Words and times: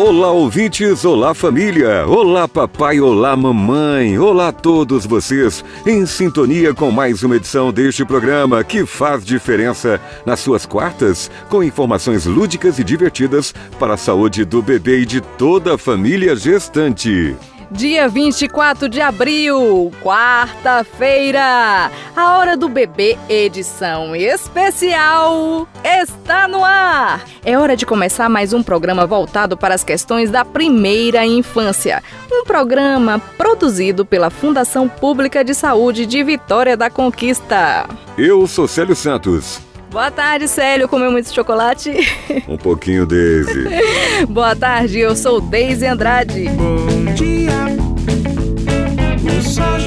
Olá, 0.00 0.30
ouvintes! 0.30 1.04
Olá, 1.04 1.34
família! 1.34 2.06
Olá, 2.06 2.46
papai! 2.46 3.00
Olá, 3.00 3.36
mamãe! 3.36 4.16
Olá 4.16 4.52
todos 4.52 5.04
vocês 5.04 5.64
em 5.84 6.06
sintonia 6.06 6.72
com 6.72 6.92
mais 6.92 7.24
uma 7.24 7.34
edição 7.34 7.72
deste 7.72 8.04
programa 8.04 8.62
que 8.62 8.86
faz 8.86 9.24
diferença 9.24 10.00
nas 10.24 10.38
suas 10.38 10.64
quartas, 10.64 11.28
com 11.48 11.64
informações 11.64 12.26
lúdicas 12.26 12.78
e 12.78 12.84
divertidas 12.84 13.52
para 13.76 13.94
a 13.94 13.96
saúde 13.96 14.44
do 14.44 14.62
bebê 14.62 15.00
e 15.00 15.04
de 15.04 15.20
toda 15.20 15.74
a 15.74 15.78
família 15.78 16.36
gestante. 16.36 17.34
Dia 17.70 18.08
24 18.08 18.88
de 18.88 18.98
abril, 18.98 19.92
quarta-feira. 20.02 21.90
A 22.16 22.38
Hora 22.38 22.56
do 22.56 22.66
Bebê, 22.66 23.18
edição 23.28 24.16
especial, 24.16 25.68
está 25.84 26.48
no 26.48 26.64
ar. 26.64 27.22
É 27.44 27.58
hora 27.58 27.76
de 27.76 27.84
começar 27.84 28.26
mais 28.30 28.54
um 28.54 28.62
programa 28.62 29.06
voltado 29.06 29.54
para 29.54 29.74
as 29.74 29.84
questões 29.84 30.30
da 30.30 30.46
primeira 30.46 31.26
infância. 31.26 32.02
Um 32.32 32.42
programa 32.42 33.18
produzido 33.36 34.02
pela 34.02 34.30
Fundação 34.30 34.88
Pública 34.88 35.44
de 35.44 35.54
Saúde 35.54 36.06
de 36.06 36.24
Vitória 36.24 36.74
da 36.74 36.88
Conquista. 36.88 37.86
Eu 38.16 38.46
sou 38.46 38.66
Célio 38.66 38.96
Santos. 38.96 39.67
Boa 39.90 40.10
tarde, 40.10 40.46
Célio. 40.48 40.88
Comeu 40.88 41.10
muito 41.10 41.32
chocolate? 41.32 41.92
Um 42.46 42.56
pouquinho, 42.56 43.06
Daisy. 43.06 43.64
Boa 44.28 44.54
tarde, 44.54 44.98
eu 45.00 45.16
sou 45.16 45.40
Deise 45.40 45.86
Andrade. 45.86 46.48
Bom 46.50 47.14
dia, 47.14 47.52
o 49.26 49.42
sol 49.42 49.78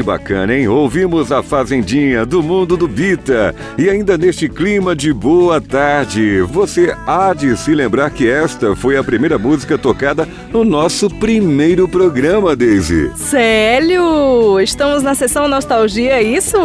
Que 0.00 0.04
bacana, 0.04 0.56
hein? 0.56 0.66
Ouvimos 0.66 1.30
a 1.30 1.42
Fazendinha 1.42 2.24
do 2.24 2.42
Mundo 2.42 2.74
do 2.74 2.88
Bita. 2.88 3.54
E 3.76 3.90
ainda 3.90 4.16
neste 4.16 4.48
clima 4.48 4.96
de 4.96 5.12
boa 5.12 5.60
tarde, 5.60 6.40
você 6.40 6.96
há 7.06 7.34
de 7.34 7.54
se 7.54 7.74
lembrar 7.74 8.08
que 8.08 8.26
esta 8.26 8.74
foi 8.74 8.96
a 8.96 9.04
primeira 9.04 9.36
música 9.36 9.76
tocada 9.76 10.26
no 10.50 10.64
nosso 10.64 11.10
primeiro 11.10 11.86
programa, 11.86 12.56
Daisy. 12.56 13.12
Célio, 13.14 14.58
estamos 14.58 15.02
na 15.02 15.14
sessão 15.14 15.46
Nostalgia, 15.46 16.12
é 16.12 16.22
isso? 16.22 16.56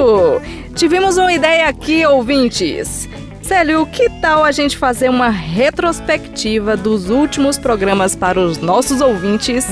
Tivemos 0.74 1.18
uma 1.18 1.34
ideia 1.34 1.68
aqui, 1.68 2.06
ouvintes. 2.06 3.10
Célio, 3.42 3.86
que 3.86 4.10
tal 4.22 4.46
a 4.46 4.52
gente 4.54 4.78
fazer 4.78 5.10
uma 5.10 5.30
retrospectiva 5.30 6.78
dos 6.78 7.10
últimos 7.10 7.58
programas 7.58 8.16
para 8.16 8.40
os 8.40 8.60
nossos 8.60 9.02
ouvintes? 9.02 9.68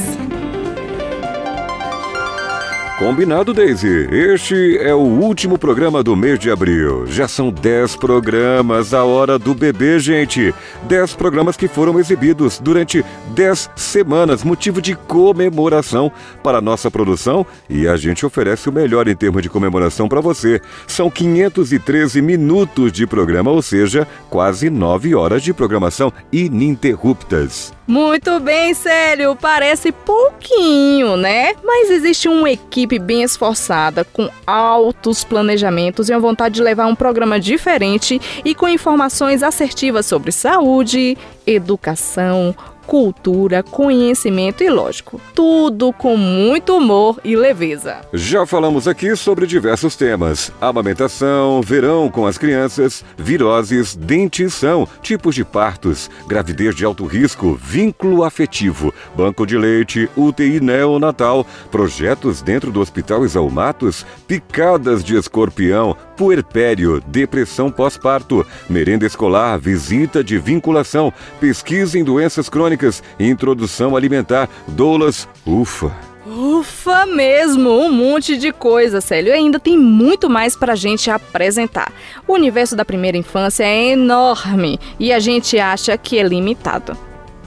Combinado, 3.03 3.53
Daisy. 3.53 4.07
Este 4.09 4.77
é 4.77 4.95
o 4.95 4.99
último 4.99 5.57
programa 5.57 6.01
do 6.01 6.15
mês 6.15 6.39
de 6.39 6.49
abril. 6.49 7.05
Já 7.05 7.27
são 7.27 7.51
10 7.51 7.97
programas 7.97 8.93
a 8.93 9.03
hora 9.03 9.37
do 9.37 9.53
bebê, 9.53 9.99
gente. 9.99 10.55
10 10.83 11.13
programas 11.15 11.57
que 11.57 11.67
foram 11.67 11.99
exibidos 11.99 12.59
durante 12.59 13.03
10 13.35 13.71
semanas, 13.75 14.41
motivo 14.45 14.81
de 14.81 14.95
comemoração 14.95 16.09
para 16.41 16.59
a 16.59 16.61
nossa 16.61 16.89
produção 16.89 17.45
e 17.69 17.89
a 17.89 17.97
gente 17.97 18.25
oferece 18.25 18.69
o 18.69 18.71
melhor 18.71 19.05
em 19.09 19.15
termos 19.17 19.43
de 19.43 19.49
comemoração 19.49 20.07
para 20.07 20.21
você. 20.21 20.61
São 20.87 21.09
513 21.09 22.21
minutos 22.21 22.89
de 22.89 23.05
programa, 23.05 23.51
ou 23.51 23.61
seja, 23.61 24.07
quase 24.29 24.69
9 24.69 25.13
horas 25.13 25.43
de 25.43 25.53
programação 25.53 26.11
ininterruptas. 26.31 27.73
Muito 27.85 28.39
bem, 28.39 28.73
Célio. 28.73 29.35
Parece 29.35 29.91
pouquinho, 29.91 31.17
né? 31.17 31.53
Mas 31.63 31.89
existe 31.89 32.29
uma 32.29 32.49
equipe 32.49 32.97
bem 32.97 33.23
esforçada, 33.23 34.05
com 34.05 34.29
altos 34.47 35.23
planejamentos 35.23 36.09
e 36.09 36.13
uma 36.13 36.19
vontade 36.19 36.55
de 36.55 36.61
levar 36.61 36.85
um 36.85 36.95
programa 36.95 37.39
diferente 37.39 38.21
e 38.45 38.55
com 38.55 38.69
informações 38.69 39.43
assertivas 39.43 40.05
sobre 40.05 40.31
saúde, 40.31 41.17
educação, 41.45 42.55
cultura, 42.85 43.63
conhecimento 43.63 44.63
e, 44.63 44.69
lógico, 44.69 45.19
tudo 45.33 45.91
com 45.93 46.15
muito 46.17 46.77
humor 46.77 47.19
e 47.23 47.35
leveza. 47.35 48.01
Já 48.13 48.45
falamos 48.45 48.87
aqui 48.87 49.15
sobre 49.15 49.47
diversos 49.47 49.95
temas: 49.95 50.51
amamentação, 50.59 51.61
verão 51.61 52.09
com 52.09 52.25
as 52.25 52.37
crianças, 52.37 53.03
viroses, 53.17 53.95
dentição, 53.95 54.87
tipos 55.01 55.35
de 55.35 55.43
partos, 55.43 56.09
gravidez 56.27 56.75
de 56.75 56.85
alto 56.85 57.05
risco, 57.05 57.59
vínculo 57.61 58.23
afetivo, 58.23 58.93
banco 59.15 59.45
de 59.45 59.57
leite, 59.57 60.09
UTI 60.15 60.59
neonatal, 60.59 61.45
projetos 61.71 62.41
dentro 62.41 62.71
do 62.71 62.79
Hospital 62.79 63.23
Exalmatos, 63.23 64.05
picadas 64.27 65.03
de 65.03 65.15
escorpião, 65.15 65.95
puerpério, 66.15 67.01
depressão 67.07 67.71
pós-parto, 67.71 68.45
merenda 68.69 69.05
escolar, 69.05 69.57
visita 69.57 70.23
de 70.23 70.37
vinculação, 70.37 71.11
pesquisa 71.39 71.97
em 71.97 72.03
doenças 72.03 72.49
crônicas, 72.49 73.03
introdução 73.19 73.95
alimentar, 73.95 74.49
doulas, 74.67 75.27
ufa. 75.45 75.91
Ufa 76.25 77.05
mesmo, 77.05 77.69
um 77.69 77.91
monte 77.91 78.37
de 78.37 78.51
coisa, 78.53 79.01
Célio. 79.01 79.31
E 79.31 79.33
ainda 79.33 79.59
tem 79.59 79.77
muito 79.77 80.29
mais 80.29 80.55
pra 80.55 80.73
gente 80.73 81.11
apresentar. 81.11 81.91
O 82.25 82.33
universo 82.33 82.75
da 82.75 82.85
primeira 82.85 83.17
infância 83.17 83.65
é 83.65 83.91
enorme 83.91 84.79
e 84.99 85.11
a 85.11 85.19
gente 85.19 85.59
acha 85.59 85.97
que 85.97 86.17
é 86.17 86.23
limitado. 86.23 86.97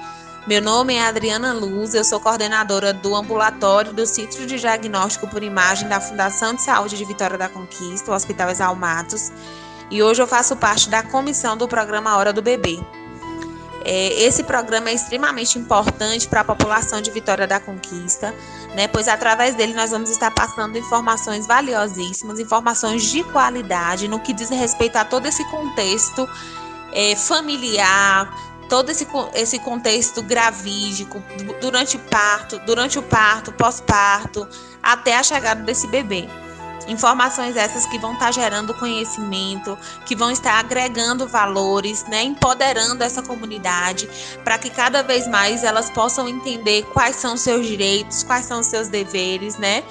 Meu 0.48 0.62
nome 0.62 0.94
é 0.94 1.04
Adriana 1.04 1.54
Luz, 1.54 1.96
eu 1.96 2.04
sou 2.04 2.20
coordenadora 2.20 2.94
do 2.94 3.16
ambulatório 3.16 3.92
do 3.92 4.06
Centro 4.06 4.46
de 4.46 4.60
Diagnóstico 4.60 5.28
por 5.28 5.42
Imagem 5.42 5.90
da 5.90 6.00
Fundação 6.00 6.54
de 6.54 6.62
Saúde 6.62 6.96
de 6.98 7.04
Vitória 7.04 7.36
da 7.36 7.50
Conquista, 7.50 8.12
o 8.12 8.14
Hospital 8.14 8.50
Exalmatos, 8.50 9.32
e 9.90 10.04
hoje 10.04 10.22
eu 10.22 10.28
faço 10.28 10.56
parte 10.56 10.88
da 10.88 11.02
comissão 11.02 11.58
do 11.58 11.68
programa 11.68 12.16
Hora 12.16 12.32
do 12.32 12.44
Bebê. 12.44 12.80
É, 13.88 14.24
esse 14.24 14.44
programa 14.44 14.90
é 14.90 14.94
extremamente 14.94 15.60
importante 15.60 16.28
para 16.28 16.42
a 16.42 16.44
população 16.44 17.00
de 17.00 17.12
Vitória 17.12 17.46
da 17.46 17.60
Conquista, 17.60 18.34
né, 18.76 18.88
pois 18.88 19.08
através 19.08 19.54
dele 19.54 19.76
nós 19.76 19.92
vamos 19.92 20.10
estar 20.10 20.32
passando 20.32 20.76
informações 20.76 21.46
valiosíssimas, 21.46 22.40
informações 22.40 23.04
de 23.04 23.24
qualidade 23.26 24.08
no 24.08 24.20
que 24.20 24.34
diz 24.34 24.50
respeito 24.50 24.96
a 24.96 25.06
todo 25.06 25.28
esse 25.28 25.46
contexto 25.52 26.28
é, 26.92 27.16
familiar, 27.16 28.34
todo 28.68 28.90
esse, 28.90 29.08
esse 29.36 29.60
contexto 29.60 30.24
gravídico, 30.24 31.22
durante 31.62 31.96
o 31.98 32.00
parto, 32.00 32.58
durante 32.66 32.98
o 32.98 33.04
parto, 33.04 33.52
pós-parto, 33.52 34.48
até 34.82 35.16
a 35.16 35.22
chegada 35.22 35.62
desse 35.62 35.86
bebê. 35.88 36.28
Informações 36.88 37.56
essas 37.56 37.86
que 37.86 37.98
vão 37.98 38.14
estar 38.14 38.32
gerando 38.32 38.74
conhecimento, 38.74 39.78
que 40.06 40.16
vão 40.16 40.30
estar 40.30 40.60
agregando 40.60 41.28
valores, 41.28 42.06
né, 42.06 42.24
empoderando 42.24 43.04
essa 43.04 43.22
comunidade, 43.22 44.08
para 44.44 44.58
que 44.58 44.70
cada 44.70 45.02
vez 45.02 45.28
mais 45.28 45.64
elas 45.64 45.90
possam 45.90 46.28
entender 46.28 46.84
quais 46.94 47.16
são 47.16 47.36
seus 47.36 47.66
direitos, 47.66 48.24
quais 48.24 48.46
são 48.46 48.62
seus 48.62 48.88
deveres, 48.88 49.58
né? 49.58 49.84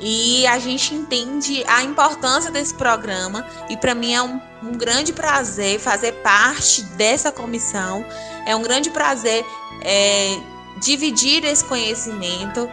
E 0.00 0.46
a 0.46 0.58
gente 0.58 0.94
entende 0.94 1.62
a 1.66 1.82
importância 1.82 2.50
desse 2.50 2.72
programa 2.72 3.46
e 3.68 3.76
para 3.76 3.94
mim 3.94 4.14
é 4.14 4.22
um, 4.22 4.40
um, 4.62 4.72
grande 4.72 5.12
prazer 5.12 5.78
fazer 5.78 6.12
parte 6.22 6.82
dessa 6.96 7.30
comissão. 7.30 8.04
É 8.46 8.56
um 8.56 8.62
grande 8.62 8.88
prazer 8.88 9.44
é, 9.82 10.40
dividir 10.80 11.44
esse 11.44 11.62
conhecimento 11.64 12.66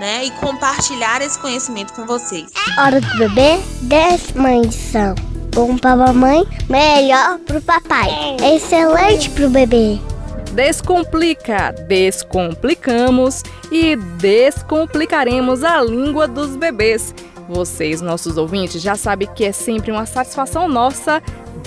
né, 0.00 0.24
e 0.24 0.30
compartilhar 0.32 1.20
esse 1.20 1.38
conhecimento 1.38 1.92
com 1.92 2.06
vocês. 2.06 2.50
Hora 2.78 3.00
do 3.00 3.18
bebê, 3.18 3.60
décima 3.82 4.54
edição. 4.56 5.14
Bom 5.54 5.76
para 5.76 5.94
mamãe, 5.94 6.42
melhor 6.68 7.38
pro 7.40 7.60
papai. 7.60 8.08
Excelente 8.42 9.28
pro 9.30 9.50
bebê. 9.50 9.98
Descomplica, 10.52 11.72
descomplicamos 11.86 13.42
e 13.70 13.94
descomplicaremos 13.94 15.62
a 15.62 15.82
língua 15.82 16.26
dos 16.26 16.56
bebês. 16.56 17.14
Vocês, 17.48 18.00
nossos 18.00 18.38
ouvintes, 18.38 18.80
já 18.80 18.96
sabem 18.96 19.28
que 19.34 19.44
é 19.44 19.52
sempre 19.52 19.92
uma 19.92 20.06
satisfação 20.06 20.66
nossa 20.66 21.22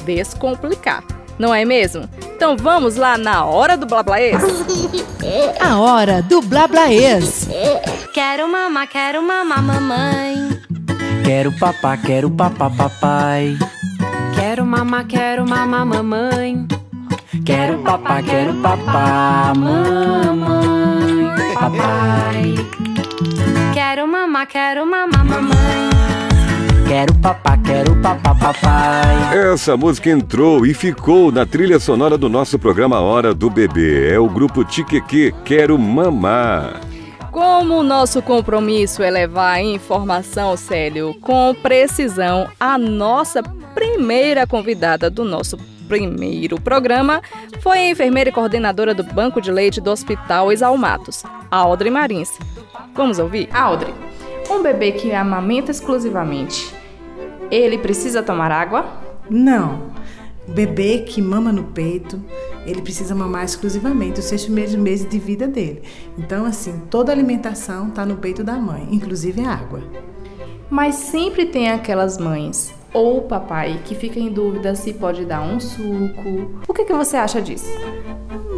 descomplicar, 0.06 1.04
não 1.38 1.54
é 1.54 1.66
mesmo? 1.66 2.10
Então 2.36 2.58
vamos 2.58 2.96
lá 2.96 3.18
na 3.18 3.46
hora 3.46 3.78
do 3.78 3.86
blablaês. 3.86 4.42
A 5.60 5.80
hora 5.80 6.22
do 6.22 6.42
Blablaês. 6.42 7.48
Quero 8.14 8.48
mamar, 8.48 8.88
quero 8.88 9.22
mamar, 9.24 9.64
mamãe. 9.64 10.60
Quero 11.24 11.52
papá, 11.58 11.96
quero 11.98 12.30
papá, 12.30 12.70
papai. 12.70 13.58
Quero 14.36 14.66
mamar, 14.66 15.06
quero 15.08 15.48
mamar, 15.48 15.86
mamãe. 15.86 16.68
Quero 17.46 17.80
papá, 17.80 18.22
quero 18.22 18.54
papá, 18.62 19.54
mamãe, 19.56 21.32
papai. 21.56 22.56
Quero 23.74 24.08
mamar, 24.08 24.48
quero 24.48 24.86
mamar, 24.86 25.26
mamãe. 25.26 25.93
Quero 26.88 27.14
papá, 27.16 27.58
quero 27.58 27.96
papá, 28.02 28.36
papai. 28.36 29.38
Essa 29.52 29.76
música 29.76 30.10
entrou 30.10 30.66
e 30.66 30.74
ficou 30.74 31.32
na 31.32 31.46
trilha 31.46 31.80
sonora 31.80 32.18
do 32.18 32.30
nosso 32.30 32.60
programa 32.60 33.00
Hora 33.00 33.34
do 33.34 33.50
Bebê. 33.50 34.12
É 34.12 34.20
o 34.20 34.30
grupo 34.30 34.63
Tiqueque 34.63 35.34
Quero 35.44 35.78
Mamar. 35.80 36.82
Como 37.32 37.80
o 37.80 37.84
nosso 37.84 38.22
compromisso 38.22 39.02
é 39.02 39.10
levar 39.10 39.54
a 39.54 39.62
informação, 39.63 40.56
Célio, 40.56 41.16
com 41.20 41.56
precisão, 41.56 42.48
a 42.60 42.78
nossa 42.78 43.42
primeira 43.74 44.46
convidada 44.46 45.10
do 45.10 45.24
nosso 45.24 45.58
primeiro 45.88 46.60
programa 46.60 47.22
foi 47.60 47.80
a 47.80 47.90
enfermeira 47.90 48.30
e 48.30 48.34
coordenadora 48.34 48.94
do 48.94 49.04
Banco 49.04 49.42
de 49.42 49.52
Leite 49.52 49.82
do 49.82 49.92
Hospital 49.92 50.52
Exalmatos, 50.52 51.24
Audrey 51.50 51.92
Marins. 51.92 52.30
Vamos 52.94 53.20
ouvir? 53.20 53.50
Audrey, 53.54 53.94
um 54.50 54.62
bebê 54.62 54.92
que 54.92 55.12
amamenta 55.13 55.72
exclusivamente, 55.72 56.73
ele 57.53 57.77
precisa 57.77 58.24
tomar 58.24 58.51
água? 58.51 58.86
Não. 59.29 59.91
O 60.48 60.51
bebê 60.51 61.00
que 61.00 61.22
mama 61.22 61.51
no 61.51 61.65
peito, 61.65 62.19
ele 62.65 62.81
precisa 62.81 63.15
mamar 63.15 63.45
exclusivamente 63.45 64.19
os 64.19 64.25
seis 64.25 64.43
primeiros 64.43 64.75
meses 64.75 65.07
de 65.07 65.17
vida 65.17 65.48
dele. 65.48 65.83
Então, 66.17 66.45
assim, 66.45 66.81
toda 66.89 67.12
alimentação 67.12 67.89
está 67.89 68.05
no 68.05 68.17
peito 68.17 68.43
da 68.43 68.55
mãe, 68.55 68.88
inclusive 68.91 69.41
a 69.45 69.51
água. 69.51 69.81
Mas 70.69 70.95
sempre 70.95 71.45
tem 71.45 71.69
aquelas 71.69 72.17
mães 72.17 72.74
ou 72.93 73.22
papai 73.22 73.79
que 73.86 73.95
fica 73.95 74.19
em 74.19 74.31
dúvida 74.31 74.75
se 74.75 74.93
pode 74.93 75.25
dar 75.25 75.41
um 75.41 75.60
suco. 75.60 76.60
O 76.67 76.74
que, 76.74 76.86
que 76.86 76.93
você 76.93 77.17
acha 77.17 77.41
disso? 77.41 77.72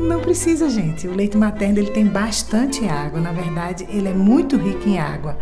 Não 0.06 0.20
precisa, 0.22 0.70
gente. 0.70 1.08
O 1.08 1.16
leite 1.16 1.36
materno 1.36 1.80
ele 1.80 1.90
tem 1.90 2.06
bastante 2.06 2.88
água. 2.88 3.20
Na 3.20 3.32
verdade, 3.32 3.88
ele 3.90 4.08
é 4.08 4.14
muito 4.14 4.56
rico 4.56 4.88
em 4.88 5.00
água. 5.00 5.36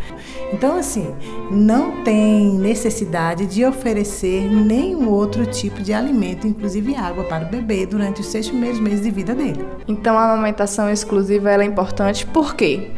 Então, 0.53 0.77
assim, 0.77 1.13
não 1.51 2.01
tem 2.03 2.53
necessidade 2.53 3.46
de 3.46 3.65
oferecer 3.65 4.50
nenhum 4.50 5.10
outro 5.10 5.46
tipo 5.46 5.82
de 5.82 5.91
alimento, 5.91 6.48
inclusive 6.48 6.96
água, 6.96 7.25
para 7.25 7.46
o 7.46 7.50
bebê 7.50 7.86
durante 7.86 8.22
os 8.22 8.27
seis 8.27 8.48
primeiros 8.48 8.79
meses 8.79 9.01
de 9.01 9.12
vida 9.12 9.36
dele. 9.36 9.65
Então 9.88 10.17
a 10.17 10.32
amamentação 10.32 10.89
exclusiva 10.89 11.51
ela 11.51 11.63
é 11.63 11.65
importante 11.65 12.25
por 12.25 12.55
quê? 12.55 12.91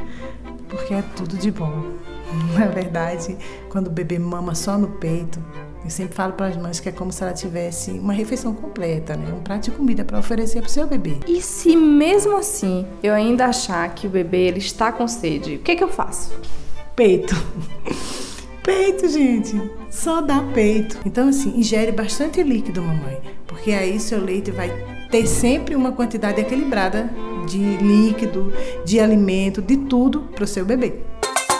Porque 0.69 0.93
é 0.93 1.03
tudo 1.15 1.35
de 1.35 1.49
bom. 1.49 1.83
Na 2.57 2.67
verdade, 2.67 3.37
quando 3.69 3.87
o 3.87 3.91
bebê 3.91 4.19
mama 4.19 4.53
só 4.53 4.77
no 4.77 4.87
peito, 4.87 5.39
Eu 5.85 5.91
sempre 5.91 6.15
falo 6.15 6.33
para 6.33 6.47
as 6.47 6.57
mães 6.57 6.79
que 6.79 6.89
é 6.89 6.91
como 6.91 7.13
se 7.13 7.21
ela 7.21 7.31
tivesse 7.31 7.91
uma 7.91 8.11
refeição 8.11 8.55
completa, 8.55 9.15
né? 9.15 9.31
Um 9.31 9.43
prato 9.43 9.65
de 9.65 9.71
comida 9.71 10.03
para 10.03 10.17
oferecer 10.17 10.59
para 10.59 10.67
o 10.67 10.71
seu 10.71 10.87
bebê. 10.87 11.17
E 11.27 11.39
se 11.39 11.75
mesmo 11.75 12.35
assim 12.35 12.87
eu 13.03 13.13
ainda 13.13 13.45
achar 13.45 13.87
que 13.93 14.07
o 14.07 14.09
bebê 14.09 14.47
ele 14.47 14.57
está 14.57 14.91
com 14.91 15.07
sede, 15.07 15.57
o 15.57 15.59
que, 15.59 15.75
que 15.75 15.83
eu 15.83 15.87
faço? 15.87 16.31
Peito. 16.95 17.35
Peito, 18.63 19.07
gente. 19.07 19.61
Só 19.91 20.21
dá 20.21 20.41
peito. 20.55 20.97
Então, 21.05 21.29
assim, 21.29 21.55
ingere 21.55 21.91
bastante 21.91 22.41
líquido, 22.41 22.81
mamãe. 22.81 23.21
Porque 23.45 23.71
aí 23.71 23.99
seu 23.99 24.19
leite 24.19 24.49
vai 24.49 24.71
ter 25.11 25.27
sempre 25.27 25.75
uma 25.75 25.91
quantidade 25.91 26.41
equilibrada 26.41 27.07
de 27.47 27.59
líquido, 27.77 28.51
de 28.83 28.99
alimento, 28.99 29.61
de 29.61 29.77
tudo 29.77 30.21
para 30.33 30.45
o 30.45 30.47
seu 30.47 30.65
bebê. 30.65 30.95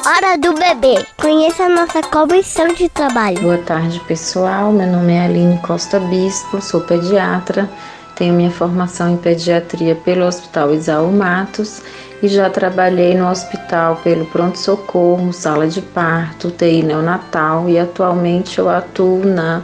Hora 0.08 0.38
do 0.38 0.54
bebê. 0.54 1.04
Conheça 1.18 1.64
a 1.64 1.70
nossa 1.70 2.00
comissão 2.04 2.68
de 2.68 2.88
trabalho. 2.88 3.42
Boa 3.42 3.58
tarde, 3.58 4.00
pessoal. 4.02 4.72
Meu 4.72 4.86
nome 4.86 5.14
é 5.14 5.26
Aline 5.26 5.58
Costa 5.64 6.00
Bispo, 6.00 6.62
sou 6.62 6.82
pediatra. 6.82 7.68
Tenho 8.16 8.36
minha 8.36 8.52
formação 8.52 9.10
em 9.10 9.18
pediatria 9.18 9.96
pelo 9.96 10.28
Hospital 10.28 10.76
Isaú 10.76 11.12
Matos 11.12 11.82
e 12.22 12.28
já 12.28 12.52
trabalhei 12.52 13.16
no 13.16 13.28
hospital 13.28 13.96
pelo 14.04 14.28
pronto-socorro, 14.28 15.34
sala 15.34 15.68
de 15.68 15.82
parto, 15.82 16.50
UTI 16.50 16.84
neonatal 16.84 17.68
e 17.68 17.80
atualmente 17.80 18.60
eu 18.60 18.70
atuo 18.70 19.26
na 19.26 19.64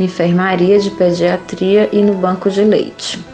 enfermaria 0.00 0.78
de 0.78 0.90
pediatria 0.92 1.90
e 1.92 2.00
no 2.00 2.14
banco 2.14 2.48
de 2.48 2.64
leite. 2.64 3.33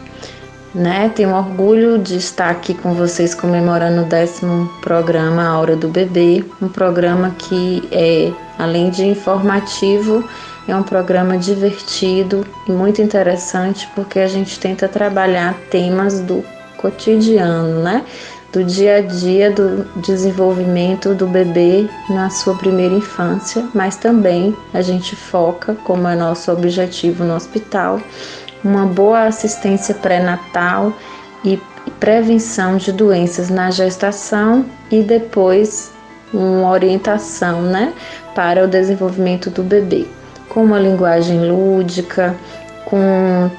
Né? 0.73 1.11
Tenho 1.13 1.35
orgulho 1.35 1.97
de 1.97 2.15
estar 2.15 2.49
aqui 2.49 2.73
com 2.73 2.93
vocês 2.93 3.35
comemorando 3.35 4.03
o 4.03 4.05
décimo 4.05 4.71
programa 4.81 5.43
A 5.43 5.59
Hora 5.59 5.75
do 5.75 5.89
Bebê, 5.89 6.45
um 6.61 6.69
programa 6.69 7.35
que 7.37 7.87
é, 7.91 8.31
além 8.57 8.89
de 8.89 9.05
informativo, 9.05 10.23
é 10.67 10.75
um 10.75 10.83
programa 10.83 11.37
divertido 11.37 12.45
e 12.67 12.71
muito 12.71 13.01
interessante 13.01 13.89
porque 13.95 14.19
a 14.19 14.27
gente 14.27 14.59
tenta 14.59 14.87
trabalhar 14.87 15.55
temas 15.69 16.19
do 16.19 16.43
cotidiano, 16.77 17.81
né? 17.81 18.05
Do 18.51 18.63
dia 18.65 18.97
a 18.97 19.01
dia 19.01 19.49
do 19.49 19.85
desenvolvimento 20.01 21.15
do 21.15 21.25
bebê 21.25 21.87
na 22.09 22.29
sua 22.29 22.53
primeira 22.55 22.93
infância, 22.93 23.65
mas 23.73 23.95
também 23.95 24.55
a 24.73 24.81
gente 24.81 25.15
foca, 25.15 25.75
como 25.85 26.05
é 26.05 26.15
nosso 26.15 26.51
objetivo 26.51 27.23
no 27.23 27.33
hospital, 27.33 28.01
uma 28.63 28.85
boa 28.85 29.25
assistência 29.25 29.95
pré-natal 29.95 30.93
e 31.43 31.59
prevenção 31.99 32.77
de 32.77 32.91
doenças 32.91 33.49
na 33.49 33.71
gestação 33.71 34.65
e 34.91 35.01
depois 35.01 35.91
uma 36.33 36.69
orientação, 36.69 37.61
né, 37.61 37.93
para 38.33 38.63
o 38.63 38.67
desenvolvimento 38.67 39.49
do 39.49 39.63
bebê, 39.63 40.05
com 40.49 40.63
uma 40.63 40.79
linguagem 40.79 41.39
lúdica, 41.49 42.35
com 42.85 43.49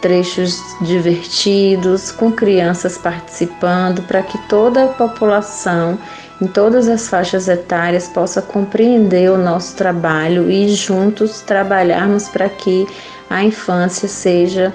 trechos 0.00 0.60
divertidos, 0.80 2.12
com 2.12 2.30
crianças 2.30 2.98
participando, 2.98 4.02
para 4.02 4.22
que 4.22 4.38
toda 4.48 4.84
a 4.84 4.88
população, 4.88 5.98
em 6.40 6.46
todas 6.46 6.88
as 6.88 7.08
faixas 7.08 7.48
etárias, 7.48 8.06
possa 8.08 8.40
compreender 8.40 9.30
o 9.30 9.38
nosso 9.38 9.74
trabalho 9.74 10.50
e 10.50 10.68
juntos 10.68 11.40
trabalharmos 11.40 12.28
para 12.28 12.48
que 12.48 12.86
a 13.28 13.42
infância 13.42 14.08
seja 14.08 14.74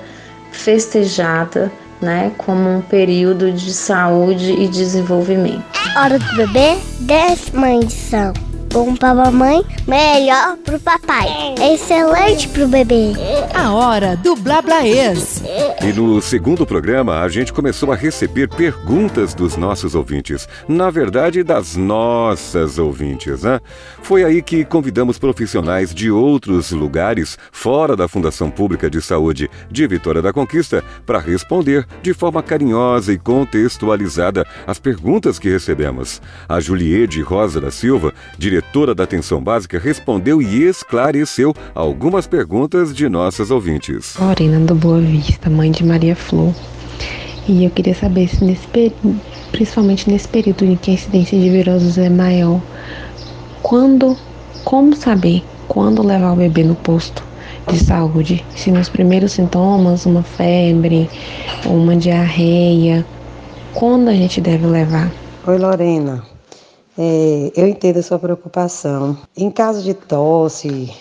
festejada 0.51 1.71
né, 2.01 2.31
como 2.37 2.69
um 2.69 2.81
período 2.81 3.51
de 3.51 3.73
saúde 3.73 4.51
e 4.51 4.67
desenvolvimento. 4.67 5.63
Hora 5.97 6.19
do 6.19 6.35
bebê, 6.35 6.77
décima 6.99 7.71
edição. 7.71 8.33
Bom 8.73 8.95
para 8.95 9.11
a 9.11 9.13
mamãe, 9.13 9.63
melhor 9.87 10.57
para 10.57 10.77
o 10.77 10.79
papai. 10.79 11.27
Excelente 11.61 12.47
para 12.47 12.65
o 12.65 12.67
bebê. 12.67 13.11
A 13.53 13.71
hora 13.71 14.17
do 14.17 14.35
Blablaês. 14.35 15.43
E 15.79 15.93
no 15.93 16.19
segundo 16.19 16.65
programa, 16.65 17.19
a 17.19 17.29
gente 17.29 17.53
começou 17.53 17.91
a 17.91 17.95
receber 17.95 18.49
perguntas 18.49 19.35
dos 19.35 19.55
nossos 19.55 19.93
ouvintes. 19.93 20.49
Na 20.67 20.89
verdade, 20.89 21.43
das 21.43 21.75
nossas 21.75 22.79
ouvintes, 22.79 23.43
né? 23.43 23.59
Foi 24.01 24.23
aí 24.23 24.41
que 24.41 24.65
convidamos 24.65 25.19
profissionais 25.19 25.93
de 25.93 26.09
outros 26.09 26.71
lugares, 26.71 27.37
fora 27.51 27.95
da 27.95 28.07
Fundação 28.07 28.49
Pública 28.49 28.89
de 28.89 29.03
Saúde 29.03 29.51
de 29.69 29.85
Vitória 29.85 30.19
da 30.19 30.33
Conquista, 30.33 30.83
para 31.05 31.19
responder 31.19 31.85
de 32.01 32.11
forma 32.11 32.41
carinhosa 32.41 33.13
e 33.13 33.19
contextualizada 33.19 34.47
as 34.65 34.79
perguntas 34.79 35.37
que 35.37 35.47
recebemos. 35.47 36.19
A 36.49 36.59
Juliede 36.59 37.21
Rosa 37.21 37.61
da 37.61 37.69
Silva, 37.69 38.11
diretora 38.35 38.62
da 38.95 39.03
Atenção 39.03 39.41
Básica, 39.41 39.77
respondeu 39.79 40.41
e 40.41 40.63
esclareceu 40.63 41.53
algumas 41.75 42.25
perguntas 42.25 42.93
de 42.93 43.07
nossas 43.07 43.51
ouvintes. 43.51 44.15
Lorena 44.19 44.59
do 44.59 44.75
Boa 44.75 44.99
Vista, 44.99 45.49
mãe 45.49 45.71
de 45.71 45.83
Maria 45.83 46.15
Flor. 46.15 46.53
E 47.47 47.65
eu 47.65 47.69
queria 47.69 47.93
saber 47.93 48.27
se 48.29 48.43
nesse 48.43 48.65
período, 48.67 49.19
principalmente 49.51 50.09
nesse 50.09 50.27
período 50.27 50.65
em 50.65 50.75
que 50.75 50.91
a 50.91 50.93
incidência 50.93 51.39
de 51.39 51.49
viroses 51.49 51.97
é 51.97 52.09
maior, 52.09 52.61
quando, 53.61 54.17
como 54.63 54.95
saber 54.95 55.43
quando 55.67 56.05
levar 56.05 56.33
o 56.33 56.35
bebê 56.35 56.63
no 56.63 56.75
posto 56.75 57.23
de 57.67 57.83
saúde? 57.83 58.43
Se 58.55 58.71
nos 58.71 58.89
primeiros 58.89 59.33
sintomas, 59.33 60.05
uma 60.05 60.23
febre, 60.23 61.09
uma 61.65 61.95
diarreia, 61.95 63.05
quando 63.73 64.09
a 64.09 64.13
gente 64.13 64.39
deve 64.41 64.65
levar? 64.67 65.11
Oi, 65.45 65.57
Lorena. 65.57 66.32
É, 66.97 67.51
eu 67.55 67.67
entendo 67.67 67.97
a 67.97 68.03
sua 68.03 68.19
preocupação. 68.19 69.17
Em 69.35 69.49
caso 69.49 69.81
de 69.81 69.93
tosse 69.93 70.91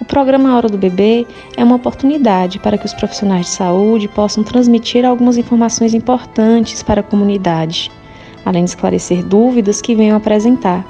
O 0.01 0.05
programa 0.05 0.57
Hora 0.57 0.69
do 0.69 0.79
Bebê 0.79 1.27
é 1.57 1.65
uma 1.65 1.75
oportunidade 1.75 2.61
para 2.61 2.79
que 2.79 2.87
os 2.87 2.95
profissionais 2.95 3.47
de 3.47 3.53
saúde 3.53 4.07
possam 4.07 4.45
transmitir 4.45 5.05
algumas 5.05 5.37
informações 5.37 5.93
importantes 5.93 6.81
para 6.81 7.01
a 7.01 7.05
comunidade, 7.05 7.91
além 8.45 8.63
de 8.63 8.71
esclarecer 8.71 9.25
dúvidas 9.25 9.83
que 9.83 9.97
venham 9.97 10.17
apresentar. 10.17 10.87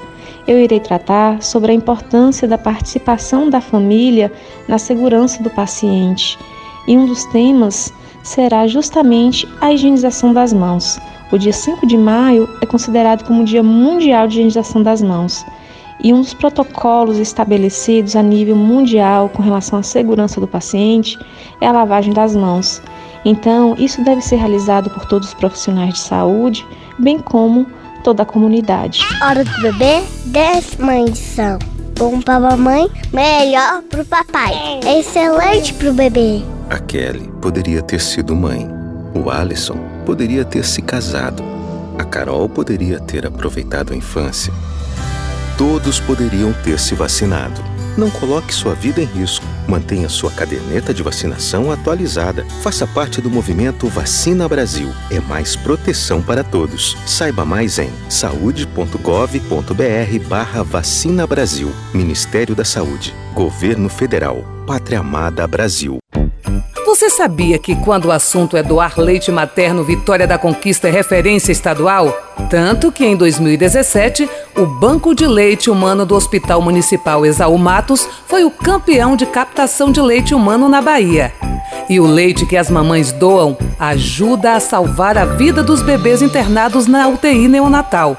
Eu 0.46 0.58
irei 0.58 0.78
tratar 0.78 1.42
sobre 1.42 1.72
a 1.72 1.74
importância 1.74 2.46
da 2.46 2.58
participação 2.58 3.48
da 3.48 3.62
família 3.62 4.30
na 4.68 4.78
segurança 4.78 5.42
do 5.42 5.48
paciente. 5.48 6.38
E 6.86 6.98
um 6.98 7.06
dos 7.06 7.24
temas 7.26 7.94
será 8.22 8.66
justamente 8.66 9.48
a 9.60 9.72
higienização 9.72 10.32
das 10.32 10.52
mãos. 10.52 10.98
O 11.30 11.38
dia 11.38 11.52
5 11.52 11.86
de 11.86 11.96
maio 11.96 12.48
é 12.60 12.66
considerado 12.66 13.24
como 13.24 13.42
o 13.42 13.44
Dia 13.44 13.62
Mundial 13.62 14.26
de 14.26 14.34
Higienização 14.34 14.82
das 14.82 15.00
Mãos. 15.00 15.44
E 16.02 16.12
um 16.12 16.20
dos 16.20 16.34
protocolos 16.34 17.18
estabelecidos 17.18 18.16
a 18.16 18.22
nível 18.22 18.56
mundial 18.56 19.28
com 19.28 19.42
relação 19.42 19.78
à 19.78 19.82
segurança 19.82 20.40
do 20.40 20.48
paciente 20.48 21.18
é 21.60 21.66
a 21.66 21.72
lavagem 21.72 22.12
das 22.12 22.34
mãos. 22.34 22.82
Então, 23.24 23.74
isso 23.78 24.02
deve 24.04 24.20
ser 24.20 24.36
realizado 24.36 24.90
por 24.90 25.06
todos 25.06 25.28
os 25.28 25.34
profissionais 25.34 25.94
de 25.94 26.00
saúde, 26.00 26.66
bem 26.98 27.18
como 27.18 27.66
toda 28.02 28.24
a 28.24 28.26
comunidade. 28.26 29.00
Hora 29.22 29.44
do 29.44 29.62
bebê, 29.62 30.02
10 30.26 30.76
mães 30.78 31.18
são. 31.18 31.58
Bom 31.96 32.20
para 32.20 32.40
mamãe, 32.40 32.90
melhor 33.12 33.82
para 33.82 34.02
o 34.02 34.04
papai. 34.04 34.80
Excelente 34.84 35.72
para 35.74 35.90
o 35.90 35.92
bebê. 35.92 36.42
A 36.72 36.78
Kelly 36.78 37.30
poderia 37.42 37.82
ter 37.82 38.00
sido 38.00 38.34
mãe. 38.34 38.66
O 39.14 39.28
Alisson 39.28 39.76
poderia 40.06 40.42
ter 40.42 40.64
se 40.64 40.80
casado. 40.80 41.42
A 41.98 42.04
Carol 42.04 42.48
poderia 42.48 42.98
ter 42.98 43.26
aproveitado 43.26 43.92
a 43.92 43.96
infância. 43.96 44.50
Todos 45.58 46.00
poderiam 46.00 46.50
ter 46.64 46.78
se 46.80 46.94
vacinado. 46.94 47.62
Não 47.94 48.08
coloque 48.08 48.54
sua 48.54 48.72
vida 48.72 49.02
em 49.02 49.04
risco. 49.04 49.44
Mantenha 49.68 50.08
sua 50.08 50.30
caderneta 50.30 50.94
de 50.94 51.02
vacinação 51.02 51.70
atualizada. 51.70 52.46
Faça 52.62 52.86
parte 52.86 53.20
do 53.20 53.28
movimento 53.28 53.86
Vacina 53.86 54.48
Brasil. 54.48 54.88
É 55.10 55.20
mais 55.20 55.54
proteção 55.54 56.22
para 56.22 56.42
todos. 56.42 56.96
Saiba 57.06 57.44
mais 57.44 57.78
em 57.78 57.90
saude.gov.br 58.08 58.96
Vacina 60.64 61.26
Brasil. 61.26 61.70
Ministério 61.92 62.54
da 62.54 62.64
Saúde. 62.64 63.14
Governo 63.34 63.90
Federal. 63.90 64.42
Pátria 64.66 65.00
Amada 65.00 65.46
Brasil. 65.46 65.98
Você 66.84 67.08
sabia 67.08 67.58
que 67.58 67.76
quando 67.76 68.06
o 68.06 68.12
assunto 68.12 68.56
é 68.56 68.62
doar 68.62 68.98
leite 68.98 69.30
materno, 69.30 69.84
Vitória 69.84 70.26
da 70.26 70.36
Conquista 70.36 70.88
é 70.88 70.90
referência 70.90 71.52
estadual? 71.52 72.12
Tanto 72.50 72.90
que 72.90 73.04
em 73.04 73.16
2017, 73.16 74.28
o 74.56 74.66
Banco 74.66 75.14
de 75.14 75.26
Leite 75.26 75.70
Humano 75.70 76.04
do 76.04 76.14
Hospital 76.14 76.60
Municipal 76.60 77.24
Exaú 77.24 77.56
Matos 77.56 78.08
foi 78.26 78.44
o 78.44 78.50
campeão 78.50 79.16
de 79.16 79.24
captação 79.26 79.92
de 79.92 80.00
leite 80.00 80.34
humano 80.34 80.68
na 80.68 80.82
Bahia. 80.82 81.32
E 81.88 82.00
o 82.00 82.06
leite 82.06 82.46
que 82.46 82.56
as 82.56 82.68
mamães 82.68 83.12
doam 83.12 83.56
ajuda 83.78 84.54
a 84.54 84.60
salvar 84.60 85.16
a 85.16 85.24
vida 85.24 85.62
dos 85.62 85.82
bebês 85.82 86.20
internados 86.20 86.86
na 86.86 87.08
UTI 87.08 87.48
neonatal. 87.48 88.18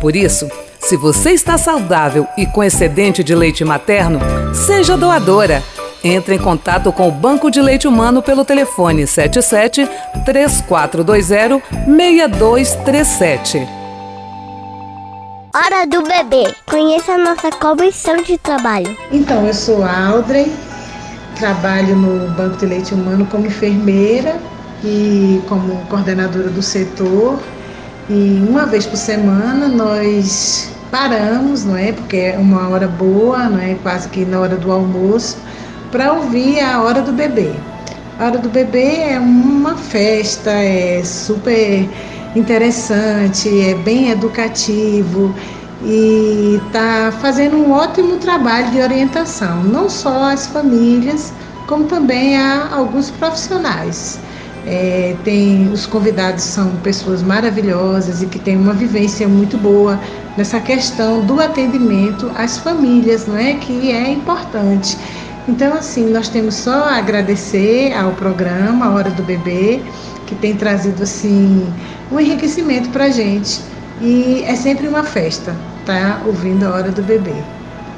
Por 0.00 0.14
isso, 0.14 0.48
se 0.80 0.96
você 0.96 1.30
está 1.30 1.58
saudável 1.58 2.26
e 2.38 2.46
com 2.46 2.62
excedente 2.62 3.24
de 3.24 3.34
leite 3.34 3.64
materno, 3.64 4.20
seja 4.54 4.96
doadora. 4.96 5.62
Entre 6.06 6.34
em 6.34 6.38
contato 6.38 6.92
com 6.92 7.08
o 7.08 7.10
Banco 7.10 7.50
de 7.50 7.62
Leite 7.62 7.88
Humano 7.88 8.20
pelo 8.20 8.44
telefone 8.44 9.06
77 9.06 9.88
3420 10.26 11.62
6237. 11.86 13.66
Hora 15.54 15.86
do 15.86 16.02
bebê. 16.02 16.54
Conheça 16.66 17.12
a 17.12 17.18
nossa 17.18 17.50
comissão 17.52 18.18
de 18.18 18.36
trabalho. 18.36 18.94
Então, 19.10 19.46
eu 19.46 19.54
sou 19.54 19.82
Aldrey, 19.82 20.52
trabalho 21.36 21.96
no 21.96 22.30
Banco 22.32 22.58
de 22.58 22.66
Leite 22.66 22.92
Humano 22.92 23.26
como 23.30 23.46
enfermeira 23.46 24.36
e 24.84 25.40
como 25.48 25.86
coordenadora 25.86 26.50
do 26.50 26.60
setor. 26.60 27.40
E 28.10 28.44
uma 28.46 28.66
vez 28.66 28.84
por 28.84 28.98
semana 28.98 29.68
nós 29.68 30.70
paramos, 30.90 31.64
não 31.64 31.78
é? 31.78 31.92
Porque 31.92 32.18
é 32.18 32.36
uma 32.38 32.68
hora 32.68 32.88
boa, 32.88 33.48
não 33.48 33.58
é? 33.58 33.74
Quase 33.82 34.06
que 34.10 34.26
na 34.26 34.38
hora 34.38 34.56
do 34.56 34.70
almoço 34.70 35.38
para 35.94 36.12
ouvir 36.12 36.58
a 36.58 36.82
hora 36.82 37.00
do 37.00 37.12
bebê. 37.12 37.52
A 38.18 38.24
hora 38.24 38.38
do 38.38 38.48
bebê 38.48 38.96
é 39.10 39.20
uma 39.20 39.76
festa, 39.76 40.50
é 40.50 41.00
super 41.04 41.88
interessante, 42.34 43.48
é 43.60 43.76
bem 43.76 44.10
educativo 44.10 45.32
e 45.84 46.60
está 46.66 47.12
fazendo 47.20 47.56
um 47.58 47.70
ótimo 47.70 48.16
trabalho 48.16 48.72
de 48.72 48.80
orientação, 48.80 49.62
não 49.62 49.88
só 49.88 50.32
às 50.32 50.48
famílias, 50.48 51.32
como 51.68 51.84
também 51.84 52.36
a 52.36 52.74
alguns 52.74 53.12
profissionais. 53.12 54.18
É, 54.66 55.14
tem 55.22 55.70
os 55.72 55.86
convidados 55.86 56.42
são 56.42 56.74
pessoas 56.82 57.22
maravilhosas 57.22 58.20
e 58.20 58.26
que 58.26 58.40
têm 58.40 58.56
uma 58.56 58.72
vivência 58.72 59.28
muito 59.28 59.56
boa 59.58 60.00
nessa 60.36 60.58
questão 60.58 61.24
do 61.24 61.40
atendimento 61.40 62.32
às 62.34 62.58
famílias, 62.58 63.28
não 63.28 63.36
é 63.36 63.54
que 63.54 63.92
é 63.92 64.10
importante. 64.10 64.98
Então, 65.46 65.74
assim, 65.74 66.10
nós 66.10 66.28
temos 66.28 66.54
só 66.54 66.84
a 66.84 66.96
agradecer 66.96 67.92
ao 67.92 68.12
programa 68.12 68.86
A 68.86 68.90
Hora 68.90 69.10
do 69.10 69.22
Bebê, 69.22 69.80
que 70.26 70.34
tem 70.34 70.56
trazido, 70.56 71.02
assim, 71.02 71.66
um 72.10 72.18
enriquecimento 72.18 72.88
para 72.88 73.04
a 73.04 73.10
gente. 73.10 73.60
E 74.00 74.42
é 74.46 74.56
sempre 74.56 74.88
uma 74.88 75.04
festa, 75.04 75.54
tá? 75.84 76.22
Ouvindo 76.24 76.64
A 76.66 76.70
Hora 76.70 76.90
do 76.90 77.02
Bebê. 77.02 77.34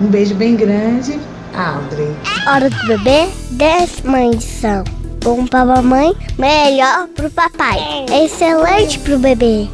Um 0.00 0.08
beijo 0.08 0.34
bem 0.34 0.56
grande, 0.56 1.20
Audrey. 1.54 2.14
Hora 2.48 2.68
do 2.68 2.86
Bebê, 2.86 3.28
10 3.52 4.02
mães 4.02 4.42
são. 4.42 4.82
Bom 5.22 5.46
para 5.46 5.64
mamãe, 5.64 6.14
melhor 6.38 7.08
para 7.08 7.26
o 7.26 7.30
papai. 7.30 8.06
Excelente 8.24 8.98
para 9.00 9.16
o 9.16 9.18
bebê. 9.18 9.68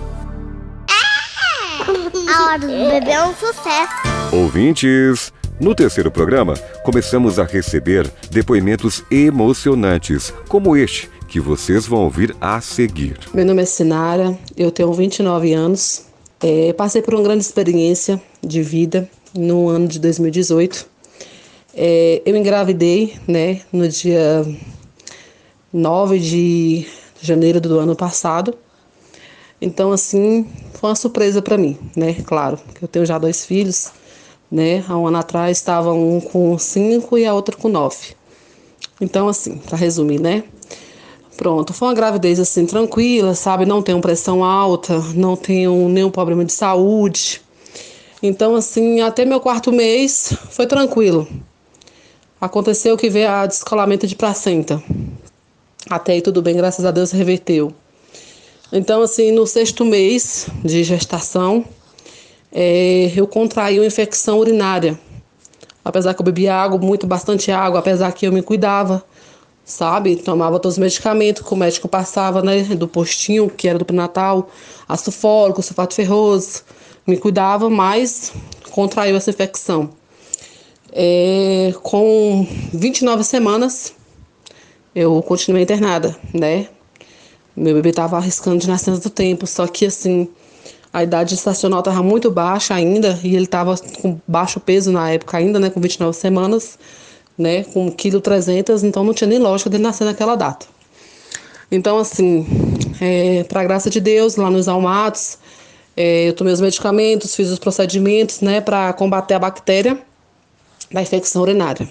A 2.34 2.44
Hora 2.44 2.58
do 2.60 2.66
Bebê 2.68 3.10
é 3.10 3.24
um 3.24 3.34
sucesso. 3.34 3.92
Ouvintes, 4.32 5.30
no 5.60 5.74
terceiro 5.74 6.10
programa, 6.10 6.54
começamos 6.82 7.38
a 7.38 7.44
receber 7.44 8.10
depoimentos 8.30 9.04
emocionantes, 9.10 10.32
como 10.48 10.76
este 10.76 11.10
que 11.28 11.38
vocês 11.38 11.86
vão 11.86 12.04
ouvir 12.04 12.34
a 12.40 12.60
seguir. 12.60 13.18
Meu 13.32 13.44
nome 13.44 13.62
é 13.62 13.64
Sinara, 13.64 14.36
eu 14.56 14.70
tenho 14.70 14.92
29 14.92 15.52
anos, 15.52 16.06
é, 16.42 16.72
passei 16.72 17.00
por 17.00 17.14
uma 17.14 17.22
grande 17.22 17.44
experiência 17.44 18.20
de 18.42 18.62
vida 18.62 19.08
no 19.34 19.68
ano 19.68 19.86
de 19.86 19.98
2018. 19.98 20.86
É, 21.74 22.22
eu 22.26 22.36
engravidei 22.36 23.14
né, 23.26 23.60
no 23.72 23.88
dia 23.88 24.44
9 25.72 26.18
de 26.18 26.86
janeiro 27.20 27.60
do 27.60 27.78
ano 27.78 27.94
passado. 27.94 28.54
Então, 29.60 29.92
assim, 29.92 30.46
foi 30.74 30.90
uma 30.90 30.96
surpresa 30.96 31.40
para 31.40 31.56
mim, 31.56 31.78
né? 31.94 32.14
Claro, 32.24 32.58
eu 32.80 32.88
tenho 32.88 33.06
já 33.06 33.16
dois 33.16 33.46
filhos 33.46 33.92
né? 34.52 34.84
Há 34.86 34.98
um 34.98 35.06
ano 35.06 35.16
atrás 35.16 35.56
estava 35.56 35.94
um 35.94 36.20
com 36.20 36.58
cinco 36.58 37.16
e 37.16 37.24
a 37.24 37.32
outra 37.32 37.56
com 37.56 37.70
nove. 37.70 38.14
Então, 39.00 39.26
assim, 39.26 39.56
para 39.56 39.78
resumir, 39.78 40.20
né? 40.20 40.44
Pronto, 41.38 41.72
foi 41.72 41.88
uma 41.88 41.94
gravidez 41.94 42.38
assim 42.38 42.66
tranquila, 42.66 43.34
sabe? 43.34 43.64
Não 43.64 43.80
tenho 43.80 43.98
pressão 44.02 44.44
alta, 44.44 44.98
não 45.14 45.34
tenho 45.34 45.88
nenhum 45.88 46.10
problema 46.10 46.44
de 46.44 46.52
saúde. 46.52 47.40
Então, 48.22 48.54
assim, 48.54 49.00
até 49.00 49.24
meu 49.24 49.40
quarto 49.40 49.72
mês 49.72 50.34
foi 50.50 50.66
tranquilo. 50.66 51.26
Aconteceu 52.38 52.96
que 52.96 53.08
veio 53.08 53.30
a 53.30 53.46
descolamento 53.46 54.06
de 54.06 54.14
placenta. 54.14 54.82
Até 55.88 56.12
aí 56.12 56.20
tudo 56.20 56.42
bem, 56.42 56.54
graças 56.54 56.84
a 56.84 56.90
Deus 56.90 57.10
reverteu. 57.10 57.72
Então, 58.70 59.02
assim, 59.02 59.32
no 59.32 59.46
sexto 59.46 59.84
mês 59.84 60.46
de 60.62 60.84
gestação, 60.84 61.64
é, 62.52 63.10
eu 63.16 63.26
contraí 63.26 63.78
uma 63.78 63.86
infecção 63.86 64.38
urinária. 64.38 64.98
Apesar 65.84 66.14
que 66.14 66.20
eu 66.20 66.24
bebia 66.24 66.54
água, 66.54 66.78
muito, 66.78 67.06
bastante 67.06 67.50
água, 67.50 67.80
apesar 67.80 68.12
que 68.12 68.26
eu 68.26 68.32
me 68.32 68.42
cuidava, 68.42 69.04
sabe? 69.64 70.16
Tomava 70.16 70.60
todos 70.60 70.76
os 70.76 70.78
medicamentos 70.78 71.42
que 71.42 71.52
o 71.52 71.56
médico 71.56 71.88
passava, 71.88 72.42
né? 72.42 72.62
Do 72.62 72.86
postinho, 72.86 73.48
que 73.48 73.66
era 73.66 73.78
do 73.78 73.84
pré-natal, 73.84 74.50
ácido 74.88 75.10
fólico, 75.10 75.62
sulfato 75.62 75.94
ferroso. 75.94 76.62
Me 77.06 77.16
cuidava, 77.16 77.68
mas 77.68 78.32
contraiu 78.70 79.16
essa 79.16 79.30
infecção. 79.30 79.90
É, 80.92 81.72
com 81.82 82.46
29 82.72 83.24
semanas, 83.24 83.94
eu 84.94 85.22
continuei 85.22 85.62
internada, 85.62 86.16
né? 86.34 86.68
Meu 87.56 87.74
bebê 87.74 87.90
estava 87.90 88.18
arriscando 88.18 88.58
de 88.58 88.68
nascença 88.68 89.00
do 89.00 89.10
tempo, 89.10 89.46
só 89.46 89.66
que 89.66 89.86
assim, 89.86 90.28
a 90.92 91.02
idade 91.02 91.34
estacional 91.34 91.80
estava 91.80 92.02
muito 92.02 92.30
baixa 92.30 92.74
ainda 92.74 93.18
e 93.24 93.34
ele 93.34 93.44
estava 93.44 93.76
com 94.00 94.20
baixo 94.28 94.60
peso 94.60 94.92
na 94.92 95.10
época 95.10 95.38
ainda, 95.38 95.58
né, 95.58 95.70
com 95.70 95.80
29 95.80 96.16
semanas, 96.16 96.78
né, 97.36 97.64
com 97.64 97.90
1,3 97.90 98.44
kg, 98.44 98.86
então 98.86 99.02
não 99.02 99.14
tinha 99.14 99.28
nem 99.28 99.38
lógica 99.38 99.70
dele 99.70 99.82
nascer 99.82 100.04
naquela 100.04 100.36
data. 100.36 100.66
Então, 101.70 101.98
assim, 101.98 102.46
é, 103.00 103.44
para 103.44 103.64
graça 103.64 103.88
de 103.88 103.98
Deus, 103.98 104.36
lá 104.36 104.50
nos 104.50 104.68
Almatos, 104.68 105.38
é, 105.96 106.28
eu 106.28 106.34
tomei 106.34 106.52
os 106.52 106.60
medicamentos, 106.60 107.34
fiz 107.34 107.48
os 107.48 107.58
procedimentos, 107.58 108.42
né, 108.42 108.60
para 108.60 108.92
combater 108.92 109.34
a 109.34 109.38
bactéria 109.38 109.98
da 110.90 111.00
infecção 111.00 111.40
urinária. 111.40 111.88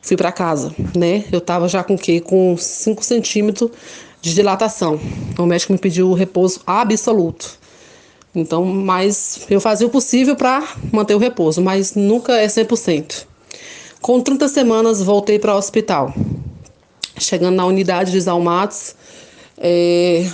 Fui 0.00 0.16
para 0.16 0.32
casa, 0.32 0.74
né? 0.96 1.24
Eu 1.30 1.42
tava 1.42 1.68
já 1.68 1.84
com 1.84 1.94
o 1.94 1.98
quê? 1.98 2.20
Com 2.20 2.56
5 2.56 3.04
centímetros 3.04 3.70
de 4.22 4.34
dilatação. 4.34 4.98
O 5.38 5.44
médico 5.44 5.74
me 5.74 5.78
pediu 5.78 6.08
o 6.08 6.14
repouso 6.14 6.62
absoluto. 6.66 7.59
Então, 8.34 8.64
mas 8.64 9.40
eu 9.50 9.60
fazia 9.60 9.86
o 9.86 9.90
possível 9.90 10.36
para 10.36 10.66
manter 10.92 11.14
o 11.14 11.18
repouso, 11.18 11.60
mas 11.60 11.94
nunca 11.94 12.36
é 12.36 12.46
100%. 12.46 13.26
Com 14.00 14.20
30 14.20 14.48
semanas, 14.48 15.02
voltei 15.02 15.38
para 15.38 15.54
o 15.54 15.58
hospital. 15.58 16.14
Chegando 17.18 17.56
na 17.56 17.66
unidade 17.66 18.12
de 18.12 18.20
Zalmatos, 18.20 18.94
é, 19.58 20.26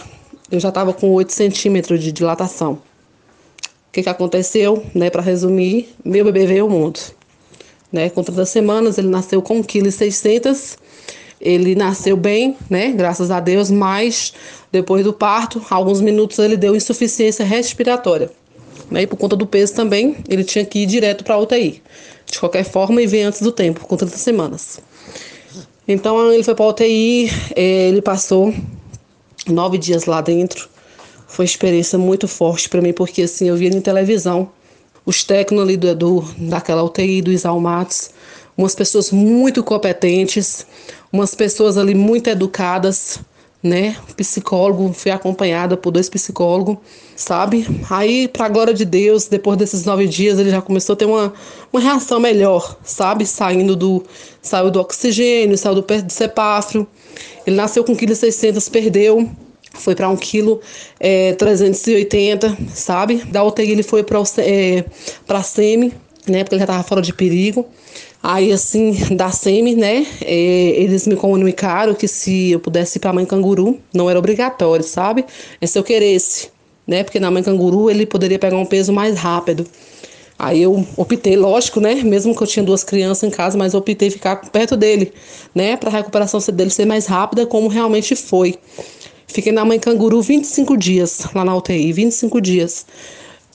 eu 0.50 0.60
já 0.60 0.68
estava 0.68 0.92
com 0.92 1.10
8 1.10 1.32
centímetros 1.32 2.02
de 2.02 2.12
dilatação. 2.12 2.74
O 2.74 3.92
que, 3.92 4.02
que 4.02 4.08
aconteceu? 4.08 4.84
Né, 4.94 5.08
para 5.08 5.22
resumir, 5.22 5.88
meu 6.04 6.24
bebê 6.24 6.46
veio 6.46 6.64
ao 6.64 6.70
mundo. 6.70 7.00
Né, 7.90 8.10
com 8.10 8.22
30 8.22 8.44
semanas, 8.44 8.98
ele 8.98 9.08
nasceu 9.08 9.40
com 9.40 9.62
1,6 9.62 10.22
kg 10.22 10.76
Ele 11.40 11.74
nasceu 11.74 12.16
bem, 12.16 12.56
né? 12.68 12.92
Graças 12.92 13.30
a 13.30 13.40
Deus, 13.40 13.70
mas 13.70 14.32
depois 14.72 15.04
do 15.04 15.12
parto, 15.12 15.64
alguns 15.70 16.00
minutos 16.00 16.38
ele 16.38 16.56
deu 16.56 16.74
insuficiência 16.74 17.44
respiratória. 17.44 18.30
Né? 18.90 19.02
E 19.02 19.06
por 19.06 19.16
conta 19.16 19.36
do 19.36 19.46
peso 19.46 19.74
também, 19.74 20.16
ele 20.28 20.44
tinha 20.44 20.64
que 20.64 20.80
ir 20.80 20.86
direto 20.86 21.24
para 21.24 21.34
a 21.34 21.38
UTI. 21.38 21.82
De 22.24 22.40
qualquer 22.40 22.64
forma, 22.64 23.00
e 23.00 23.06
veio 23.06 23.28
antes 23.28 23.40
do 23.40 23.52
tempo, 23.52 23.86
com 23.86 23.96
30 23.96 24.16
semanas. 24.16 24.80
Então 25.86 26.32
ele 26.32 26.42
foi 26.42 26.54
para 26.54 26.64
a 26.64 26.68
UTI, 26.68 27.30
eh, 27.54 27.88
ele 27.88 28.02
passou 28.02 28.52
nove 29.46 29.78
dias 29.78 30.06
lá 30.06 30.20
dentro. 30.20 30.68
Foi 31.28 31.44
uma 31.44 31.50
experiência 31.50 31.98
muito 31.98 32.26
forte 32.26 32.68
para 32.68 32.80
mim, 32.80 32.92
porque 32.92 33.22
assim, 33.22 33.48
eu 33.48 33.56
via 33.56 33.68
em 33.68 33.80
televisão 33.80 34.50
os 35.04 35.22
técnicos 35.22 35.64
ali 35.64 35.76
do, 35.76 35.94
do, 35.94 36.24
daquela 36.38 36.82
UTI, 36.82 37.22
do 37.22 37.32
Isalmatos, 37.32 38.10
umas 38.56 38.74
pessoas 38.74 39.12
muito 39.12 39.62
competentes, 39.62 40.66
umas 41.12 41.34
pessoas 41.34 41.76
ali 41.78 41.94
muito 41.94 42.28
educadas, 42.28 43.20
né? 43.62 43.96
Psicólogo, 44.16 44.92
fui 44.92 45.10
acompanhada 45.10 45.76
por 45.76 45.90
dois 45.90 46.08
psicólogos, 46.08 46.78
sabe? 47.14 47.66
Aí, 47.90 48.28
para 48.28 48.48
glória 48.48 48.74
de 48.74 48.84
Deus, 48.84 49.26
depois 49.26 49.58
desses 49.58 49.84
nove 49.84 50.06
dias, 50.06 50.38
ele 50.38 50.50
já 50.50 50.62
começou 50.62 50.94
a 50.94 50.96
ter 50.96 51.04
uma, 51.04 51.32
uma 51.72 51.80
reação 51.80 52.20
melhor, 52.20 52.76
sabe? 52.84 53.26
Saindo 53.26 53.74
do. 53.74 54.04
Saiu 54.40 54.70
do 54.70 54.80
oxigênio, 54.80 55.58
saiu 55.58 55.74
do, 55.74 55.82
do 55.82 56.12
cepáfrio. 56.12 56.86
Ele 57.46 57.56
nasceu 57.56 57.82
com 57.82 57.94
1,6 57.94 58.52
kg, 58.52 58.70
perdeu. 58.70 59.28
Foi 59.72 59.94
para 59.94 60.08
1 60.08 60.16
kg 60.16 60.58
é, 60.98 61.32
380, 61.34 62.56
sabe? 62.74 63.16
Da 63.24 63.42
UTI 63.42 63.72
ele 63.72 63.82
foi 63.82 64.02
para 64.02 64.22
é, 64.38 64.84
pra 65.26 65.42
SEMI, 65.42 65.92
né? 66.26 66.44
Porque 66.44 66.54
ele 66.54 66.60
já 66.60 66.64
estava 66.64 66.82
fora 66.82 67.02
de 67.02 67.12
perigo. 67.12 67.66
Aí, 68.28 68.50
assim, 68.50 68.92
da 69.14 69.30
SEMI, 69.30 69.76
né? 69.76 70.04
É, 70.20 70.34
eles 70.34 71.06
me 71.06 71.14
comunicaram 71.14 71.94
que 71.94 72.08
se 72.08 72.50
eu 72.50 72.58
pudesse 72.58 72.98
ir 72.98 73.00
para 73.00 73.10
a 73.10 73.12
mãe 73.12 73.24
canguru, 73.24 73.78
não 73.94 74.10
era 74.10 74.18
obrigatório, 74.18 74.84
sabe? 74.84 75.24
É 75.60 75.66
se 75.68 75.78
eu 75.78 75.84
queresse, 75.84 76.48
né? 76.84 77.04
Porque 77.04 77.20
na 77.20 77.30
mãe 77.30 77.40
canguru 77.40 77.88
ele 77.88 78.04
poderia 78.04 78.36
pegar 78.36 78.56
um 78.56 78.66
peso 78.66 78.92
mais 78.92 79.16
rápido. 79.16 79.64
Aí 80.36 80.60
eu 80.60 80.84
optei, 80.96 81.36
lógico, 81.36 81.78
né? 81.78 81.94
Mesmo 82.02 82.34
que 82.34 82.42
eu 82.42 82.48
tinha 82.48 82.64
duas 82.64 82.82
crianças 82.82 83.22
em 83.22 83.30
casa, 83.30 83.56
mas 83.56 83.74
eu 83.74 83.78
optei 83.78 84.10
ficar 84.10 84.34
perto 84.50 84.76
dele, 84.76 85.12
né? 85.54 85.76
Para 85.76 85.90
a 85.90 85.92
recuperação 85.92 86.40
dele 86.52 86.70
ser 86.70 86.84
mais 86.84 87.06
rápida, 87.06 87.46
como 87.46 87.68
realmente 87.68 88.16
foi. 88.16 88.56
Fiquei 89.28 89.52
na 89.52 89.64
mãe 89.64 89.78
canguru 89.78 90.20
25 90.20 90.76
dias, 90.76 91.28
lá 91.32 91.44
na 91.44 91.54
UTI, 91.54 91.92
25 91.92 92.40
dias. 92.40 92.86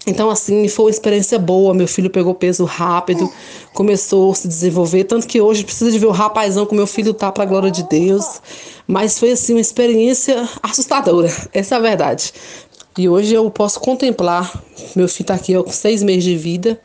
Então, 0.06 0.30
assim, 0.32 0.68
foi 0.68 0.86
uma 0.86 0.92
experiência 0.92 1.38
boa. 1.38 1.74
Meu 1.74 1.88
filho 1.88 2.10
pegou 2.10 2.34
peso 2.34 2.66
rápido, 2.66 3.32
começou 3.74 4.32
a 4.32 4.36
se 4.36 4.48
desenvolver. 4.48 5.04
Tanto 5.04 5.28
que 5.28 5.40
hoje 5.40 5.64
precisa 5.64 5.92
de 5.92 6.00
ver 6.00 6.08
o 6.08 6.12
rapazão 6.12 6.66
que 6.66 6.74
meu 6.74 6.88
filho 6.88 7.14
tá, 7.14 7.32
pra 7.32 7.46
glória 7.46 7.70
de 7.70 7.84
Deus. 7.84 8.42
Mas 8.88 9.20
foi, 9.20 9.32
assim, 9.32 9.54
uma 9.54 9.62
experiência 9.62 10.48
assustadora. 10.64 11.32
Essa 11.54 11.76
é 11.76 11.78
a 11.78 11.82
verdade. 11.82 12.34
E 12.98 13.08
hoje 13.08 13.34
eu 13.34 13.50
posso 13.52 13.80
contemplar. 13.80 14.52
Meu 14.96 15.08
filho 15.08 15.28
tá 15.28 15.36
aqui, 15.36 15.56
ó, 15.56 15.64
com 15.64 15.72
seis 15.72 16.02
meses 16.02 16.24
de 16.24 16.36
vida. 16.36 16.80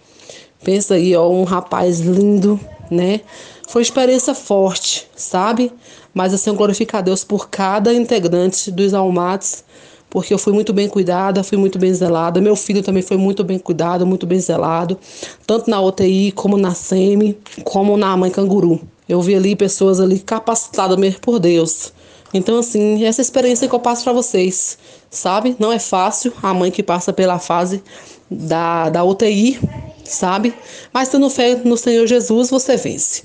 Pensa 0.63 0.95
aí, 0.95 1.17
ó, 1.17 1.29
um 1.29 1.45
rapaz 1.45 2.01
lindo, 2.01 2.61
né? 2.91 3.23
Foi 3.69 3.81
uma 3.81 3.85
experiência 3.85 4.35
forte, 4.35 5.09
sabe? 5.17 5.73
Mas 6.15 6.33
assim, 6.33 6.51
eu 6.51 6.55
glorifico 6.55 6.97
a 6.97 7.01
Deus 7.01 7.25
por 7.25 7.49
cada 7.49 7.93
integrante 7.93 8.71
dos 8.71 8.95
Almates 8.95 9.65
porque 10.09 10.33
eu 10.33 10.39
fui 10.39 10.53
muito 10.53 10.73
bem 10.73 10.89
cuidada, 10.89 11.43
fui 11.43 11.59
muito 11.59 11.79
bem 11.79 11.93
zelada. 11.93 12.41
Meu 12.41 12.57
filho 12.57 12.83
também 12.83 13.03
foi 13.03 13.17
muito 13.17 13.45
bem 13.45 13.59
cuidado, 13.59 14.07
muito 14.07 14.27
bem 14.27 14.39
zelado, 14.39 14.99
tanto 15.47 15.71
na 15.71 15.81
UTI 15.81 16.33
como 16.33 16.57
na 16.57 16.75
SEMI, 16.75 17.39
como 17.65 17.97
na 17.97 18.17
mãe 18.17 18.31
canguru. 18.31 18.81
Eu 19.09 19.21
vi 19.21 19.35
ali 19.35 19.55
pessoas 19.55 20.01
ali 20.01 20.19
capacitadas 20.19 20.97
mesmo 20.97 21.21
por 21.21 21.39
Deus. 21.39 21.93
Então, 22.35 22.59
assim, 22.59 23.05
essa 23.05 23.21
experiência 23.21 23.69
que 23.69 23.75
eu 23.75 23.79
passo 23.79 24.05
para 24.05 24.13
vocês, 24.13 24.79
sabe? 25.11 25.57
Não 25.59 25.73
é 25.73 25.79
fácil 25.79 26.33
a 26.43 26.53
mãe 26.53 26.71
que 26.71 26.83
passa 26.83 27.13
pela 27.13 27.39
fase 27.39 27.83
da, 28.31 28.91
da 28.91 29.05
UTI, 29.05 29.61
sabe? 30.05 30.55
Mas 30.93 31.09
tendo 31.09 31.31
fé 31.31 31.55
no 31.57 31.77
Senhor 31.77 32.07
Jesus, 32.07 32.51
você 32.51 32.77
vence. 32.77 33.23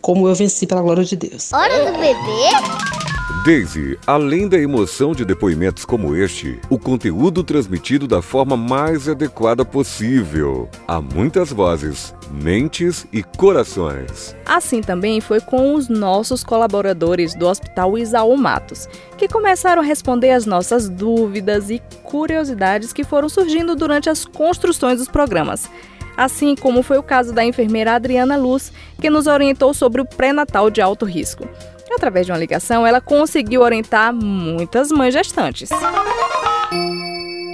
Como 0.00 0.28
eu 0.28 0.34
venci 0.34 0.66
pela 0.66 0.80
glória 0.80 1.04
de 1.04 1.16
Deus. 1.16 1.52
Hora 1.52 1.90
do 1.90 1.98
bebê? 1.98 3.17
Daisy, 3.44 3.98
além 4.06 4.48
da 4.48 4.58
emoção 4.58 5.12
de 5.12 5.24
depoimentos 5.24 5.84
como 5.84 6.16
este, 6.16 6.58
o 6.68 6.78
conteúdo 6.78 7.44
transmitido 7.44 8.06
da 8.06 8.20
forma 8.20 8.56
mais 8.56 9.08
adequada 9.08 9.64
possível. 9.64 10.68
Há 10.86 11.00
muitas 11.00 11.52
vozes, 11.52 12.14
mentes 12.30 13.06
e 13.12 13.22
corações. 13.22 14.34
Assim 14.44 14.80
também 14.80 15.20
foi 15.20 15.40
com 15.40 15.74
os 15.74 15.88
nossos 15.88 16.42
colaboradores 16.42 17.34
do 17.34 17.46
Hospital 17.46 17.96
Isaú 17.96 18.36
Matos, 18.36 18.88
que 19.16 19.28
começaram 19.28 19.82
a 19.82 19.84
responder 19.84 20.32
as 20.32 20.44
nossas 20.44 20.88
dúvidas 20.88 21.70
e 21.70 21.80
curiosidades 22.02 22.92
que 22.92 23.04
foram 23.04 23.28
surgindo 23.28 23.76
durante 23.76 24.10
as 24.10 24.24
construções 24.24 24.98
dos 24.98 25.08
programas 25.08 25.70
assim 26.16 26.56
como 26.56 26.82
foi 26.82 26.98
o 26.98 27.02
caso 27.02 27.32
da 27.32 27.44
enfermeira 27.44 27.94
Adriana 27.94 28.36
Luz, 28.36 28.72
que 29.00 29.08
nos 29.08 29.28
orientou 29.28 29.72
sobre 29.72 30.00
o 30.00 30.04
pré-natal 30.04 30.68
de 30.68 30.80
alto 30.80 31.04
risco. 31.06 31.48
Através 31.94 32.26
de 32.26 32.32
uma 32.32 32.38
ligação, 32.38 32.86
ela 32.86 33.00
conseguiu 33.00 33.62
orientar 33.62 34.12
muitas 34.12 34.90
mães 34.90 35.14
gestantes. 35.14 35.70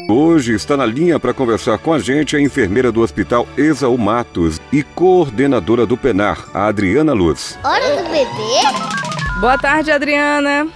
Hoje 0.08 0.54
está 0.54 0.76
na 0.76 0.84
linha 0.84 1.18
para 1.18 1.32
conversar 1.32 1.78
com 1.78 1.92
a 1.92 1.98
gente 1.98 2.36
a 2.36 2.40
enfermeira 2.40 2.92
do 2.92 3.00
Hospital 3.00 3.46
Exaú 3.56 3.96
Matos 3.96 4.60
e 4.70 4.82
coordenadora 4.82 5.86
do 5.86 5.96
PENAR, 5.96 6.46
a 6.52 6.66
Adriana 6.66 7.14
Luz. 7.14 7.58
Hora 7.64 8.02
do 8.02 8.08
bebê? 8.10 9.40
Boa 9.40 9.56
tarde, 9.56 9.90
Adriana. 9.90 10.68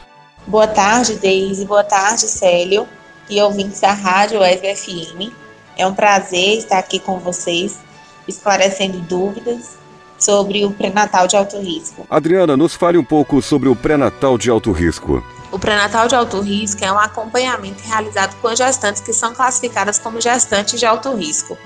Boa 0.47 0.67
tarde, 0.67 1.17
Deise. 1.17 1.67
Boa 1.67 1.85
tarde, 1.85 2.23
Célio. 2.23 2.89
E 3.29 3.41
ouvintes 3.43 3.81
da 3.81 3.93
Rádio 3.93 4.43
SBFM. 4.43 5.31
É 5.77 5.87
um 5.87 5.95
prazer 5.95 6.59
estar 6.59 6.79
aqui 6.79 6.99
com 6.99 7.19
vocês, 7.19 7.79
esclarecendo 8.27 8.99
dúvidas 9.01 9.77
sobre 10.19 10.65
o 10.65 10.71
pré-natal 10.71 11.27
de 11.27 11.37
alto 11.37 11.59
risco. 11.59 12.07
Adriana, 12.11 12.57
nos 12.57 12.75
fale 12.75 12.99
um 12.99 13.05
pouco 13.05 13.41
sobre 13.41 13.69
o 13.69 13.77
pré-natal 13.77 14.37
de 14.37 14.51
alto 14.51 14.73
risco. 14.73 15.23
O 15.51 15.59
pré-natal 15.59 16.09
de 16.09 16.15
alto 16.15 16.41
risco 16.41 16.85
é 16.85 16.93
um 16.93 16.99
acompanhamento 16.99 17.83
realizado 17.83 18.37
com 18.43 18.55
gestantes 18.55 19.01
que 19.01 19.13
são 19.13 19.35
classificadas 19.35 19.99
como 19.99 20.21
gestantes 20.21 20.79
de 20.79 20.85
alto 20.85 21.15
risco. 21.15 21.57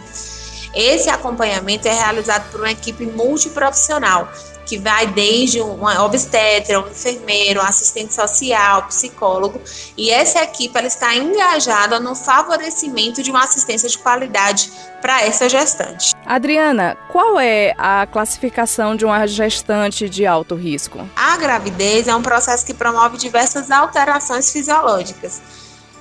Esse 0.75 1.11
acompanhamento 1.11 1.89
é 1.89 1.93
realizado 1.93 2.51
por 2.51 2.61
uma 2.61 2.71
equipe 2.71 3.05
multiprofissional, 3.05 4.31
que 4.67 4.79
vai 4.79 5.07
desde 5.07 5.61
um 5.61 5.85
obstetra, 5.85 6.81
um 6.81 6.89
enfermeiro, 6.89 7.61
um 7.61 7.65
assistente 7.65 8.15
social, 8.15 8.85
psicólogo, 8.85 9.61
e 9.97 10.11
essa 10.11 10.43
equipe 10.43 10.77
ela 10.77 10.87
está 10.87 11.15
engajada 11.15 11.99
no 11.99 12.15
favorecimento 12.15 13.23
de 13.23 13.31
uma 13.31 13.45
assistência 13.45 13.89
de 13.89 13.99
qualidade 13.99 14.71
para 15.01 15.23
essa 15.23 15.49
gestante. 15.49 16.13
Adriana, 16.25 16.97
qual 17.11 17.39
é 17.41 17.75
a 17.77 18.07
classificação 18.07 18.95
de 18.95 19.05
uma 19.05 19.27
gestante 19.27 20.09
de 20.09 20.25
alto 20.25 20.55
risco? 20.55 21.09
A 21.17 21.37
gravidez 21.37 22.07
é 22.07 22.15
um 22.15 22.23
processo 22.23 22.65
que 22.65 22.73
promove 22.73 23.17
diversas 23.19 23.71
alterações 23.71 24.53
fisiológicas 24.53 25.43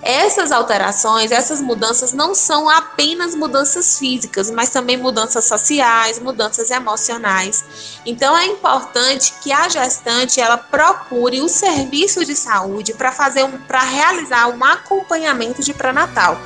essas 0.04 0.52
alterações, 0.52 1.32
essas 1.32 1.62
mudanças 1.62 2.12
não 2.12 2.34
são 2.34 2.68
apenas 2.68 3.36
mudanças 3.36 4.00
físicas, 4.00 4.50
mas 4.50 4.70
também 4.70 4.98
mudanças 4.98 5.46
sociais, 5.46 6.18
mudanças 6.20 6.72
emocionais. 6.72 7.64
Então 8.06 8.36
é 8.36 8.46
importante 8.48 9.34
que 9.42 9.52
a 9.52 9.70
gestante 9.70 10.42
ela 10.42 10.58
procure 10.58 11.42
o 11.42 11.48
serviço 11.48 12.26
de 12.26 12.36
saúde 12.36 12.94
para 12.94 13.12
fazer 13.12 13.44
um, 13.44 13.58
para 13.60 13.82
realizar 13.82 14.48
um 14.48 14.64
acompanhamento 14.64 15.62
de 15.62 15.74
pré-natal. 15.74 16.38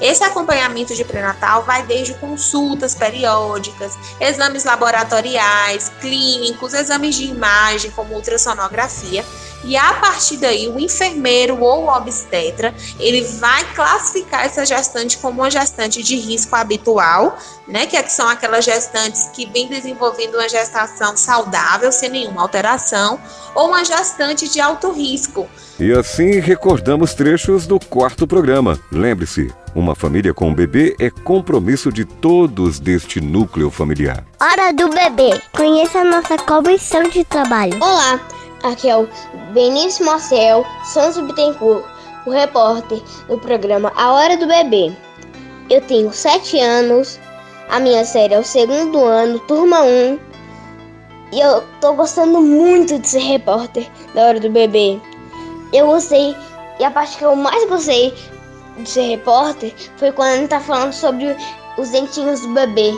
Esse 0.00 0.24
acompanhamento 0.24 0.94
de 0.94 1.04
pré-natal 1.04 1.62
vai 1.62 1.82
desde 1.84 2.14
consultas 2.14 2.94
periódicas, 2.94 3.96
exames 4.18 4.64
laboratoriais, 4.64 5.90
clínicos, 6.00 6.74
exames 6.74 7.14
de 7.14 7.26
imagem, 7.26 7.90
como 7.92 8.14
ultrassonografia, 8.14 9.24
e 9.64 9.76
a 9.76 9.94
partir 9.94 10.36
daí 10.36 10.68
o 10.68 10.78
enfermeiro 10.78 11.60
ou 11.60 11.84
o 11.84 11.88
obstetra, 11.88 12.74
ele 12.98 13.22
vai 13.22 13.64
classificar 13.74 14.44
essa 14.44 14.64
gestante 14.64 15.18
como 15.18 15.42
uma 15.42 15.50
gestante 15.50 16.02
de 16.02 16.16
risco 16.16 16.54
habitual, 16.54 17.38
né, 17.66 17.86
que 17.86 18.00
são 18.10 18.28
aquelas 18.28 18.64
gestantes 18.64 19.28
que 19.32 19.46
vêm 19.46 19.68
desenvolvendo 19.68 20.34
uma 20.34 20.48
gestação 20.48 21.16
saudável, 21.16 21.90
sem 21.90 22.10
nenhuma 22.10 22.42
alteração, 22.42 23.18
ou 23.54 23.68
uma 23.68 23.84
gestante 23.84 24.48
de 24.48 24.60
alto 24.60 24.92
risco. 24.92 25.48
E 25.78 25.92
assim 25.92 26.38
recordamos 26.40 27.14
trechos 27.14 27.66
do 27.66 27.80
quarto 27.80 28.26
programa. 28.26 28.78
Lembre-se, 28.92 29.52
uma 29.74 29.94
família 29.96 30.32
com 30.32 30.48
um 30.48 30.54
bebê 30.54 30.94
é 31.00 31.10
compromisso 31.10 31.90
de 31.90 32.04
todos 32.04 32.78
deste 32.78 33.20
núcleo 33.20 33.70
familiar. 33.70 34.24
Hora 34.40 34.72
do 34.72 34.88
bebê. 34.88 35.40
Conheça 35.52 35.98
a 35.98 36.04
nossa 36.04 36.36
comissão 36.36 37.02
de 37.04 37.24
trabalho. 37.24 37.76
Olá, 37.80 38.20
aqui 38.64 38.88
é 38.88 38.96
o 38.96 39.08
Benício 39.52 40.04
Marcel 40.04 40.66
Santos 40.84 41.20
Bittencourt, 41.20 41.84
o 42.26 42.30
repórter 42.30 43.00
do 43.28 43.38
programa 43.38 43.92
A 43.94 44.12
Hora 44.12 44.36
do 44.36 44.46
Bebê. 44.46 44.92
Eu 45.70 45.80
tenho 45.82 46.12
7 46.12 46.58
anos, 46.58 47.20
a 47.68 47.78
minha 47.78 48.04
série 48.04 48.34
é 48.34 48.38
o 48.38 48.44
segundo 48.44 49.04
ano, 49.04 49.38
turma 49.40 49.82
1, 49.82 50.18
E 51.32 51.40
eu 51.40 51.64
tô 51.80 51.94
gostando 51.94 52.40
muito 52.40 52.98
de 52.98 53.08
ser 53.08 53.18
repórter 53.18 53.88
da 54.14 54.22
hora 54.22 54.38
do 54.38 54.48
bebê. 54.50 55.00
Eu 55.72 55.86
gostei, 55.86 56.36
e 56.78 56.84
a 56.84 56.90
parte 56.90 57.18
que 57.18 57.24
eu 57.24 57.34
mais 57.34 57.68
gostei 57.68 58.14
de 58.78 58.88
ser 58.88 59.08
repórter 59.08 59.74
foi 59.96 60.12
quando 60.12 60.34
ele 60.34 60.48
tá 60.48 60.60
falando 60.60 60.92
sobre 60.92 61.36
os 61.76 61.90
dentinhos 61.90 62.40
do 62.42 62.54
bebê. 62.54 62.92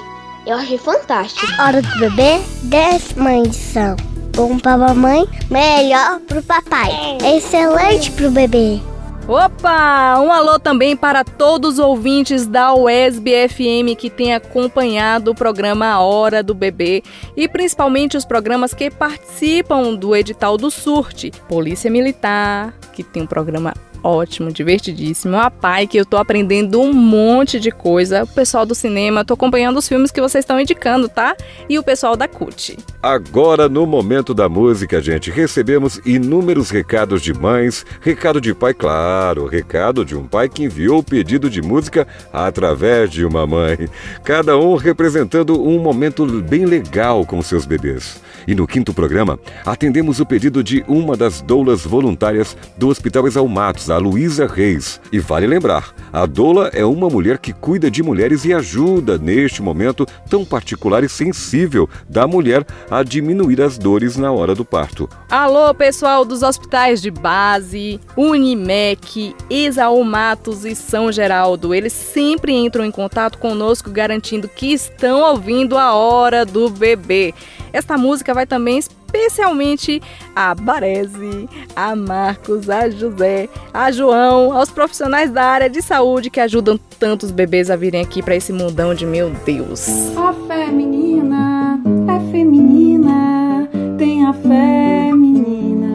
Eu 0.44 0.57
achei 0.57 0.76
fantástico. 0.76 1.46
Hora 1.61 1.81
do 1.81 1.98
bebê, 1.98 2.40
décima 2.64 3.35
edição. 3.38 3.96
Bom 4.37 4.59
pra 4.59 4.77
mamãe, 4.77 5.27
melhor 5.51 6.20
pro 6.20 6.42
papai. 6.42 6.90
Excelente 7.25 8.11
pro 8.11 8.31
bebê. 8.31 8.79
Opa! 9.27 10.20
Um 10.20 10.31
alô 10.31 10.59
também 10.59 10.94
para 10.94 11.25
todos 11.25 11.75
os 11.75 11.79
ouvintes 11.79 12.46
da 12.46 12.75
UESB 12.75 13.49
FM 13.49 13.96
que 13.99 14.11
têm 14.11 14.35
acompanhado 14.35 15.31
o 15.31 15.35
programa 15.35 15.87
A 15.87 16.01
Hora 16.01 16.42
do 16.42 16.55
Bebê 16.55 17.03
e 17.35 17.49
principalmente 17.49 18.14
os 18.14 18.27
programas 18.27 18.75
que 18.75 18.90
participam 18.90 19.94
do 19.94 20.14
edital 20.14 20.59
do 20.59 20.70
Surte. 20.70 21.33
Polícia 21.49 21.90
Militar, 21.90 22.75
que 22.92 23.03
tem 23.03 23.22
um 23.22 23.27
programa 23.27 23.72
ótimo, 24.06 24.52
divertidíssimo. 24.52 25.36
A 25.36 25.50
pai 25.50 25.86
que 25.86 25.98
eu 25.98 26.06
tô 26.06 26.16
aprendendo 26.16 26.80
um 26.80 26.92
monte 26.92 27.58
de 27.58 27.70
coisa. 27.70 28.22
O 28.22 28.26
pessoal 28.26 28.64
do 28.64 28.74
cinema, 28.74 29.24
tô 29.24 29.34
acompanhando 29.34 29.78
os 29.78 29.88
filmes 29.88 30.10
que 30.10 30.20
vocês 30.20 30.44
estão 30.44 30.60
indicando, 30.60 31.08
tá? 31.08 31.36
E 31.68 31.78
o 31.78 31.82
pessoal 31.82 32.16
da 32.16 32.28
CUT. 32.28 32.78
Agora, 33.02 33.68
no 33.68 33.86
momento 33.86 34.32
da 34.32 34.48
música, 34.48 35.00
gente, 35.00 35.30
recebemos 35.30 36.00
inúmeros 36.04 36.70
recados 36.70 37.20
de 37.20 37.34
mães, 37.34 37.84
recado 38.00 38.40
de 38.40 38.54
pai, 38.54 38.72
claro, 38.72 39.46
recado 39.46 40.04
de 40.04 40.16
um 40.16 40.26
pai 40.26 40.48
que 40.48 40.64
enviou 40.64 40.98
o 40.98 41.02
pedido 41.02 41.50
de 41.50 41.60
música 41.60 42.06
através 42.32 43.10
de 43.10 43.24
uma 43.24 43.46
mãe. 43.46 43.88
Cada 44.22 44.56
um 44.56 44.76
representando 44.76 45.60
um 45.60 45.80
momento 45.80 46.26
bem 46.42 46.64
legal 46.64 47.26
com 47.26 47.42
seus 47.42 47.66
bebês. 47.66 48.20
E 48.46 48.54
no 48.54 48.66
quinto 48.66 48.94
programa, 48.94 49.38
atendemos 49.64 50.20
o 50.20 50.26
pedido 50.26 50.62
de 50.62 50.84
uma 50.86 51.16
das 51.16 51.40
doulas 51.40 51.82
voluntárias 51.82 52.56
do 52.76 52.88
Hospital 52.88 53.26
Exalmatos, 53.26 53.90
Luísa 53.98 54.46
Reis. 54.46 55.00
E 55.12 55.18
vale 55.18 55.46
lembrar, 55.46 55.94
a 56.12 56.26
doula 56.26 56.70
é 56.72 56.85
uma 56.85 57.09
mulher 57.09 57.38
que 57.38 57.52
cuida 57.52 57.90
de 57.90 58.02
mulheres 58.02 58.44
e 58.44 58.52
ajuda 58.52 59.18
neste 59.18 59.62
momento 59.62 60.06
tão 60.28 60.44
particular 60.44 61.04
e 61.04 61.09
sensível 61.09 61.88
da 62.09 62.26
mulher 62.26 62.66
a 62.90 63.02
diminuir 63.02 63.61
as 63.61 63.78
dores 63.78 64.16
na 64.16 64.32
hora 64.32 64.54
do 64.54 64.64
parto. 64.64 65.09
Alô, 65.30 65.72
pessoal 65.74 66.24
dos 66.24 66.42
hospitais 66.42 67.00
de 67.00 67.11
base, 67.11 68.00
Unimec, 68.16 69.35
Exalmatos 69.50 70.64
e 70.64 70.74
São 70.74 71.11
Geraldo. 71.12 71.74
Eles 71.74 71.92
sempre 71.92 72.52
entram 72.52 72.85
em 72.85 72.90
contato 72.90 73.38
conosco 73.38 73.90
garantindo 73.90 74.48
que 74.48 74.72
estão 74.72 75.20
ouvindo 75.20 75.76
a 75.76 75.94
hora 75.94 76.44
do 76.44 76.68
bebê. 76.70 77.35
Esta 77.72 77.98
música 77.98 78.32
vai 78.32 78.46
também 78.46 78.78
especialmente 79.16 80.02
a 80.35 80.55
Baresi, 80.55 81.48
a 81.74 81.96
Marcos, 81.96 82.68
a 82.68 82.88
José, 82.90 83.48
a 83.72 83.90
João, 83.90 84.57
aos 84.57 84.70
profissionais 84.70 85.31
da 85.31 85.42
área 85.42 85.70
de 85.70 85.81
saúde 85.81 86.31
que 86.31 86.38
ajudam 86.38 86.79
tantos 86.98 87.31
bebês 87.31 87.70
a 87.70 87.76
virem 87.76 88.02
aqui 88.02 88.22
para 88.22 88.37
esse 88.37 88.52
mundão 88.52 88.94
de 88.94 89.07
meu 89.07 89.31
Deus. 89.44 89.88
A 90.16 90.33
fé 90.46 90.66
menina 90.66 91.81
é 92.09 92.31
feminina, 92.31 93.68
tem 93.98 94.26
a 94.26 94.33
fé 94.35 95.12
menina. 95.12 95.87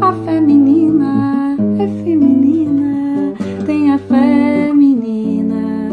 A 0.00 0.12
fé 0.24 0.40
menina 0.40 1.56
é 1.78 1.86
feminina, 2.02 3.34
tem 3.66 3.92
a 3.92 3.98
fé 3.98 4.72
menina. 4.72 5.90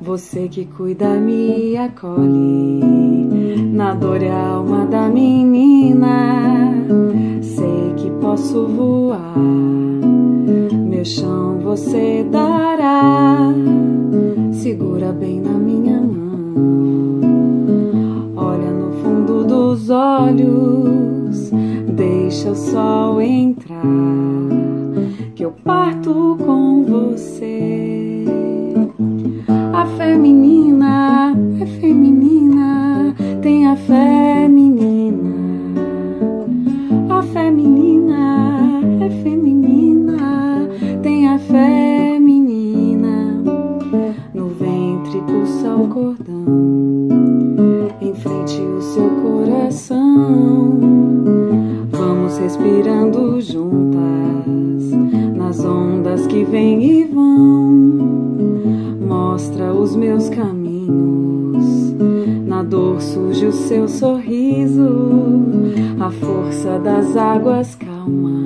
Você 0.00 0.48
que 0.48 0.64
cuida 0.64 1.08
me 1.08 1.76
acolhe 1.76 3.39
na 3.72 3.94
dor 3.94 4.22
e 4.22 4.28
alma 4.28 4.84
da 4.86 5.08
menina. 5.08 6.74
Sei 7.40 7.94
que 7.96 8.10
posso 8.20 8.66
voar, 8.66 9.38
meu 9.38 11.04
chão 11.04 11.58
você 11.62 12.26
dará. 12.30 13.52
Segura 14.52 15.12
bem 15.12 15.40
na 15.40 15.52
minha 15.52 16.00
mão, 16.00 17.30
olha 18.36 18.70
no 18.70 18.92
fundo 19.00 19.44
dos 19.44 19.88
olhos, 19.88 21.50
deixa 21.94 22.50
o 22.50 22.54
sol 22.54 23.20
entrar, 23.22 23.82
que 25.34 25.44
eu 25.44 25.52
parto 25.64 26.36
com 26.44 26.84
você. 26.84 28.24
A 29.72 29.86
feminina 29.96 30.69
força 66.12 66.78
das 66.78 67.16
águas 67.16 67.74
calmas, 67.74 68.39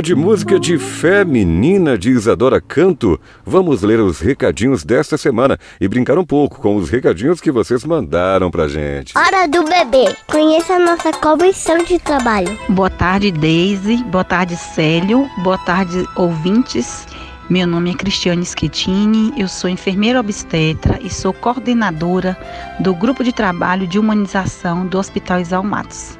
Clima 0.00 0.02
de 0.02 0.14
música 0.14 0.58
de 0.58 0.78
fé 0.78 1.24
menina 1.26 1.98
de 1.98 2.10
Isadora 2.10 2.58
Canto, 2.58 3.20
vamos 3.44 3.82
ler 3.82 4.00
os 4.00 4.18
recadinhos 4.18 4.82
desta 4.82 5.18
semana 5.18 5.58
e 5.78 5.86
brincar 5.86 6.16
um 6.16 6.24
pouco 6.24 6.58
com 6.58 6.76
os 6.76 6.88
recadinhos 6.88 7.40
que 7.40 7.50
vocês 7.50 7.84
mandaram 7.84 8.50
pra 8.50 8.66
gente. 8.66 9.16
Hora 9.16 9.46
do 9.46 9.62
bebê. 9.62 10.14
Conheça 10.26 10.74
a 10.74 10.78
nossa 10.78 11.12
comissão 11.12 11.78
de 11.78 11.98
trabalho. 11.98 12.48
Boa 12.70 12.88
tarde, 12.88 13.30
Deise. 13.30 14.02
Boa 14.04 14.24
tarde, 14.24 14.56
Célio. 14.56 15.28
Boa 15.42 15.58
tarde, 15.58 16.06
ouvintes. 16.16 17.06
Meu 17.50 17.66
nome 17.66 17.90
é 17.90 17.94
Cristiane 17.94 18.46
Schettini, 18.46 19.34
eu 19.36 19.48
sou 19.48 19.68
enfermeira 19.68 20.20
obstetra 20.20 20.98
e 21.02 21.10
sou 21.10 21.32
coordenadora 21.34 22.38
do 22.78 22.94
Grupo 22.94 23.22
de 23.22 23.32
Trabalho 23.32 23.86
de 23.86 23.98
Humanização 23.98 24.86
do 24.86 24.98
Hospital 24.98 25.40
Exalmatos. 25.40 26.18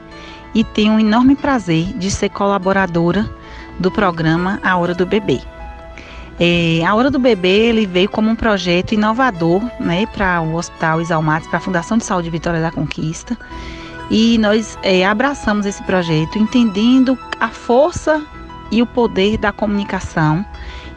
E 0.55 0.65
tenho 0.65 0.95
um 0.95 1.01
enorme 1.01 1.35
prazer 1.37 1.85
de 1.97 2.11
ser 2.11 2.29
colaboradora 2.31 3.40
do 3.81 3.91
programa 3.91 4.61
A 4.63 4.77
Hora 4.77 4.95
do 4.95 5.05
Bebê. 5.05 5.41
É, 6.39 6.85
a 6.87 6.95
Hora 6.95 7.11
do 7.11 7.19
Bebê 7.19 7.69
ele 7.69 7.87
veio 7.87 8.09
como 8.09 8.31
um 8.31 8.37
projeto 8.37 8.93
inovador 8.93 9.63
né, 9.81 10.07
para 10.07 10.41
o 10.41 10.55
Hospital 10.55 11.01
Exalmatos, 11.01 11.49
para 11.49 11.59
a 11.59 11.63
Fundação 11.63 11.99
de 11.99 12.05
Saúde 12.05 12.31
Vitória 12.31 12.61
da 12.61 12.71
Conquista. 12.71 13.37
E 14.11 14.39
nós 14.39 14.79
é, 14.83 15.05
abraçamos 15.05 15.67
esse 15.67 15.83
projeto 15.83 16.39
entendendo 16.39 17.19
a 17.39 17.49
força 17.49 18.23
e 18.71 18.83
o 18.83 18.87
poder 18.87 19.37
da 19.39 19.53
comunicação 19.53 20.45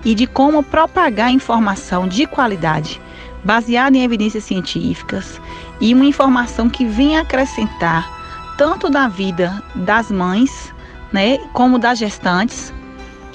e 0.06 0.14
de 0.14 0.28
como 0.28 0.62
propagar 0.62 1.32
informação 1.32 2.08
de 2.08 2.26
qualidade, 2.26 3.02
baseada 3.44 3.98
em 3.98 4.04
evidências 4.04 4.44
científicas 4.44 5.40
e 5.80 5.94
uma 5.94 6.06
informação 6.06 6.70
que 6.70 6.86
venha 6.86 7.22
acrescentar 7.22 8.12
tanto 8.58 8.90
da 8.90 9.08
vida 9.08 9.64
das 9.76 10.12
mães, 10.12 10.73
né, 11.14 11.38
como 11.54 11.80
das 11.80 12.00
gestantes, 12.00 12.74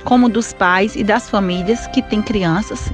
como 0.04 0.28
dos 0.28 0.52
pais 0.52 0.96
e 0.96 1.04
das 1.04 1.30
famílias 1.30 1.86
que 1.86 2.02
têm 2.02 2.20
crianças. 2.20 2.92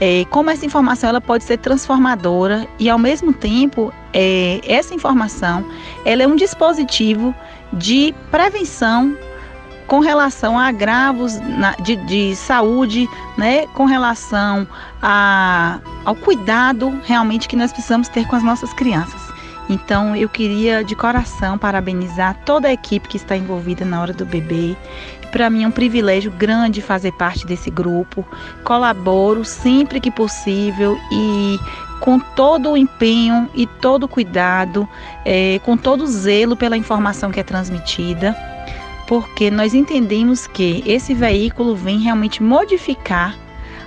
É, 0.00 0.24
como 0.30 0.50
essa 0.50 0.64
informação 0.64 1.10
ela 1.10 1.20
pode 1.20 1.44
ser 1.44 1.58
transformadora 1.58 2.66
e 2.78 2.88
ao 2.88 2.98
mesmo 2.98 3.34
tempo 3.34 3.92
é, 4.14 4.58
essa 4.64 4.94
informação 4.94 5.62
ela 6.06 6.22
é 6.22 6.26
um 6.26 6.36
dispositivo 6.36 7.34
de 7.70 8.14
prevenção 8.30 9.14
com 9.86 9.98
relação 9.98 10.58
a 10.58 10.68
agravos 10.68 11.38
na, 11.40 11.72
de, 11.72 11.96
de, 11.96 12.34
saúde, 12.36 13.08
né, 13.36 13.66
com 13.74 13.84
relação 13.84 14.66
a, 15.02 15.80
ao 16.04 16.14
cuidado 16.14 16.98
realmente 17.04 17.48
que 17.48 17.56
nós 17.56 17.72
precisamos 17.72 18.08
ter 18.08 18.26
com 18.26 18.36
as 18.36 18.42
nossas 18.42 18.72
crianças. 18.72 19.29
Então 19.70 20.16
eu 20.16 20.28
queria 20.28 20.82
de 20.82 20.96
coração 20.96 21.56
parabenizar 21.56 22.36
toda 22.44 22.66
a 22.66 22.72
equipe 22.72 23.08
que 23.08 23.16
está 23.16 23.36
envolvida 23.36 23.84
na 23.84 24.00
hora 24.00 24.12
do 24.12 24.26
bebê. 24.26 24.76
Para 25.30 25.48
mim 25.48 25.62
é 25.62 25.68
um 25.68 25.70
privilégio 25.70 26.32
grande 26.32 26.82
fazer 26.82 27.12
parte 27.12 27.46
desse 27.46 27.70
grupo. 27.70 28.26
Colaboro 28.64 29.44
sempre 29.44 30.00
que 30.00 30.10
possível 30.10 30.98
e 31.12 31.56
com 32.00 32.18
todo 32.18 32.72
o 32.72 32.76
empenho 32.76 33.48
e 33.54 33.64
todo 33.64 34.04
o 34.04 34.08
cuidado, 34.08 34.88
é, 35.24 35.60
com 35.64 35.76
todo 35.76 36.02
o 36.02 36.06
zelo 36.06 36.56
pela 36.56 36.76
informação 36.76 37.30
que 37.30 37.38
é 37.38 37.44
transmitida, 37.44 38.34
porque 39.06 39.52
nós 39.52 39.72
entendemos 39.72 40.48
que 40.48 40.82
esse 40.84 41.14
veículo 41.14 41.76
vem 41.76 42.00
realmente 42.00 42.42
modificar 42.42 43.36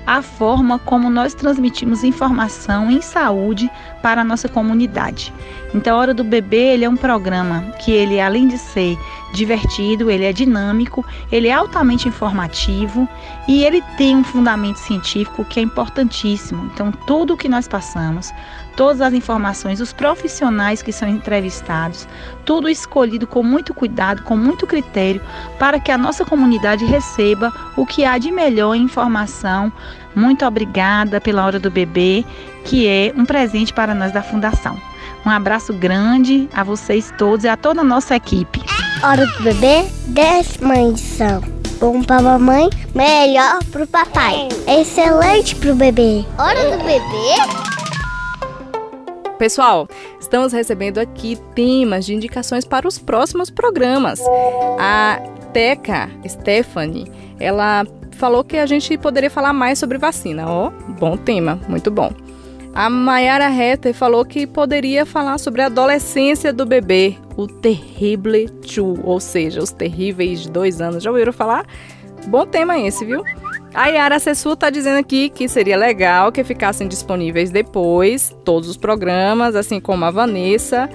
a 0.05 0.21
forma 0.21 0.79
como 0.79 1.09
nós 1.09 1.33
transmitimos 1.33 2.03
informação 2.03 2.91
em 2.91 3.01
saúde 3.01 3.69
para 4.03 4.21
a 4.21 4.25
nossa 4.25 4.49
comunidade. 4.49 5.33
Então, 5.73 5.95
a 5.95 5.99
Hora 5.99 6.13
do 6.13 6.25
Bebê 6.25 6.73
ele 6.73 6.83
é 6.83 6.89
um 6.89 6.97
programa 6.97 7.71
que 7.79 7.89
ele, 7.89 8.19
além 8.19 8.49
de 8.49 8.57
ser 8.57 8.97
divertido, 9.33 10.11
ele 10.11 10.25
é 10.25 10.33
dinâmico, 10.33 11.03
ele 11.31 11.47
é 11.47 11.53
altamente 11.53 12.07
informativo 12.07 13.07
e 13.47 13.63
ele 13.63 13.81
tem 13.97 14.15
um 14.15 14.23
fundamento 14.23 14.77
científico 14.77 15.45
que 15.45 15.59
é 15.59 15.63
importantíssimo. 15.63 16.69
Então, 16.71 16.91
tudo 16.91 17.33
o 17.33 17.37
que 17.37 17.47
nós 17.47 17.67
passamos, 17.67 18.31
todas 18.75 19.01
as 19.01 19.13
informações, 19.13 19.79
os 19.79 19.93
profissionais 19.93 20.81
que 20.81 20.91
são 20.91 21.07
entrevistados, 21.07 22.07
tudo 22.45 22.69
escolhido 22.69 23.25
com 23.25 23.41
muito 23.41 23.73
cuidado, 23.73 24.23
com 24.23 24.35
muito 24.35 24.67
critério, 24.67 25.21
para 25.57 25.79
que 25.79 25.91
a 25.91 25.97
nossa 25.97 26.25
comunidade 26.25 26.85
receba 26.85 27.53
o 27.75 27.85
que 27.85 28.03
há 28.03 28.17
de 28.17 28.31
melhor 28.31 28.75
em 28.75 28.83
informação. 28.83 29.71
Muito 30.15 30.45
obrigada 30.45 31.19
pela 31.19 31.45
Hora 31.45 31.59
do 31.59 31.71
Bebê, 31.71 32.23
que 32.65 32.87
é 32.87 33.13
um 33.15 33.25
presente 33.25 33.73
para 33.73 33.95
nós 33.95 34.11
da 34.11 34.21
Fundação. 34.21 34.77
Um 35.25 35.29
abraço 35.29 35.73
grande 35.73 36.49
a 36.53 36.63
vocês 36.63 37.13
todos 37.17 37.45
e 37.45 37.47
a 37.47 37.55
toda 37.55 37.81
a 37.81 37.83
nossa 37.83 38.15
equipe. 38.15 38.61
Hora 39.01 39.25
do 39.25 39.43
bebê, 39.43 39.85
décima 40.07 40.77
edição. 40.77 41.41
Bom 41.79 42.01
pra 42.01 42.21
mamãe, 42.21 42.69
melhor 42.93 43.63
pro 43.71 43.85
papai. 43.87 44.47
Excelente 44.67 45.55
pro 45.55 45.75
bebê. 45.75 46.23
Hora 46.37 46.71
do 46.71 46.83
bebê? 46.83 47.73
Pessoal, 49.37 49.87
estamos 50.19 50.53
recebendo 50.53 50.99
aqui 50.99 51.37
temas 51.53 52.05
de 52.05 52.13
indicações 52.13 52.63
para 52.63 52.87
os 52.87 52.97
próximos 52.97 53.49
programas. 53.49 54.21
A 54.79 55.19
Teca 55.51 56.09
Stephanie, 56.25 57.11
ela 57.39 57.85
falou 58.13 58.43
que 58.43 58.57
a 58.57 58.65
gente 58.65 58.97
poderia 58.97 59.29
falar 59.29 59.53
mais 59.53 59.79
sobre 59.79 59.97
vacina. 59.97 60.47
Ó, 60.47 60.67
oh, 60.67 60.91
bom 60.93 61.17
tema, 61.17 61.59
muito 61.67 61.91
bom. 61.91 62.11
A 62.73 62.89
Mayara 62.89 63.51
Hetter 63.51 63.93
falou 63.93 64.25
que 64.25 64.47
poderia 64.47 65.05
falar 65.05 65.37
sobre 65.37 65.61
a 65.61 65.67
adolescência 65.67 66.51
do 66.51 66.65
bebê, 66.65 67.15
o 67.37 67.45
Terrible 67.45 68.49
Two, 68.49 68.99
ou 69.03 69.19
seja, 69.19 69.61
os 69.61 69.71
terríveis 69.71 70.47
dois 70.47 70.81
anos. 70.81 71.03
Já 71.03 71.11
ouviram 71.11 71.31
falar? 71.31 71.65
Bom 72.25 72.47
tema 72.47 72.79
esse, 72.79 73.05
viu? 73.05 73.23
A 73.75 73.87
Yara 73.87 74.19
Sessu 74.19 74.55
tá 74.55 74.69
dizendo 74.69 74.99
aqui 74.99 75.29
que 75.29 75.47
seria 75.47 75.77
legal 75.77 76.31
que 76.31 76.43
ficassem 76.43 76.87
disponíveis 76.87 77.51
depois 77.51 78.35
todos 78.43 78.69
os 78.69 78.77
programas, 78.77 79.55
assim 79.55 79.79
como 79.79 80.05
a 80.05 80.11
Vanessa. 80.11 80.89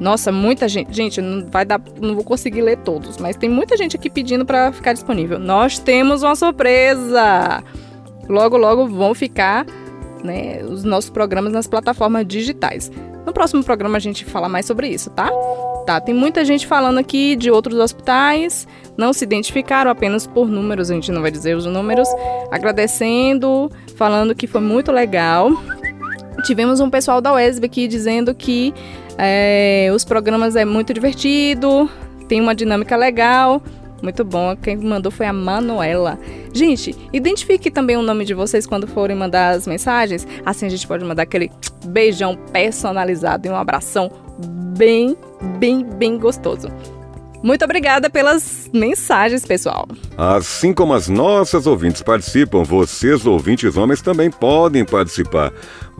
Nossa, 0.00 0.30
muita 0.30 0.68
gente. 0.68 0.94
Gente, 0.94 1.20
não 1.20 1.46
vai 1.46 1.64
dar, 1.64 1.80
não 2.00 2.14
vou 2.14 2.24
conseguir 2.24 2.62
ler 2.62 2.78
todos, 2.78 3.18
mas 3.18 3.36
tem 3.36 3.48
muita 3.48 3.76
gente 3.76 3.96
aqui 3.96 4.08
pedindo 4.08 4.44
para 4.44 4.72
ficar 4.72 4.92
disponível. 4.92 5.38
Nós 5.38 5.78
temos 5.78 6.22
uma 6.22 6.36
surpresa. 6.36 7.62
Logo, 8.28 8.56
logo 8.56 8.86
vão 8.86 9.14
ficar 9.14 9.66
né, 10.22 10.62
os 10.62 10.84
nossos 10.84 11.10
programas 11.10 11.52
nas 11.52 11.66
plataformas 11.66 12.26
digitais. 12.26 12.90
No 13.26 13.32
próximo 13.32 13.62
programa 13.62 13.96
a 13.96 14.00
gente 14.00 14.24
fala 14.24 14.48
mais 14.48 14.66
sobre 14.66 14.88
isso, 14.88 15.10
tá? 15.10 15.30
Tá, 15.86 16.00
tem 16.00 16.14
muita 16.14 16.44
gente 16.44 16.66
falando 16.66 16.98
aqui 16.98 17.34
de 17.34 17.50
outros 17.50 17.78
hospitais, 17.78 18.68
não 18.96 19.12
se 19.12 19.24
identificaram 19.24 19.90
apenas 19.90 20.26
por 20.26 20.46
números, 20.46 20.90
a 20.90 20.94
gente 20.94 21.10
não 21.10 21.22
vai 21.22 21.30
dizer 21.30 21.56
os 21.56 21.64
números, 21.64 22.08
agradecendo, 22.50 23.70
falando 23.96 24.34
que 24.34 24.46
foi 24.46 24.60
muito 24.60 24.92
legal. 24.92 25.50
Tivemos 26.44 26.80
um 26.80 26.90
pessoal 26.90 27.20
da 27.20 27.32
UESB 27.32 27.66
aqui 27.66 27.88
dizendo 27.88 28.34
que 28.34 28.74
é, 29.18 29.90
os 29.92 30.04
programas 30.04 30.54
é 30.54 30.64
muito 30.64 30.94
divertido, 30.94 31.90
tem 32.28 32.40
uma 32.40 32.54
dinâmica 32.54 32.96
legal. 32.96 33.60
Muito 34.00 34.24
bom. 34.24 34.54
Quem 34.56 34.76
mandou 34.76 35.10
foi 35.10 35.26
a 35.26 35.32
Manuela. 35.32 36.18
Gente, 36.52 36.94
identifique 37.12 37.68
também 37.68 37.96
o 37.96 38.02
nome 38.02 38.24
de 38.24 38.32
vocês 38.32 38.64
quando 38.64 38.86
forem 38.86 39.16
mandar 39.16 39.56
as 39.56 39.66
mensagens. 39.66 40.24
Assim 40.46 40.66
a 40.66 40.68
gente 40.68 40.86
pode 40.86 41.04
mandar 41.04 41.24
aquele 41.24 41.50
beijão 41.86 42.36
personalizado 42.52 43.48
e 43.48 43.50
um 43.50 43.56
abração 43.56 44.08
bem, 44.76 45.16
bem, 45.58 45.84
bem 45.84 46.16
gostoso. 46.16 46.68
Muito 47.42 47.64
obrigada 47.64 48.10
pelas 48.10 48.68
mensagens, 48.72 49.44
pessoal. 49.44 49.86
Assim 50.16 50.72
como 50.72 50.92
as 50.92 51.08
nossas 51.08 51.66
ouvintes 51.66 52.02
participam, 52.02 52.64
vocês, 52.64 53.26
ouvintes 53.26 53.76
homens, 53.76 54.02
também 54.02 54.28
podem 54.30 54.84
participar. 54.84 55.52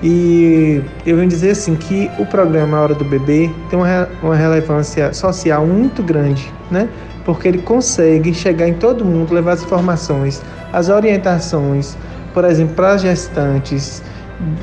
E 0.03 0.83
eu 1.05 1.17
venho 1.17 1.29
dizer 1.29 1.51
assim 1.51 1.75
que 1.75 2.11
o 2.19 2.25
programa 2.25 2.81
Hora 2.81 2.95
do 2.95 3.05
Bebê 3.05 3.51
tem 3.69 3.79
uma, 3.79 4.09
uma 4.23 4.35
relevância 4.35 5.13
social 5.13 5.67
muito 5.67 6.03
grande, 6.03 6.53
né? 6.71 6.89
Porque 7.25 7.47
ele 7.47 7.59
consegue 7.59 8.33
chegar 8.33 8.67
em 8.67 8.75
todo 8.75 9.05
mundo, 9.05 9.35
levar 9.35 9.53
as 9.53 9.63
informações, 9.63 10.43
as 10.73 10.89
orientações, 10.89 11.99
por 12.33 12.45
exemplo, 12.45 12.75
para 12.75 12.93
as 12.93 13.03
gestantes, 13.03 14.03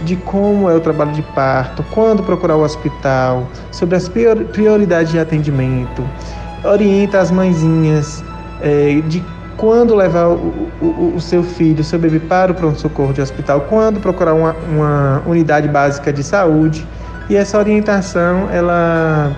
de 0.04 0.16
como 0.16 0.68
é 0.70 0.74
o 0.74 0.80
trabalho 0.80 1.12
de 1.12 1.22
parto, 1.22 1.86
quando 1.92 2.24
procurar 2.24 2.56
o 2.56 2.64
hospital, 2.64 3.48
sobre 3.72 3.96
as 3.96 4.10
prioridades 4.10 5.12
de 5.12 5.20
atendimento, 5.20 6.04
orienta 6.64 7.20
as 7.20 7.30
mãezinhas 7.30 8.24
é, 8.62 9.02
de 9.08 9.24
quando 9.58 9.96
levar 9.96 10.28
o, 10.28 10.70
o, 10.80 11.14
o, 11.16 11.20
seu 11.20 11.44
filho, 11.44 11.82
o 11.82 11.84
seu 11.84 11.98
bebê 11.98 12.20
para 12.20 12.52
o 12.52 12.56
pronto-socorro 12.56 13.12
de 13.12 13.22
hospital, 13.22 13.62
quando 13.62 14.00
procurar 14.00 14.34
uma, 14.34 14.56
uma 14.70 15.24
unidade 15.26 15.68
básica 15.68 16.14
de 16.14 16.24
saúde. 16.24 16.88
E 17.30 17.36
essa 17.36 17.58
orientação, 17.58 18.48
ela 18.52 19.36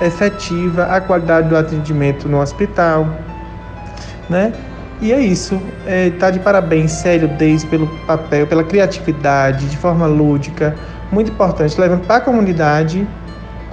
efetiva 0.00 0.84
a 0.84 1.00
qualidade 1.00 1.48
do 1.48 1.56
atendimento 1.56 2.28
no 2.28 2.40
hospital, 2.40 3.08
né? 4.28 4.52
E 5.00 5.12
é 5.12 5.20
isso. 5.20 5.60
É, 5.86 6.10
tá 6.10 6.30
de 6.30 6.40
parabéns, 6.40 6.92
Célio 6.92 7.28
Deis, 7.28 7.64
pelo 7.64 7.86
papel, 8.06 8.46
pela 8.46 8.64
criatividade, 8.64 9.66
de 9.66 9.76
forma 9.76 10.06
lúdica, 10.06 10.74
muito 11.10 11.30
importante, 11.30 11.80
levando 11.80 12.06
para 12.06 12.16
a 12.16 12.20
comunidade 12.20 13.06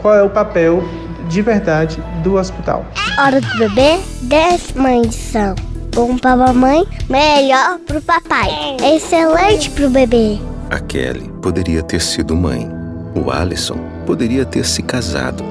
qual 0.02 0.16
é 0.16 0.24
o 0.24 0.30
papel 0.30 0.84
de 1.28 1.42
verdade 1.42 2.02
do 2.24 2.36
hospital. 2.36 2.86
Hora 3.18 3.40
do 3.42 3.58
bebê, 3.58 4.00
décima 4.22 4.94
edição. 4.94 5.56
Bom 5.94 6.18
pra 6.18 6.38
mamãe, 6.38 6.88
melhor 7.10 7.78
pro 7.80 8.02
papai. 8.02 8.50
Excelente 8.96 9.70
pro 9.72 9.90
bebê. 9.90 10.40
A 10.70 10.80
Kelly 10.80 11.30
poderia 11.42 11.84
ter 11.84 12.00
sido 12.00 12.34
mãe. 12.34 12.70
O 13.14 13.30
Alisson 13.30 13.78
poderia 14.06 14.46
ter 14.46 14.66
se 14.66 14.82
casado. 14.82 15.44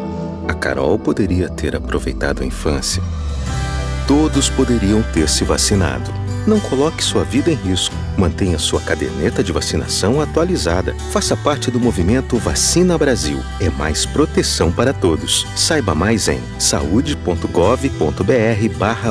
A 0.48 0.54
Carol 0.54 0.98
poderia 0.98 1.48
ter 1.50 1.76
aproveitado 1.76 2.42
a 2.42 2.46
infância. 2.46 3.02
Todos 4.08 4.48
poderiam 4.48 5.02
ter 5.12 5.28
se 5.28 5.44
vacinado. 5.44 6.19
Não 6.46 6.58
coloque 6.60 7.02
sua 7.02 7.24
vida 7.24 7.50
em 7.50 7.54
risco. 7.54 7.94
Mantenha 8.16 8.58
sua 8.58 8.80
caderneta 8.80 9.42
de 9.42 9.52
vacinação 9.52 10.20
atualizada. 10.20 10.94
Faça 11.10 11.36
parte 11.36 11.70
do 11.70 11.80
movimento 11.80 12.36
Vacina 12.36 12.96
Brasil. 12.98 13.40
É 13.60 13.68
mais 13.70 14.04
proteção 14.06 14.70
para 14.70 14.92
todos. 14.92 15.46
Saiba 15.56 15.94
mais 15.94 16.28
em 16.28 16.40
saude.gov.br 16.58 17.44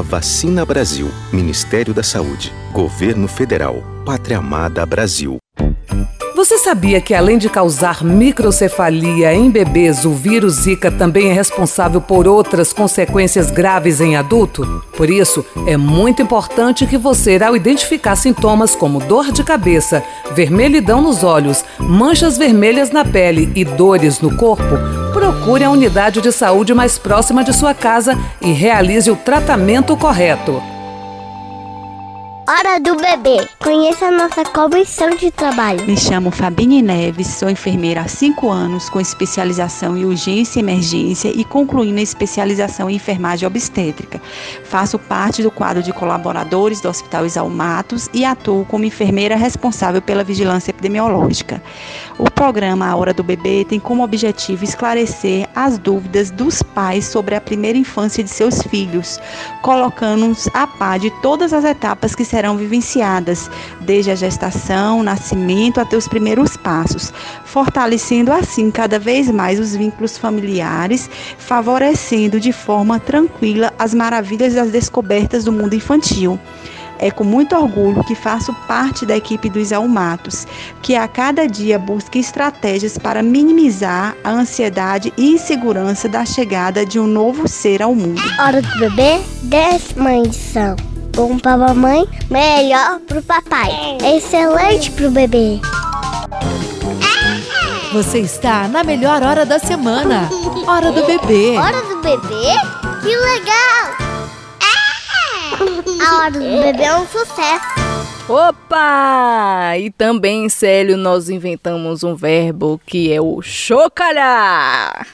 Vacina 0.04 0.65
Brasil. 0.65 1.10
Ministério 1.32 1.94
da 1.94 2.04
Saúde. 2.04 2.54
Governo 2.72 3.28
Federal. 3.28 3.84
Pátria 4.06 4.38
Amada 4.38 4.86
Brasil. 4.86 5.38
Você 6.39 6.58
sabia 6.58 7.02
que 7.02 7.13
além 7.13 7.38
de 7.38 7.49
causar 7.49 8.02
microcefalia 8.02 9.34
em 9.34 9.49
bebês, 9.49 10.06
o 10.06 10.12
vírus 10.12 10.54
Zika 10.54 10.89
também 10.89 11.30
é 11.30 11.34
responsável 11.34 11.99
por 11.99 12.25
outras 12.30 12.71
consequências 12.71 13.52
graves 13.52 13.99
em 13.99 14.15
adulto? 14.15 14.81
Por 14.96 15.10
isso, 15.10 15.46
é 15.67 15.75
muito 15.75 16.21
importante 16.21 16.87
que 16.87 16.98
você, 16.98 17.37
ao 17.44 17.58
identificar 17.58 18.15
sintomas 18.15 18.73
como 18.73 19.02
dor 19.02 19.33
de 19.33 19.44
cabeça, 19.44 20.02
vermelhidão 20.31 21.02
nos 21.02 21.25
olhos, 21.25 21.65
manchas 21.77 22.37
vermelhas 22.37 22.90
na 22.90 23.04
pele 23.04 23.52
e 23.54 23.65
dores 23.65 24.21
no 24.21 24.37
corpo, 24.37 24.77
procure 25.12 25.65
a 25.65 25.69
unidade 25.69 26.21
de 26.21 26.31
saúde 26.31 26.73
mais 26.73 26.98
próxima 26.98 27.44
de 27.44 27.52
sua 27.52 27.73
casa 27.73 28.17
e 28.42 28.54
realize 28.54 29.12
o 29.12 29.15
tratamento 29.17 29.98
correto. 29.98 30.79
Hora 32.52 32.79
do 32.79 32.95
bebê. 32.95 33.47
Conheça 33.60 34.08
a 34.08 34.12
nossa 34.12 34.43
comissão 34.43 35.12
de 35.12 35.29
trabalho. 35.29 35.85
Me 35.85 35.95
chamo 35.95 36.31
Fabine 36.31 36.81
Neves, 36.81 37.27
sou 37.27 37.47
enfermeira 37.47 38.02
há 38.02 38.08
5 38.08 38.50
anos, 38.50 38.89
com 38.89 39.00
especialização 39.00 39.95
em 39.95 40.04
urgência 40.04 40.58
e 40.58 40.63
emergência 40.63 41.29
e 41.29 41.43
concluindo 41.43 42.00
a 42.00 42.02
especialização 42.02 42.89
em 42.89 42.95
enfermagem 42.95 43.45
obstétrica. 43.45 44.19
Faço 44.63 44.97
parte 44.97 45.43
do 45.43 45.52
quadro 45.52 45.83
de 45.83 45.93
colaboradores 45.93 46.81
do 46.81 46.89
Hospital 46.89 47.23
Exalmatos 47.23 48.10
e 48.12 48.25
atuo 48.25 48.65
como 48.65 48.83
enfermeira 48.83 49.35
responsável 49.35 50.02
pela 50.02 50.23
vigilância 50.23 50.71
epidemiológica. 50.71 51.62
O 52.17 52.31
programa 52.31 52.87
A 52.87 52.95
Hora 52.95 53.13
do 53.13 53.23
Bebê 53.23 53.63
tem 53.63 53.79
como 53.79 54.04
objetivo 54.04 54.63
esclarecer 54.63 55.47
as 55.56 55.77
dúvidas 55.77 56.31
dos 56.31 56.63
pais 56.63 57.06
sobre 57.06 57.35
a 57.35 57.41
primeira 57.41 57.77
infância 57.77 58.23
de 58.23 58.29
seus 58.31 58.60
filhos, 58.63 59.19
colocando-nos 59.62 60.50
a 60.52 60.65
par 60.65 60.97
de 60.97 61.12
todas 61.21 61.54
as 61.54 61.63
etapas 61.63 62.15
que 62.15 62.25
serão 62.25 62.38
vivenciadas, 62.56 63.50
desde 63.81 64.12
a 64.12 64.15
gestação, 64.15 65.04
nascimento 65.04 65.79
até 65.79 65.96
os 65.98 66.08
primeiros 66.08 66.56
passos, 66.58 67.13
fortalecendo 67.46 68.31
assim 68.31 68.71
cada 68.71 69.00
vez 69.00 69.29
mais 69.29 69.60
os 69.60 69.75
vínculos 69.75 70.17
familiares, 70.17 71.10
favorecendo 71.37 72.40
de 72.40 72.52
forma 72.52 73.00
tranquila 73.00 73.73
as 73.77 73.94
maravilhas 73.94 74.54
das 74.54 74.71
descobertas 74.71 75.44
do 75.44 75.52
mundo 75.52 75.75
infantil. 75.75 76.40
É 77.00 77.10
com 77.10 77.23
muito 77.23 77.56
orgulho 77.56 78.04
que 78.04 78.13
faço 78.13 78.54
parte 78.67 79.06
da 79.06 79.15
equipe 79.15 79.50
dos 79.50 79.71
Almatos, 79.71 80.46
que 80.81 80.96
a 80.96 81.08
cada 81.08 81.48
dia 81.48 81.79
busca 81.79 82.19
estratégias 82.19 82.98
para 82.98 83.23
minimizar 83.23 84.15
a 84.21 84.31
ansiedade 84.31 85.13
e 85.17 85.31
insegurança 85.31 86.10
da 86.10 86.25
chegada 86.25 86.85
de 86.85 87.00
um 87.00 87.08
novo 87.08 87.48
ser 87.48 87.81
ao 87.81 87.96
mundo. 87.96 88.21
Hora 88.37 88.62
do 88.62 88.79
bebê, 88.79 89.21
décima 89.44 90.17
edição. 90.17 90.75
Bom 91.20 91.38
para 91.38 91.58
mamãe, 91.58 92.08
melhor 92.32 93.02
pro 93.02 93.22
papai. 93.22 93.70
Excelente 94.15 94.90
pro 94.92 95.12
bebê. 95.12 95.60
Você 97.92 98.20
está 98.20 98.70
na 98.70 98.86
melhor 98.86 99.22
hora 99.22 99.46
da 99.46 99.60
semana. 99.60 100.30
Hora 100.65 100.94
do 100.94 101.06
bebê. 101.06 101.58
Hora 101.58 101.82
do 101.82 101.98
bebê? 101.98 102.54
Que 103.02 103.13
legal! 103.17 103.98
A 106.08 106.15
hora 106.20 106.32
do 106.32 106.40
bebê 106.40 106.84
é 106.84 106.96
um 106.96 107.06
sucesso. 107.06 107.65
Opa! 108.30 109.78
E 109.78 109.92
também, 109.92 110.48
Célio, 110.48 110.96
nós 110.96 111.28
inventamos 111.28 112.02
um 112.02 112.15
verbo 112.15 112.80
que 112.86 113.12
é 113.12 113.20
o 113.20 113.42
chocalhar. 113.42 115.06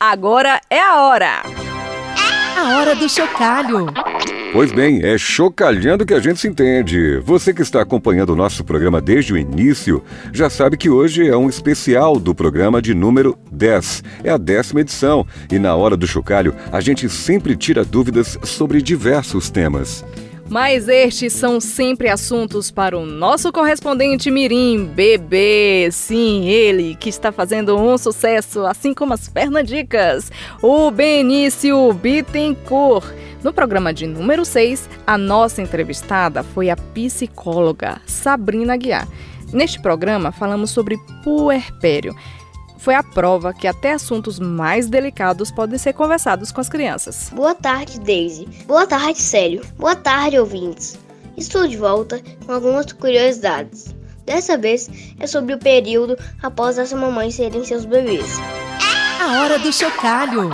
Agora 0.00 0.60
é 0.68 0.80
a 0.80 1.04
hora. 1.04 1.73
A 2.56 2.76
hora 2.78 2.94
do 2.94 3.08
chocalho. 3.08 3.86
Pois 4.52 4.70
bem, 4.70 5.00
é 5.02 5.18
chocalhando 5.18 6.06
que 6.06 6.14
a 6.14 6.20
gente 6.20 6.38
se 6.38 6.46
entende. 6.46 7.18
Você 7.24 7.52
que 7.52 7.62
está 7.62 7.82
acompanhando 7.82 8.30
o 8.30 8.36
nosso 8.36 8.62
programa 8.62 9.00
desde 9.00 9.32
o 9.32 9.36
início 9.36 10.02
já 10.32 10.48
sabe 10.48 10.76
que 10.76 10.88
hoje 10.88 11.28
é 11.28 11.36
um 11.36 11.48
especial 11.48 12.20
do 12.20 12.32
programa 12.32 12.80
de 12.80 12.94
número 12.94 13.36
10. 13.50 14.04
É 14.22 14.30
a 14.30 14.36
décima 14.36 14.82
edição 14.82 15.26
e 15.50 15.58
na 15.58 15.74
hora 15.74 15.96
do 15.96 16.06
chocalho 16.06 16.54
a 16.70 16.80
gente 16.80 17.08
sempre 17.08 17.56
tira 17.56 17.84
dúvidas 17.84 18.38
sobre 18.44 18.80
diversos 18.80 19.50
temas. 19.50 20.04
Mas 20.48 20.88
estes 20.88 21.32
são 21.32 21.58
sempre 21.58 22.08
assuntos 22.08 22.70
para 22.70 22.96
o 22.98 23.06
nosso 23.06 23.50
correspondente 23.50 24.30
Mirim, 24.30 24.84
bebê. 24.84 25.88
Sim, 25.90 26.46
ele 26.46 26.94
que 26.96 27.08
está 27.08 27.32
fazendo 27.32 27.76
um 27.76 27.96
sucesso, 27.96 28.64
assim 28.66 28.92
como 28.92 29.14
as 29.14 29.26
Fernandicas, 29.26 30.30
o 30.62 30.90
Benício 30.90 31.92
Bittencourt. 31.94 33.14
No 33.42 33.52
programa 33.52 33.92
de 33.92 34.06
número 34.06 34.44
6, 34.44 34.88
a 35.06 35.18
nossa 35.18 35.60
entrevistada 35.60 36.42
foi 36.42 36.70
a 36.70 36.76
psicóloga 36.76 38.00
Sabrina 38.06 38.76
Guiar. 38.76 39.08
Neste 39.52 39.80
programa, 39.80 40.32
falamos 40.32 40.70
sobre 40.70 40.98
puerpério. 41.22 42.14
Foi 42.84 42.94
a 42.94 43.02
prova 43.02 43.54
que 43.54 43.66
até 43.66 43.92
assuntos 43.92 44.38
mais 44.38 44.86
delicados 44.86 45.50
podem 45.50 45.78
ser 45.78 45.94
conversados 45.94 46.52
com 46.52 46.60
as 46.60 46.68
crianças. 46.68 47.30
Boa 47.32 47.54
tarde, 47.54 47.98
Daisy. 47.98 48.46
Boa 48.66 48.86
tarde, 48.86 49.22
Célio. 49.22 49.62
Boa 49.78 49.96
tarde, 49.96 50.38
ouvintes. 50.38 50.98
Estou 51.34 51.66
de 51.66 51.78
volta 51.78 52.20
com 52.44 52.52
algumas 52.52 52.92
curiosidades. 52.92 53.94
Dessa 54.26 54.58
vez 54.58 54.90
é 55.18 55.26
sobre 55.26 55.54
o 55.54 55.58
período 55.58 56.14
após 56.42 56.78
as 56.78 56.92
mamães 56.92 57.36
serem 57.36 57.64
seus 57.64 57.86
bebês. 57.86 58.38
A 59.18 59.40
hora 59.40 59.58
do 59.58 59.72
chocalho. 59.72 60.50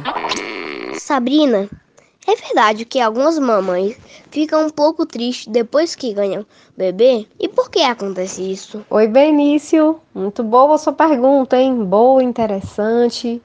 Sabrina, 1.00 1.68
é 2.30 2.36
verdade 2.36 2.84
que 2.84 3.00
algumas 3.00 3.38
mamães 3.38 3.96
ficam 4.30 4.66
um 4.66 4.70
pouco 4.70 5.04
tristes 5.04 5.48
depois 5.48 5.96
que 5.96 6.14
ganham 6.14 6.46
bebê? 6.76 7.26
E 7.38 7.48
por 7.48 7.70
que 7.70 7.82
acontece 7.82 8.40
isso? 8.52 8.84
Oi, 8.88 9.08
Benício. 9.08 10.00
Muito 10.14 10.44
boa 10.44 10.76
a 10.76 10.78
sua 10.78 10.92
pergunta, 10.92 11.56
hein? 11.56 11.84
Boa, 11.84 12.22
interessante. 12.22 13.42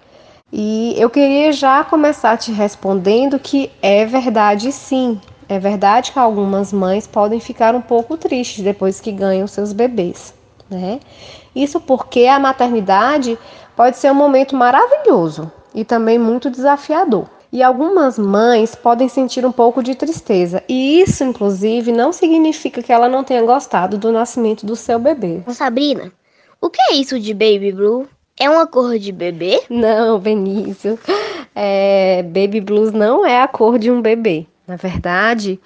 E 0.53 0.93
eu 0.97 1.09
queria 1.09 1.51
já 1.51 1.83
começar 1.83 2.37
te 2.37 2.51
respondendo 2.51 3.39
que 3.39 3.71
é 3.81 4.05
verdade 4.05 4.71
sim. 4.71 5.19
É 5.49 5.59
verdade 5.59 6.11
que 6.11 6.19
algumas 6.19 6.71
mães 6.71 7.07
podem 7.07 7.39
ficar 7.39 7.75
um 7.75 7.81
pouco 7.81 8.17
tristes 8.17 8.63
depois 8.63 9.01
que 9.01 9.11
ganham 9.11 9.47
seus 9.47 9.73
bebês, 9.73 10.33
né? 10.69 10.99
Isso 11.55 11.79
porque 11.79 12.25
a 12.25 12.39
maternidade 12.39 13.37
pode 13.75 13.97
ser 13.97 14.11
um 14.11 14.15
momento 14.15 14.55
maravilhoso 14.55 15.51
e 15.73 15.83
também 15.83 16.17
muito 16.17 16.49
desafiador. 16.49 17.34
E 17.55 17.63
algumas 17.63 18.19
mães 18.19 18.75
podem 18.75 19.07
sentir 19.07 19.45
um 19.45 19.51
pouco 19.53 19.81
de 19.81 19.95
tristeza, 19.95 20.61
e 20.67 20.99
isso, 20.99 21.23
inclusive, 21.23 21.89
não 21.89 22.11
significa 22.11 22.83
que 22.83 22.91
ela 22.91 23.07
não 23.07 23.23
tenha 23.23 23.41
gostado 23.43 23.97
do 23.97 24.11
nascimento 24.11 24.65
do 24.65 24.75
seu 24.75 24.99
bebê. 24.99 25.41
Sabrina, 25.53 26.11
o 26.59 26.69
que 26.69 26.81
é 26.81 26.95
isso 26.95 27.17
de 27.17 27.33
baby 27.33 27.71
blue? 27.71 28.09
É 28.37 28.49
uma 28.49 28.67
cor 28.67 28.99
de 28.99 29.09
bebê? 29.09 29.61
Não, 29.69 30.19
Benício. 30.19 30.99
É, 31.55 32.23
baby 32.23 32.59
blues 32.59 32.91
não 32.91 33.25
é 33.25 33.41
a 33.41 33.47
cor 33.47 33.79
de 33.79 33.89
um 33.89 34.01
bebê. 34.01 34.45
Na 34.67 34.75
verdade, 34.75 35.57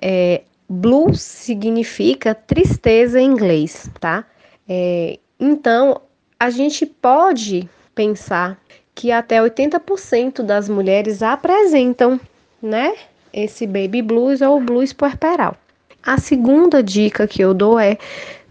é, 0.00 0.42
blue 0.68 1.16
significa 1.16 2.32
tristeza 2.32 3.20
em 3.20 3.24
inglês, 3.24 3.90
tá? 3.98 4.24
É, 4.68 5.18
então, 5.40 6.00
a 6.38 6.48
gente 6.48 6.86
pode 6.86 7.68
pensar 7.92 8.56
que 8.94 9.10
até 9.10 9.40
80% 9.40 10.42
das 10.42 10.68
mulheres 10.68 11.22
apresentam, 11.22 12.20
né, 12.62 12.94
esse 13.32 13.66
baby 13.66 14.00
blues 14.00 14.40
ou 14.40 14.60
blues 14.60 14.92
puerperal. 14.92 15.56
A 16.02 16.18
segunda 16.18 16.82
dica 16.82 17.26
que 17.26 17.42
eu 17.42 17.52
dou 17.52 17.78
é 17.78 17.98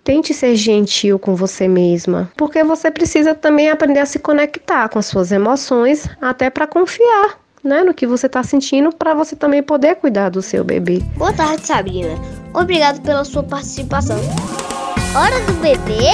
tente 0.03 0.33
ser 0.33 0.55
gentil 0.55 1.17
com 1.17 1.35
você 1.35 1.67
mesma, 1.67 2.29
porque 2.35 2.63
você 2.63 2.91
precisa 2.91 3.33
também 3.33 3.69
aprender 3.69 3.99
a 3.99 4.05
se 4.05 4.19
conectar 4.19 4.89
com 4.89 4.99
as 4.99 5.05
suas 5.05 5.31
emoções, 5.31 6.09
até 6.19 6.49
para 6.49 6.67
confiar 6.67 7.39
né, 7.63 7.83
no 7.83 7.93
que 7.93 8.05
você 8.05 8.25
está 8.25 8.43
sentindo 8.43 8.91
para 8.91 9.13
você 9.13 9.35
também 9.35 9.63
poder 9.63 9.95
cuidar 9.95 10.29
do 10.29 10.41
seu 10.41 10.63
bebê. 10.63 10.99
Boa 11.15 11.31
tarde, 11.31 11.65
Sabrina. 11.65 12.19
Obrigado 12.53 13.01
pela 13.01 13.23
sua 13.23 13.43
participação. 13.43 14.19
Hora 15.15 15.39
do 15.45 15.53
bebê? 15.53 16.11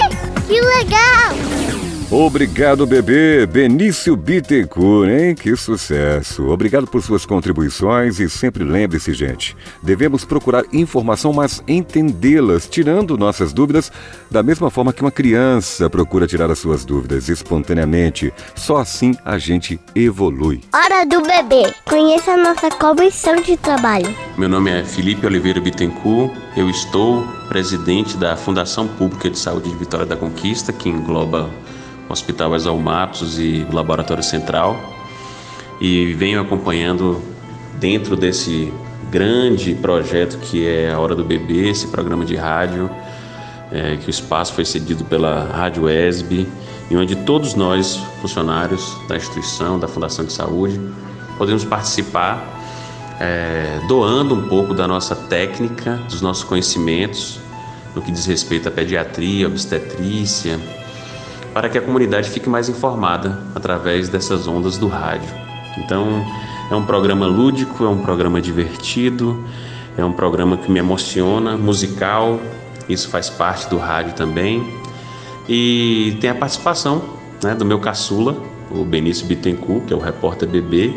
Que 0.48 0.62
legal! 0.62 1.89
Obrigado, 2.12 2.88
bebê. 2.88 3.46
Benício 3.46 4.16
Bittencourt, 4.16 5.08
hein? 5.08 5.36
Que 5.36 5.56
sucesso. 5.56 6.48
Obrigado 6.48 6.88
por 6.88 7.04
suas 7.04 7.24
contribuições 7.24 8.20
e 8.20 8.28
sempre 8.28 8.64
lembre-se, 8.64 9.14
gente, 9.14 9.56
devemos 9.84 10.26
procurar 10.26 10.64
informação, 10.74 11.32
mas 11.32 11.64
entendê-las, 11.68 12.68
tirando 12.68 13.16
nossas 13.16 13.54
dúvidas 13.54 13.92
da 14.30 14.42
mesma 14.42 14.72
forma 14.72 14.92
que 14.92 15.04
uma 15.04 15.12
criança 15.12 15.88
procura 15.88 16.26
tirar 16.26 16.50
as 16.50 16.58
suas 16.58 16.84
dúvidas 16.84 17.30
espontaneamente. 17.30 18.34
Só 18.56 18.78
assim 18.78 19.16
a 19.24 19.38
gente 19.38 19.80
evolui. 19.94 20.62
Hora 20.74 21.06
do 21.06 21.22
bebê. 21.22 21.72
Conheça 21.86 22.32
a 22.32 22.38
nossa 22.38 22.72
comissão 22.72 23.36
de 23.36 23.56
trabalho. 23.56 24.12
Meu 24.36 24.50
nome 24.50 24.72
é 24.72 24.84
Felipe 24.84 25.28
Oliveira 25.28 25.62
Bittencourt. 25.62 26.34
Eu 26.58 26.72
estou 26.72 27.24
presidente 27.48 28.18
da 28.18 28.36
Fundação 28.36 28.88
Pública 28.88 29.30
de 29.30 29.38
Saúde 29.38 29.70
de 29.70 29.76
Vitória 29.76 30.08
da 30.08 30.16
Conquista, 30.16 30.74
que 30.74 30.90
engloba 30.90 31.48
Hospital 32.10 32.56
Exalmatos 32.56 33.40
e 33.40 33.66
Laboratório 33.72 34.24
Central. 34.24 34.78
E 35.80 36.14
venho 36.14 36.42
acompanhando 36.42 37.22
dentro 37.80 38.16
desse 38.16 38.74
grande 39.10 39.74
projeto 39.76 40.38
que 40.40 40.68
é 40.68 40.92
a 40.92 41.00
Hora 41.00 41.16
do 41.16 41.24
Bebê, 41.24 41.70
esse 41.70 41.88
programa 41.88 42.26
de 42.26 42.36
rádio, 42.36 42.90
é, 43.72 43.98
que 43.98 44.08
o 44.08 44.10
espaço 44.10 44.54
foi 44.54 44.66
cedido 44.66 45.06
pela 45.06 45.46
Rádio 45.46 45.88
ESB, 45.88 46.48
e 46.90 46.98
onde 46.98 47.16
todos 47.16 47.54
nós, 47.54 48.00
funcionários 48.22 48.98
da 49.08 49.16
instituição, 49.16 49.80
da 49.80 49.88
Fundação 49.88 50.26
de 50.26 50.34
Saúde, 50.34 50.80
podemos 51.38 51.64
participar 51.64 52.60
é, 53.20 53.80
doando 53.88 54.34
um 54.34 54.48
pouco 54.48 54.74
da 54.74 54.88
nossa 54.88 55.16
técnica, 55.16 55.96
dos 56.10 56.22
nossos 56.22 56.44
conhecimentos 56.44 57.40
no 57.96 58.02
que 58.02 58.12
diz 58.12 58.26
respeito 58.26 58.68
à 58.68 58.72
pediatria, 58.72 59.48
obstetrícia, 59.48 60.60
para 61.54 61.70
que 61.70 61.78
a 61.78 61.82
comunidade 61.82 62.30
fique 62.30 62.50
mais 62.50 62.70
informada 62.70 63.40
através 63.56 64.10
dessas 64.10 64.48
ondas 64.48 64.78
do 64.78 64.88
rádio. 64.88 65.30
Então, 65.78 66.26
é 66.70 66.76
um 66.76 66.84
programa 66.84 67.26
lúdico, 67.26 67.84
é 67.84 67.90
um 67.90 68.02
programa 68.02 68.42
divertido, 68.42 69.44
É 69.98 70.06
um 70.06 70.14
programa 70.14 70.56
que 70.56 70.72
me 70.72 70.80
emociona, 70.80 71.58
musical, 71.58 72.40
isso 72.88 73.10
faz 73.10 73.30
parte 73.30 73.70
do 73.70 73.78
rádio 73.78 74.14
também. 74.14 74.66
E 75.48 76.18
tem 76.22 76.30
a 76.30 76.36
participação 76.36 77.04
né, 77.44 77.54
do 77.54 77.66
meu 77.66 77.80
caçula, 77.80 78.38
o 78.72 78.86
Benício 78.86 79.26
Bittencourt, 79.26 79.86
que 79.88 79.94
é 79.94 79.98
o 79.98 80.00
repórter 80.00 80.48
bebê. 80.48 80.94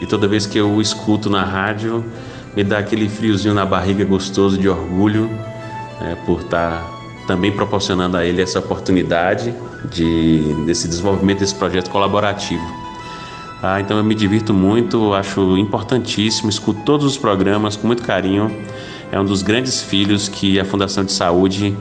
E 0.00 0.06
toda 0.06 0.26
vez 0.26 0.46
que 0.46 0.56
eu 0.56 0.80
escuto 0.80 1.28
na 1.28 1.44
rádio, 1.44 2.02
me 2.56 2.64
dá 2.64 2.78
aquele 2.78 3.08
friozinho 3.08 3.52
na 3.52 3.66
barriga 3.66 4.04
gostoso 4.04 4.56
de 4.56 4.68
orgulho 4.68 5.28
né, 6.00 6.16
por 6.24 6.40
estar 6.40 6.99
também 7.30 7.52
proporcionando 7.52 8.16
a 8.16 8.26
ele 8.26 8.42
essa 8.42 8.58
oportunidade 8.58 9.54
de, 9.88 10.42
desse 10.66 10.88
desenvolvimento 10.88 11.38
desse 11.38 11.54
projeto 11.54 11.88
colaborativo. 11.88 12.60
Ah, 13.62 13.80
então 13.80 13.96
eu 13.96 14.02
me 14.02 14.16
divirto 14.16 14.52
muito, 14.52 15.14
acho 15.14 15.56
importantíssimo, 15.56 16.50
escuto 16.50 16.80
todos 16.84 17.06
os 17.06 17.16
programas 17.16 17.76
com 17.76 17.86
muito 17.86 18.02
carinho. 18.02 18.50
É 19.12 19.20
um 19.20 19.24
dos 19.24 19.42
grandes 19.42 19.80
filhos 19.80 20.28
que 20.28 20.58
a 20.58 20.64
Fundação 20.64 21.04
de 21.04 21.12
Saúde 21.12 21.76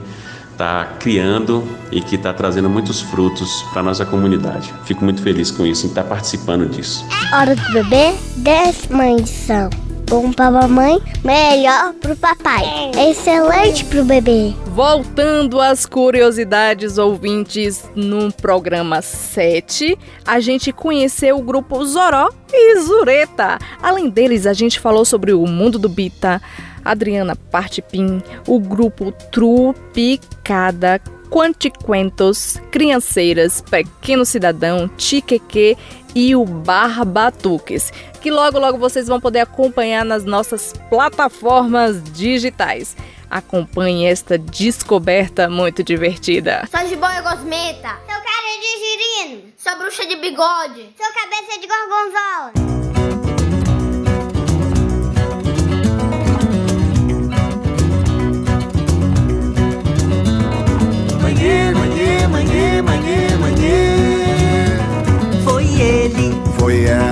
está 0.52 0.86
criando 1.00 1.68
e 1.92 2.00
que 2.00 2.14
está 2.14 2.32
trazendo 2.32 2.70
muitos 2.70 3.02
frutos 3.02 3.50
para 3.74 3.82
nossa 3.82 4.06
comunidade. 4.06 4.72
Fico 4.86 5.04
muito 5.04 5.24
feliz 5.24 5.50
com 5.50 5.66
isso, 5.66 5.88
em 5.88 5.90
estar 5.90 6.04
participando 6.04 6.70
disso. 6.70 7.04
Hora 7.34 7.56
do 7.56 7.74
bebê, 7.74 8.14
décima 8.38 9.08
edição. 9.08 9.89
Bom 10.10 10.32
pra 10.34 10.50
mamãe, 10.50 11.00
melhor 11.24 11.94
pro 11.94 12.16
papai. 12.16 12.64
Excelente 12.98 13.86
pro 13.86 14.04
bebê. 14.04 14.56
Voltando 14.66 15.62
às 15.62 15.86
curiosidades 15.86 16.98
ouvintes 16.98 17.88
no 17.96 18.34
programa 18.34 19.04
7, 19.04 19.96
a 20.26 20.40
gente 20.40 20.72
conheceu 20.72 21.38
o 21.38 21.44
grupo 21.44 21.86
Zoró 21.86 22.28
e 22.52 22.80
Zureta. 22.80 23.60
Além 23.84 24.10
deles, 24.10 24.48
a 24.48 24.54
gente 24.54 24.80
falou 24.80 25.06
sobre 25.06 25.32
o 25.32 25.46
mundo 25.46 25.78
do 25.78 25.88
Bita, 25.88 26.42
Adriana 26.84 27.36
Partipim, 27.36 28.20
o 28.48 28.60
grupo 28.60 29.12
Trupicada, 29.32 31.00
Quantiquentos, 31.30 32.58
Crianceiras, 32.72 33.62
Pequeno 33.62 34.26
Cidadão, 34.26 34.90
Tiqueque 34.98 35.78
e 36.16 36.36
o 36.36 36.44
Barbatuques, 36.44 37.94
que 38.20 38.30
logo 38.30 38.60
logo 38.60 38.78
vocês 38.78 39.08
vão 39.08 39.20
poder 39.20 39.40
acompanhar 39.40 40.04
nas 40.06 40.26
nossas 40.26 40.74
plataformas 40.90 42.04
digitais. 42.04 42.96
Acompanhe 43.30 44.06
esta 44.08 44.38
descoberta 44.38 45.48
muito 45.50 45.84
divertida. 45.84 46.68
Sou 46.70 46.88
de 46.88 46.96
boia 46.96 47.22
gosmeta. 47.22 47.90
Sou 48.00 48.08
cara 48.08 48.50
de 48.60 49.26
girino. 49.26 49.44
Sou 49.56 49.78
bruxa 49.78 50.06
de 50.06 50.16
bigode. 50.16 50.90
Sou 50.98 51.08
cabeça 51.14 51.60
de 51.60 51.68
gorgonzola. 51.68 52.54
Manhê, 61.22 61.72
manhê, 61.72 62.28
manhê, 62.28 62.82
manhê, 62.82 63.38
manhê. 63.38 64.00
Foi 65.44 65.64
ele, 65.64 66.34
foi 66.58 66.86
ela. 66.86 67.09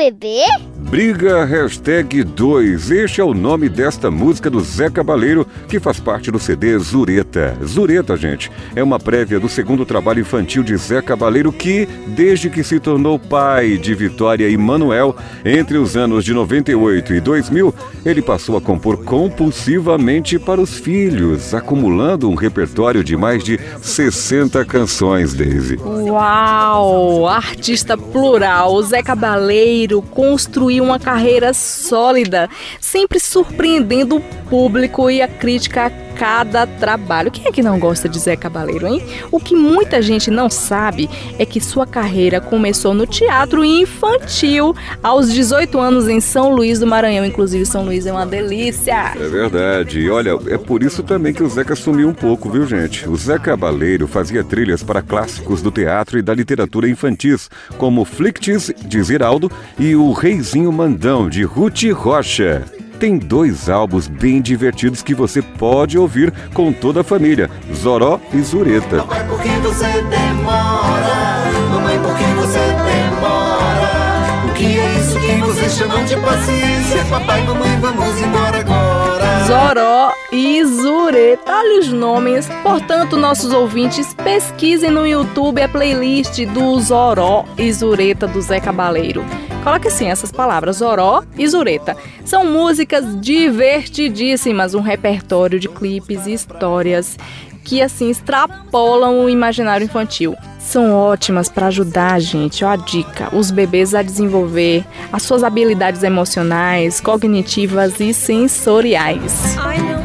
Hora 0.00 0.10
do 0.10 0.18
bebê? 0.18 0.69
Briga 0.90 1.44
Hashtag 1.44 2.24
2. 2.24 2.90
Este 2.90 3.20
é 3.20 3.24
o 3.24 3.32
nome 3.32 3.68
desta 3.68 4.10
música 4.10 4.50
do 4.50 4.58
Zé 4.58 4.90
Cabaleiro, 4.90 5.46
que 5.68 5.78
faz 5.78 6.00
parte 6.00 6.32
do 6.32 6.38
CD 6.40 6.76
Zureta. 6.80 7.56
Zureta, 7.64 8.16
gente, 8.16 8.50
é 8.74 8.82
uma 8.82 8.98
prévia 8.98 9.38
do 9.38 9.48
segundo 9.48 9.86
trabalho 9.86 10.18
infantil 10.18 10.64
de 10.64 10.76
Zé 10.76 11.00
Cabaleiro 11.00 11.52
que, 11.52 11.86
desde 12.08 12.50
que 12.50 12.64
se 12.64 12.80
tornou 12.80 13.20
pai 13.20 13.78
de 13.78 13.94
Vitória 13.94 14.48
e 14.48 14.56
Manuel, 14.56 15.14
entre 15.44 15.78
os 15.78 15.96
anos 15.96 16.24
de 16.24 16.34
98 16.34 17.14
e 17.14 17.20
2000, 17.20 17.72
ele 18.04 18.20
passou 18.20 18.56
a 18.56 18.60
compor 18.60 19.04
compulsivamente 19.04 20.40
para 20.40 20.60
os 20.60 20.76
filhos, 20.76 21.54
acumulando 21.54 22.28
um 22.28 22.34
repertório 22.34 23.04
de 23.04 23.16
mais 23.16 23.44
de 23.44 23.60
60 23.80 24.64
canções, 24.64 25.34
Daisy. 25.34 25.76
Uau! 25.76 27.28
Artista 27.28 27.96
plural, 27.96 28.82
Zé 28.82 29.04
Cabaleiro 29.04 30.02
construiu 30.02 30.79
uma 30.80 30.98
carreira 30.98 31.52
sólida, 31.52 32.48
sempre 32.80 33.20
surpreendendo 33.20 34.16
o 34.16 34.20
público 34.48 35.10
e 35.10 35.22
a 35.22 35.28
crítica 35.28 35.90
cada 36.20 36.66
trabalho. 36.66 37.30
Quem 37.30 37.46
é 37.46 37.50
que 37.50 37.62
não 37.62 37.78
gosta 37.78 38.06
de 38.06 38.18
Zé 38.18 38.36
Cabaleiro, 38.36 38.86
hein? 38.86 39.02
O 39.32 39.40
que 39.40 39.56
muita 39.56 40.02
gente 40.02 40.30
não 40.30 40.50
sabe 40.50 41.08
é 41.38 41.46
que 41.46 41.62
sua 41.62 41.86
carreira 41.86 42.42
começou 42.42 42.92
no 42.92 43.06
teatro 43.06 43.64
infantil 43.64 44.76
aos 45.02 45.32
18 45.32 45.80
anos 45.80 46.08
em 46.08 46.20
São 46.20 46.54
Luís 46.54 46.78
do 46.78 46.86
Maranhão. 46.86 47.24
Inclusive, 47.24 47.64
São 47.64 47.86
Luís 47.86 48.04
é 48.04 48.12
uma 48.12 48.26
delícia. 48.26 49.14
É 49.18 49.28
verdade. 49.28 50.00
E 50.00 50.10
olha, 50.10 50.38
é 50.48 50.58
por 50.58 50.82
isso 50.82 51.02
também 51.02 51.32
que 51.32 51.42
o 51.42 51.48
Zeca 51.48 51.74
sumiu 51.74 52.10
um 52.10 52.14
pouco, 52.14 52.50
viu, 52.50 52.66
gente? 52.66 53.08
O 53.08 53.16
Zé 53.16 53.38
Cabaleiro 53.38 54.06
fazia 54.06 54.44
trilhas 54.44 54.82
para 54.82 55.00
clássicos 55.00 55.62
do 55.62 55.70
teatro 55.70 56.18
e 56.18 56.22
da 56.22 56.34
literatura 56.34 56.86
infantis, 56.86 57.48
como 57.78 58.04
Flictis, 58.04 58.70
de 58.84 59.02
Ziraldo, 59.02 59.50
e 59.78 59.96
O 59.96 60.12
Reizinho 60.12 60.70
Mandão, 60.70 61.30
de 61.30 61.44
Ruth 61.44 61.84
Rocha. 61.94 62.79
Tem 63.00 63.16
dois 63.16 63.70
álbuns 63.70 64.06
bem 64.06 64.42
divertidos 64.42 65.02
que 65.02 65.14
você 65.14 65.40
pode 65.40 65.98
ouvir 65.98 66.30
com 66.52 66.70
toda 66.70 67.00
a 67.00 67.04
família, 67.04 67.48
Zoró 67.74 68.20
e 68.30 68.42
Zureta. 68.42 68.98
Papai, 68.98 69.26
por 69.26 69.40
que 69.40 69.48
você 69.48 69.86
demora? 69.86 71.50
Mamãe, 71.72 71.98
por 71.98 72.14
que 72.14 72.24
você 72.34 72.58
demora? 72.58 74.44
O 74.44 74.52
que 74.52 74.78
é 74.78 74.98
isso 74.98 75.18
que 75.18 75.32
vocês 75.40 75.72
chamam 75.72 76.04
de 76.04 76.14
paciência? 76.14 77.02
Papai, 77.08 77.42
mamãe, 77.46 77.80
vamos 77.80 78.20
embora 78.20 78.58
agora. 78.58 79.44
Zoró 79.46 80.12
e 80.30 80.62
Zureta. 80.66 81.50
Olha 81.50 81.80
os 81.80 81.90
nomes. 81.90 82.50
Portanto, 82.62 83.16
nossos 83.16 83.50
ouvintes, 83.50 84.12
pesquisem 84.12 84.90
no 84.90 85.06
YouTube 85.06 85.62
a 85.62 85.68
playlist 85.70 86.44
do 86.48 86.78
Zoró 86.78 87.46
e 87.56 87.72
Zureta 87.72 88.28
do 88.28 88.42
Zé 88.42 88.60
Cabaleiro. 88.60 89.24
Coloque 89.62 89.88
assim 89.88 90.08
essas 90.08 90.32
palavras, 90.32 90.76
Zoró 90.76 91.22
e 91.36 91.46
Zureta. 91.46 91.96
São 92.24 92.46
músicas 92.46 93.04
divertidíssimas, 93.20 94.74
um 94.74 94.80
repertório 94.80 95.60
de 95.60 95.68
clipes 95.68 96.26
e 96.26 96.32
histórias 96.32 97.18
que 97.62 97.82
assim 97.82 98.10
extrapolam 98.10 99.24
o 99.24 99.28
imaginário 99.28 99.84
infantil. 99.84 100.34
São 100.58 100.94
ótimas 100.94 101.48
para 101.48 101.66
ajudar 101.66 102.14
a 102.14 102.18
gente, 102.18 102.64
ó 102.64 102.70
a 102.70 102.76
dica, 102.76 103.34
os 103.34 103.50
bebês 103.50 103.94
a 103.94 104.02
desenvolver 104.02 104.84
as 105.12 105.22
suas 105.22 105.44
habilidades 105.44 106.02
emocionais, 106.02 107.00
cognitivas 107.00 108.00
e 108.00 108.14
sensoriais. 108.14 109.56
Ai, 109.58 109.99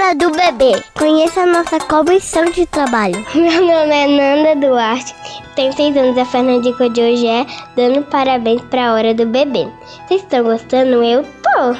Hora 0.00 0.14
do 0.14 0.30
bebê. 0.30 0.82
Conheça 0.94 1.42
a 1.42 1.46
nossa 1.46 1.78
comissão 1.80 2.46
de 2.46 2.64
trabalho. 2.64 3.22
Meu 3.36 3.60
nome 3.60 3.94
é 3.94 4.06
Nanda 4.06 4.66
Duarte. 4.66 5.14
Tenho 5.54 5.74
6 5.74 5.94
anos. 5.94 6.16
A 6.16 6.24
Fernandica 6.24 6.88
de 6.88 7.02
hoje 7.02 7.26
é 7.26 7.44
dando 7.76 8.02
parabéns 8.04 8.62
para 8.70 8.88
a 8.88 8.94
hora 8.94 9.12
do 9.12 9.26
bebê. 9.26 9.68
Vocês 10.08 10.22
estão 10.22 10.42
gostando? 10.42 11.04
Eu 11.04 11.22
tô. 11.22 11.76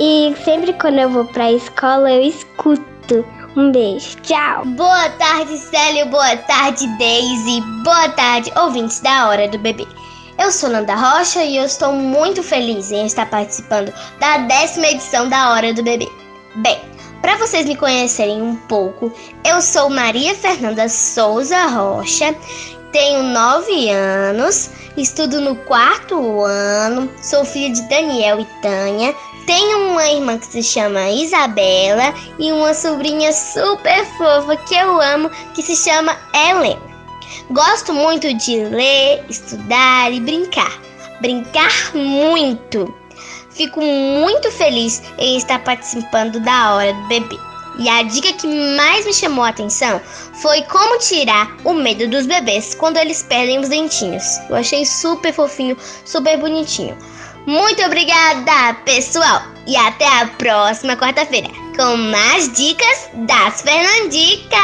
E 0.00 0.34
sempre 0.42 0.72
quando 0.72 1.00
eu 1.00 1.10
vou 1.10 1.26
pra 1.26 1.52
escola, 1.52 2.10
eu 2.10 2.22
escuto. 2.22 3.22
Um 3.54 3.72
beijo. 3.72 4.16
Tchau. 4.22 4.64
Boa 4.64 5.10
tarde, 5.10 5.58
Célio. 5.58 6.06
Boa 6.06 6.34
tarde, 6.34 6.86
Daisy. 6.96 7.60
Boa 7.84 8.08
tarde, 8.08 8.50
ouvintes 8.56 9.00
da 9.00 9.28
Hora 9.28 9.46
do 9.48 9.58
Bebê. 9.58 9.86
Eu 10.38 10.50
sou 10.50 10.70
Nanda 10.70 10.94
Rocha 10.94 11.44
e 11.44 11.58
eu 11.58 11.66
estou 11.66 11.92
muito 11.92 12.42
feliz 12.42 12.90
em 12.90 13.04
estar 13.04 13.28
participando 13.28 13.92
da 14.18 14.38
décima 14.38 14.86
edição 14.86 15.28
da 15.28 15.50
Hora 15.50 15.74
do 15.74 15.82
Bebê. 15.82 16.08
Bem, 16.56 16.80
para 17.20 17.36
vocês 17.36 17.66
me 17.66 17.76
conhecerem 17.76 18.40
um 18.40 18.56
pouco, 18.56 19.12
eu 19.44 19.60
sou 19.60 19.90
Maria 19.90 20.34
Fernanda 20.34 20.88
Souza 20.88 21.66
Rocha, 21.66 22.34
tenho 22.92 23.22
9 23.22 23.90
anos, 23.90 24.70
estudo 24.96 25.40
no 25.40 25.56
quarto 25.56 26.42
ano, 26.42 27.10
sou 27.22 27.44
filha 27.44 27.72
de 27.72 27.82
Daniel 27.88 28.40
e 28.40 28.44
Tânia, 28.62 29.14
tenho 29.46 29.90
uma 29.90 30.06
irmã 30.06 30.38
que 30.38 30.46
se 30.46 30.62
chama 30.62 31.08
Isabela 31.10 32.12
e 32.38 32.52
uma 32.52 32.74
sobrinha 32.74 33.32
super 33.32 34.04
fofa 34.18 34.56
que 34.56 34.74
eu 34.74 35.00
amo 35.00 35.30
que 35.54 35.62
se 35.62 35.74
chama 35.74 36.16
Helena. 36.34 36.88
Gosto 37.50 37.94
muito 37.94 38.32
de 38.34 38.64
ler, 38.64 39.24
estudar 39.28 40.12
e 40.12 40.20
brincar. 40.20 40.78
Brincar 41.20 41.94
muito. 41.94 42.94
Fico 43.58 43.82
muito 43.82 44.52
feliz 44.52 45.02
em 45.18 45.36
estar 45.36 45.58
participando 45.64 46.38
da 46.38 46.76
hora 46.76 46.94
do 46.94 47.08
bebê. 47.08 47.36
E 47.80 47.88
a 47.88 48.04
dica 48.04 48.32
que 48.32 48.46
mais 48.76 49.04
me 49.04 49.12
chamou 49.12 49.44
a 49.44 49.48
atenção 49.48 50.00
foi 50.40 50.62
como 50.62 51.00
tirar 51.00 51.56
o 51.64 51.74
medo 51.74 52.06
dos 52.06 52.24
bebês 52.24 52.76
quando 52.76 52.98
eles 52.98 53.24
perdem 53.24 53.58
os 53.58 53.68
dentinhos. 53.68 54.38
Eu 54.48 54.54
achei 54.54 54.86
super 54.86 55.32
fofinho, 55.32 55.76
super 56.04 56.38
bonitinho. 56.38 56.96
Muito 57.46 57.82
obrigada, 57.82 58.74
pessoal! 58.84 59.42
E 59.66 59.76
até 59.76 60.06
a 60.06 60.26
próxima 60.26 60.96
quarta-feira 60.96 61.48
com 61.76 61.96
mais 61.96 62.52
dicas 62.52 63.08
das 63.26 63.62
Fernandicas! 63.62 64.58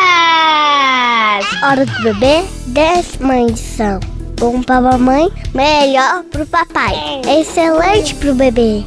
Hora 1.64 1.84
do 1.84 2.02
bebê, 2.02 2.44
décima 2.66 3.38
edição. 3.38 4.13
Bom 4.38 4.62
pra 4.62 4.80
mamãe, 4.80 5.30
melhor 5.54 6.24
pro 6.24 6.46
papai. 6.46 6.94
Excelente 7.38 8.14
pro 8.16 8.34
bebê. 8.34 8.84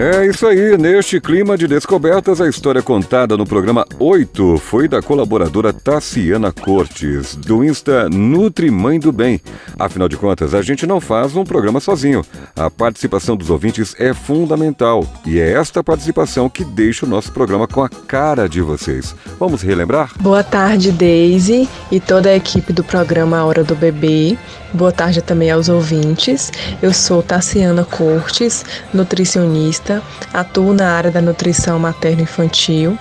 É 0.00 0.24
isso 0.26 0.46
aí, 0.46 0.78
neste 0.78 1.20
clima 1.20 1.58
de 1.58 1.66
descobertas, 1.66 2.40
a 2.40 2.48
história 2.48 2.80
contada 2.80 3.36
no 3.36 3.44
programa 3.44 3.84
8 3.98 4.56
foi 4.58 4.86
da 4.86 5.02
colaboradora 5.02 5.72
Tassiana 5.72 6.52
Cortes, 6.52 7.34
do 7.34 7.64
Insta 7.64 8.08
Nutri 8.08 8.70
Mãe 8.70 9.00
do 9.00 9.10
Bem. 9.10 9.40
Afinal 9.76 10.08
de 10.08 10.16
contas, 10.16 10.54
a 10.54 10.62
gente 10.62 10.86
não 10.86 11.00
faz 11.00 11.34
um 11.34 11.42
programa 11.42 11.80
sozinho. 11.80 12.24
A 12.54 12.70
participação 12.70 13.36
dos 13.36 13.50
ouvintes 13.50 13.96
é 13.98 14.14
fundamental 14.14 15.04
e 15.26 15.40
é 15.40 15.54
esta 15.54 15.82
participação 15.82 16.48
que 16.48 16.64
deixa 16.64 17.04
o 17.04 17.08
nosso 17.08 17.32
programa 17.32 17.66
com 17.66 17.82
a 17.82 17.88
cara 17.88 18.48
de 18.48 18.60
vocês. 18.60 19.16
Vamos 19.36 19.62
relembrar? 19.62 20.12
Boa 20.20 20.44
tarde, 20.44 20.92
Daisy 20.92 21.68
e 21.90 21.98
toda 21.98 22.28
a 22.28 22.36
equipe 22.36 22.72
do 22.72 22.84
programa 22.84 23.44
Hora 23.44 23.64
do 23.64 23.74
Bebê. 23.74 24.38
Boa 24.72 24.92
tarde 24.92 25.22
também 25.22 25.50
aos 25.50 25.68
ouvintes. 25.68 26.52
Eu 26.82 26.92
sou 26.92 27.22
Tassiana 27.22 27.84
Cortes, 27.84 28.64
nutricionista, 28.92 29.87
atuo 30.32 30.72
na 30.72 30.92
área 30.92 31.10
da 31.10 31.20
nutrição 31.20 31.78
materno-infantil 31.78 32.98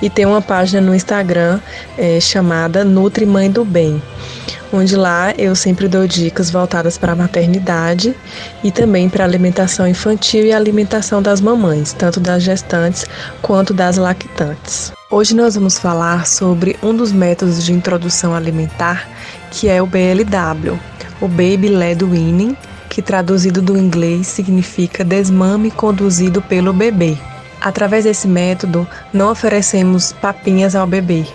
e 0.00 0.10
tenho 0.10 0.30
uma 0.30 0.42
página 0.42 0.80
no 0.80 0.94
Instagram 0.94 1.60
eh, 1.98 2.20
chamada 2.20 2.84
Nutri 2.84 3.26
Mãe 3.26 3.50
do 3.50 3.64
Bem, 3.64 4.02
onde 4.72 4.96
lá 4.96 5.32
eu 5.38 5.54
sempre 5.54 5.88
dou 5.88 6.06
dicas 6.06 6.50
voltadas 6.50 6.98
para 6.98 7.12
a 7.12 7.16
maternidade 7.16 8.14
e 8.62 8.70
também 8.70 9.08
para 9.08 9.24
a 9.24 9.26
alimentação 9.26 9.86
infantil 9.86 10.44
e 10.44 10.52
alimentação 10.52 11.22
das 11.22 11.40
mamães, 11.40 11.92
tanto 11.92 12.20
das 12.20 12.42
gestantes 12.42 13.06
quanto 13.42 13.72
das 13.72 13.96
lactantes. 13.96 14.92
Hoje 15.10 15.36
nós 15.36 15.54
vamos 15.54 15.78
falar 15.78 16.26
sobre 16.26 16.76
um 16.82 16.94
dos 16.94 17.12
métodos 17.12 17.64
de 17.64 17.72
introdução 17.72 18.34
alimentar, 18.34 19.08
que 19.50 19.68
é 19.68 19.80
o 19.80 19.86
BLW, 19.86 20.78
o 21.20 21.28
Baby 21.28 21.68
Led 21.68 22.04
Weaning, 22.04 22.56
que 22.96 23.02
traduzido 23.02 23.60
do 23.60 23.76
inglês 23.76 24.26
significa 24.26 25.04
desmame 25.04 25.70
conduzido 25.70 26.40
pelo 26.40 26.72
bebê. 26.72 27.14
Através 27.60 28.04
desse 28.04 28.26
método, 28.26 28.88
não 29.12 29.30
oferecemos 29.30 30.14
papinhas 30.14 30.74
ao 30.74 30.86
bebê, 30.86 31.26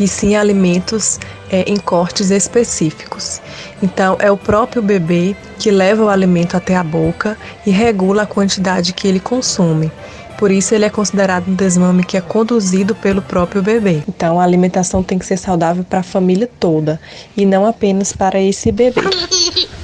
e 0.00 0.08
sim 0.08 0.36
alimentos 0.36 1.20
é, 1.50 1.70
em 1.70 1.76
cortes 1.76 2.30
específicos. 2.30 3.42
Então, 3.82 4.16
é 4.20 4.30
o 4.30 4.38
próprio 4.38 4.80
bebê 4.80 5.36
que 5.58 5.70
leva 5.70 6.02
o 6.02 6.08
alimento 6.08 6.56
até 6.56 6.76
a 6.76 6.82
boca 6.82 7.36
e 7.66 7.70
regula 7.70 8.22
a 8.22 8.26
quantidade 8.26 8.94
que 8.94 9.06
ele 9.06 9.20
consome. 9.20 9.92
Por 10.38 10.50
isso, 10.50 10.74
ele 10.74 10.86
é 10.86 10.90
considerado 10.90 11.46
um 11.46 11.54
desmame 11.54 12.04
que 12.04 12.16
é 12.16 12.22
conduzido 12.22 12.94
pelo 12.94 13.20
próprio 13.20 13.60
bebê. 13.60 14.02
Então, 14.08 14.40
a 14.40 14.44
alimentação 14.44 15.02
tem 15.02 15.18
que 15.18 15.26
ser 15.26 15.36
saudável 15.36 15.84
para 15.84 15.98
a 15.98 16.02
família 16.02 16.48
toda 16.58 16.98
e 17.36 17.44
não 17.44 17.66
apenas 17.66 18.14
para 18.14 18.40
esse 18.40 18.72
bebê. 18.72 19.02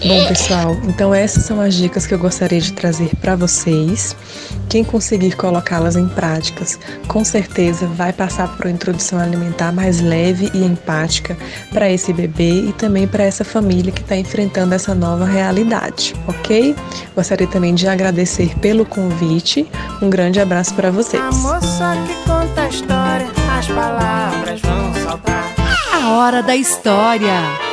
Bom, 0.05 0.27
pessoal, 0.29 0.77
então 0.85 1.13
essas 1.13 1.45
são 1.45 1.61
as 1.61 1.75
dicas 1.75 2.07
que 2.07 2.15
eu 2.15 2.19
gostaria 2.19 2.61
de 2.61 2.73
trazer 2.73 3.11
para 3.17 3.35
vocês. 3.35 4.15
Quem 4.69 4.85
conseguir 4.85 5.35
colocá-las 5.35 5.97
em 5.97 6.07
práticas, 6.07 6.79
com 7.09 7.25
certeza 7.25 7.87
vai 7.87 8.13
passar 8.13 8.55
por 8.57 8.67
uma 8.67 8.73
introdução 8.73 9.19
alimentar 9.19 9.73
mais 9.73 10.01
leve 10.01 10.51
e 10.55 10.63
empática 10.63 11.37
para 11.73 11.91
esse 11.91 12.13
bebê 12.13 12.69
e 12.69 12.73
também 12.75 13.09
para 13.09 13.25
essa 13.25 13.45
família 13.45 13.91
que 13.91 14.01
está 14.01 14.17
enfrentando 14.17 14.73
essa 14.73 14.95
nova 14.95 15.25
realidade, 15.25 16.15
ok? 16.29 16.77
Gostaria 17.17 17.49
também 17.49 17.75
de 17.75 17.89
agradecer 17.89 18.57
pelo 18.61 18.87
convite. 18.87 19.67
Um 20.01 20.09
grande 20.09 20.39
abraço 20.39 20.75
para 20.75 20.93
vocês. 20.93 21.21
A 21.21 21.33
moça 21.33 21.95
que 22.07 22.15
conta 22.31 22.63
a 22.63 22.69
história, 22.69 23.27
as 23.59 23.67
palavras 23.67 24.61
vão 24.61 24.95
saltar. 25.03 25.55
A 25.93 26.11
hora 26.11 26.41
da 26.41 26.55
história. 26.55 27.68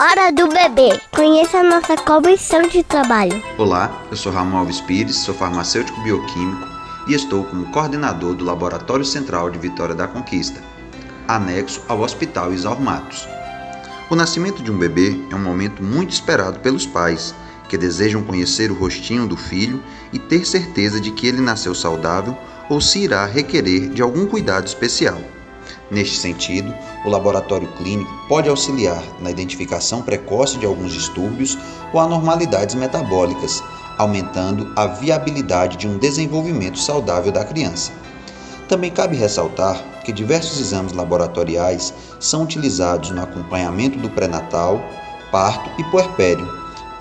Hora 0.00 0.30
do 0.30 0.46
bebê. 0.46 1.00
Conheça 1.10 1.58
a 1.58 1.64
nossa 1.64 1.96
comissão 1.96 2.62
de 2.68 2.84
trabalho. 2.84 3.42
Olá, 3.58 4.00
eu 4.08 4.16
sou 4.16 4.30
Ramon 4.30 4.58
Alves 4.58 4.80
Pires, 4.80 5.16
sou 5.16 5.34
farmacêutico 5.34 6.00
bioquímico 6.02 6.68
e 7.08 7.14
estou 7.14 7.42
como 7.42 7.66
coordenador 7.72 8.36
do 8.36 8.44
Laboratório 8.44 9.04
Central 9.04 9.50
de 9.50 9.58
Vitória 9.58 9.96
da 9.96 10.06
Conquista, 10.06 10.62
anexo 11.26 11.82
ao 11.88 12.00
Hospital 12.00 12.52
Isaur 12.52 12.80
Matos. 12.80 13.26
O 14.08 14.14
nascimento 14.14 14.62
de 14.62 14.70
um 14.70 14.78
bebê 14.78 15.18
é 15.32 15.34
um 15.34 15.42
momento 15.42 15.82
muito 15.82 16.12
esperado 16.12 16.60
pelos 16.60 16.86
pais, 16.86 17.34
que 17.68 17.76
desejam 17.76 18.22
conhecer 18.22 18.70
o 18.70 18.78
rostinho 18.78 19.26
do 19.26 19.36
filho 19.36 19.82
e 20.12 20.18
ter 20.20 20.46
certeza 20.46 21.00
de 21.00 21.10
que 21.10 21.26
ele 21.26 21.40
nasceu 21.40 21.74
saudável 21.74 22.38
ou 22.70 22.80
se 22.80 23.00
irá 23.00 23.26
requerer 23.26 23.88
de 23.88 24.00
algum 24.00 24.26
cuidado 24.26 24.68
especial. 24.68 25.20
Neste 25.90 26.18
sentido, 26.18 26.74
o 27.04 27.08
laboratório 27.08 27.68
clínico 27.78 28.10
pode 28.28 28.48
auxiliar 28.48 29.02
na 29.20 29.30
identificação 29.30 30.02
precoce 30.02 30.58
de 30.58 30.66
alguns 30.66 30.92
distúrbios 30.92 31.56
ou 31.92 32.00
anormalidades 32.00 32.74
metabólicas, 32.74 33.62
aumentando 33.96 34.70
a 34.76 34.86
viabilidade 34.86 35.76
de 35.78 35.88
um 35.88 35.96
desenvolvimento 35.96 36.78
saudável 36.78 37.32
da 37.32 37.44
criança. 37.44 37.90
Também 38.68 38.90
cabe 38.90 39.16
ressaltar 39.16 39.82
que 40.04 40.12
diversos 40.12 40.60
exames 40.60 40.92
laboratoriais 40.92 41.94
são 42.20 42.42
utilizados 42.42 43.10
no 43.10 43.22
acompanhamento 43.22 43.98
do 43.98 44.10
pré-natal, 44.10 44.82
parto 45.32 45.70
e 45.80 45.84
puerpério, 45.84 46.46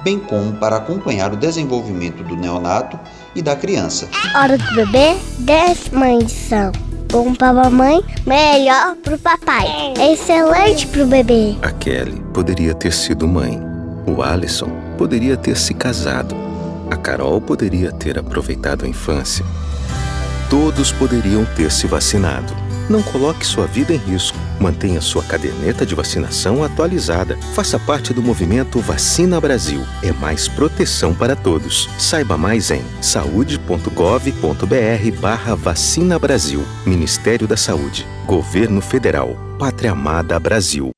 bem 0.02 0.18
como 0.18 0.54
para 0.54 0.78
acompanhar 0.78 1.34
o 1.34 1.38
desenvolvimento 1.38 2.24
do 2.24 2.38
neonato 2.38 2.98
e 3.36 3.42
da 3.42 3.56
criança. 3.56 4.08
Hora 4.34 4.58
do 4.58 4.76
bebê, 4.76 5.18
décima 5.40 6.10
edição. 6.14 6.72
Bom 7.10 7.34
pra 7.34 7.54
mamãe, 7.54 8.04
melhor 8.26 8.96
pro 8.98 9.18
papai. 9.18 9.66
Excelente 10.12 10.86
pro 10.88 11.06
bebê. 11.06 11.56
A 11.62 11.72
Kelly 11.72 12.22
poderia 12.34 12.74
ter 12.74 12.92
sido 12.92 13.28
mãe. 13.28 13.60
O 14.06 14.22
Alisson 14.22 14.70
poderia 14.98 15.38
ter 15.38 15.56
se 15.58 15.74
casado. 15.74 16.36
A 16.92 16.98
Carol 16.98 17.40
poderia 17.40 17.92
ter 17.92 18.20
aproveitado 18.20 18.86
a 18.86 18.88
infância. 18.88 19.46
Todos 20.50 20.92
poderiam 20.92 21.46
ter 21.56 21.72
se 21.72 21.88
vacinado. 21.88 22.67
Não 22.90 23.02
coloque 23.04 23.46
sua 23.46 23.66
vida 23.66 23.94
em 23.94 23.98
risco. 23.98 24.38
Mantenha 24.60 25.02
sua 25.02 25.24
caderneta 25.24 25.86
de 25.86 25.94
vacinação 25.94 26.64
atualizada. 26.64 27.38
Faça 27.54 27.78
parte 27.78 28.14
do 28.14 28.24
movimento 28.24 28.80
Vacina 28.80 29.40
Brasil. 29.40 29.82
É 30.02 30.12
mais 30.14 30.48
proteção 30.48 31.14
para 31.14 31.36
todos. 31.36 31.90
Saiba 31.98 32.38
mais 32.38 32.72
em 32.72 32.82
saude.gov.br 33.02 33.92
barra 35.20 35.56
Vacina 35.56 36.18
Brasil. 36.18 36.64
Ministério 36.86 37.48
da 37.48 37.58
Saúde. 37.58 38.06
Governo 38.26 38.82
Federal. 38.82 39.36
Pátria 39.60 39.92
Amada 39.92 40.40
Brasil. 40.40 40.92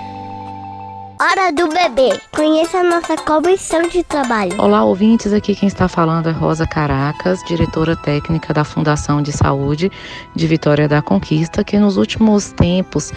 Hora 1.20 1.52
do 1.52 1.68
bebê. 1.70 2.20
Conheça 2.36 2.78
a 2.80 2.84
nossa 2.84 3.16
comissão 3.16 3.82
de 3.84 4.04
trabalho. 4.04 4.54
Olá, 4.60 4.84
ouvintes. 4.84 5.34
Aqui 5.34 5.56
quem 5.56 5.68
está 5.68 5.88
falando 5.88 6.30
é 6.30 6.32
Rosa 6.32 6.68
Caracas, 6.68 7.40
diretora 7.48 7.96
técnica 7.96 8.54
da 8.54 8.64
Fundação 8.64 9.20
de 9.22 9.32
Saúde 9.32 9.92
de 10.36 10.48
Vitória 10.48 10.88
da 10.88 11.02
Conquista, 11.02 11.64
que 11.64 11.80
nos 11.80 11.98
últimos 11.98 12.52
tempos 12.52 13.12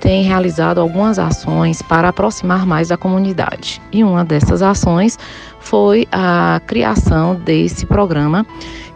tem 0.00 0.24
realizado 0.24 0.80
algumas 0.80 1.18
ações 1.18 1.82
para 1.82 2.08
aproximar 2.08 2.66
mais 2.66 2.88
da 2.88 2.96
comunidade. 2.96 3.80
E 3.92 4.02
uma 4.02 4.24
dessas 4.24 4.62
ações 4.62 5.18
foi 5.60 6.08
a 6.10 6.60
criação 6.66 7.36
desse 7.36 7.84
programa 7.84 8.46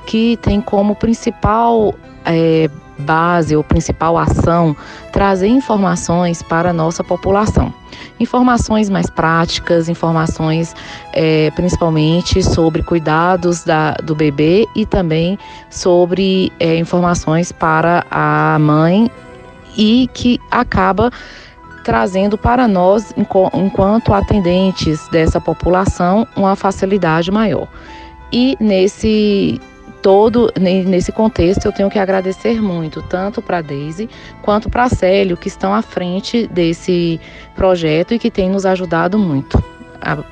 que 0.07 0.37
tem 0.39 0.61
como 0.61 0.95
principal 0.95 1.95
é, 2.25 2.69
base 2.99 3.57
ou 3.57 3.65
principal 3.65 4.17
ação 4.17 4.77
trazer 5.13 5.49
informações 5.49 6.43
para 6.43 6.71
a 6.71 6.73
nossa 6.73 7.03
população. 7.03 7.73
Informações 8.21 8.89
mais 8.89 9.11
práticas, 9.11 9.89
informações 9.89 10.75
é, 11.13 11.51
principalmente 11.53 12.43
sobre 12.43 12.83
cuidados 12.83 13.65
da, 13.65 13.93
do 13.95 14.15
bebê 14.15 14.67
e 14.75 14.87
também 14.87 15.39
sobre 15.71 16.53
é, 16.61 16.77
informações 16.77 17.51
para 17.51 18.05
a 18.11 18.57
mãe 18.61 19.11
e 19.77 20.09
que 20.15 20.39
acaba 20.51 21.11
trazendo 21.85 22.39
para 22.39 22.67
nós, 22.67 23.13
enquanto 23.55 24.15
atendentes 24.15 25.07
dessa 25.09 25.39
população, 25.39 26.27
uma 26.35 26.57
facilidade 26.57 27.31
maior. 27.31 27.69
E 28.33 28.57
nesse 28.59 29.61
todo 30.05 30.53
nesse 30.61 31.11
contexto 31.11 31.65
eu 31.65 31.73
tenho 31.73 31.89
que 31.89 31.99
agradecer 31.99 32.61
muito 32.61 33.01
tanto 33.01 33.41
para 33.41 33.63
Daisy 33.63 34.07
quanto 34.43 34.69
para 34.69 34.87
Célio 34.91 35.35
que 35.35 35.49
estão 35.49 35.73
à 35.73 35.81
frente 35.81 36.47
desse 36.49 37.19
projeto 37.57 38.13
e 38.13 38.19
que 38.19 38.31
têm 38.31 38.51
nos 38.51 38.67
ajudado 38.67 39.19
muito. 39.19 39.65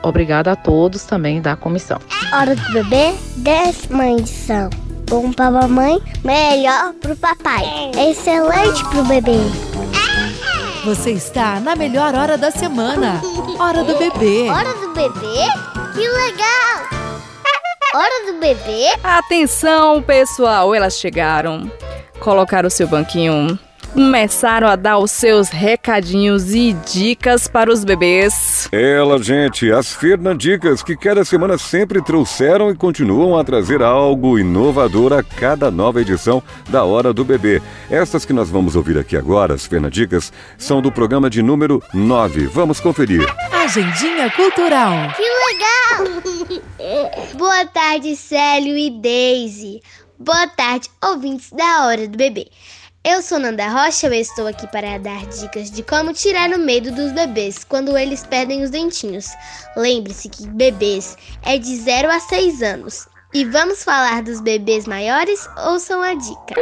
Obrigada 0.02 0.52
a 0.52 0.56
todos 0.56 1.04
também 1.04 1.40
da 1.40 1.56
comissão. 1.56 1.98
Hora 2.34 2.54
do 2.54 2.72
bebê, 2.74 3.14
décima 3.38 4.08
edição. 4.08 4.68
Bom 5.08 5.32
para 5.32 5.46
a 5.46 5.50
mamãe, 5.50 5.98
melhor 6.22 6.92
para 7.00 7.14
o 7.14 7.16
papai. 7.16 7.64
Excelente 8.10 8.84
para 8.90 9.00
o 9.00 9.04
bebê. 9.04 9.38
Você 10.84 11.12
está 11.12 11.58
na 11.60 11.74
melhor 11.74 12.14
hora 12.14 12.36
da 12.36 12.50
semana. 12.50 13.22
Hora 13.58 13.82
do 13.82 13.96
bebê. 13.96 14.50
Hora 14.50 14.74
do 14.74 14.92
bebê? 14.92 15.46
Que 15.94 16.06
legal! 16.06 17.01
Hora 17.94 18.32
do 18.32 18.38
bebê? 18.38 18.86
Atenção, 19.04 20.02
pessoal, 20.02 20.74
elas 20.74 20.98
chegaram. 20.98 21.70
Colocaram 22.20 22.66
o 22.68 22.70
seu 22.70 22.88
banquinho 22.88 23.58
começaram 23.92 24.66
a 24.66 24.76
dar 24.76 24.98
os 24.98 25.10
seus 25.10 25.48
recadinhos 25.48 26.54
e 26.54 26.72
dicas 26.72 27.46
para 27.46 27.70
os 27.70 27.84
bebês. 27.84 28.68
Ela, 28.72 29.22
gente, 29.22 29.70
as 29.70 29.92
Fernandicas 29.92 30.82
que 30.82 30.96
cada 30.96 31.24
semana 31.24 31.58
sempre 31.58 32.02
trouxeram 32.02 32.70
e 32.70 32.74
continuam 32.74 33.38
a 33.38 33.44
trazer 33.44 33.82
algo 33.82 34.38
inovador 34.38 35.12
a 35.12 35.22
cada 35.22 35.70
nova 35.70 36.00
edição 36.00 36.42
da 36.68 36.84
Hora 36.84 37.12
do 37.12 37.24
Bebê. 37.24 37.62
Estas 37.90 38.24
que 38.24 38.32
nós 38.32 38.48
vamos 38.48 38.76
ouvir 38.76 38.98
aqui 38.98 39.16
agora, 39.16 39.54
as 39.54 39.66
Fernandicas, 39.66 40.32
são 40.56 40.80
do 40.80 40.90
programa 40.90 41.28
de 41.28 41.42
número 41.42 41.82
9. 41.92 42.46
Vamos 42.46 42.80
conferir. 42.80 43.26
Agendinha 43.52 44.30
Cultural. 44.30 44.92
Que 45.14 45.22
legal! 45.22 46.62
Boa 47.36 47.66
tarde, 47.66 48.16
Célio 48.16 48.76
e 48.76 48.90
Daisy. 48.90 49.80
Boa 50.18 50.46
tarde, 50.48 50.88
ouvintes 51.02 51.50
da 51.50 51.86
Hora 51.86 52.06
do 52.06 52.16
Bebê. 52.16 52.48
Eu 53.04 53.20
sou 53.20 53.40
Nanda 53.40 53.68
Rocha 53.68 54.06
e 54.14 54.20
estou 54.20 54.46
aqui 54.46 54.64
para 54.68 54.96
dar 54.96 55.26
dicas 55.26 55.72
de 55.72 55.82
como 55.82 56.12
tirar 56.12 56.50
o 56.50 56.58
medo 56.60 56.92
dos 56.92 57.10
bebês 57.10 57.64
quando 57.64 57.98
eles 57.98 58.24
perdem 58.24 58.62
os 58.62 58.70
dentinhos. 58.70 59.26
Lembre-se 59.76 60.28
que 60.28 60.46
bebês 60.46 61.16
é 61.42 61.58
de 61.58 61.76
0 61.78 62.08
a 62.08 62.20
6 62.20 62.62
anos. 62.62 63.08
E 63.34 63.44
vamos 63.44 63.82
falar 63.82 64.22
dos 64.22 64.40
bebês 64.40 64.86
maiores? 64.86 65.48
Ouçam 65.66 66.00
a 66.00 66.14
dica. 66.14 66.54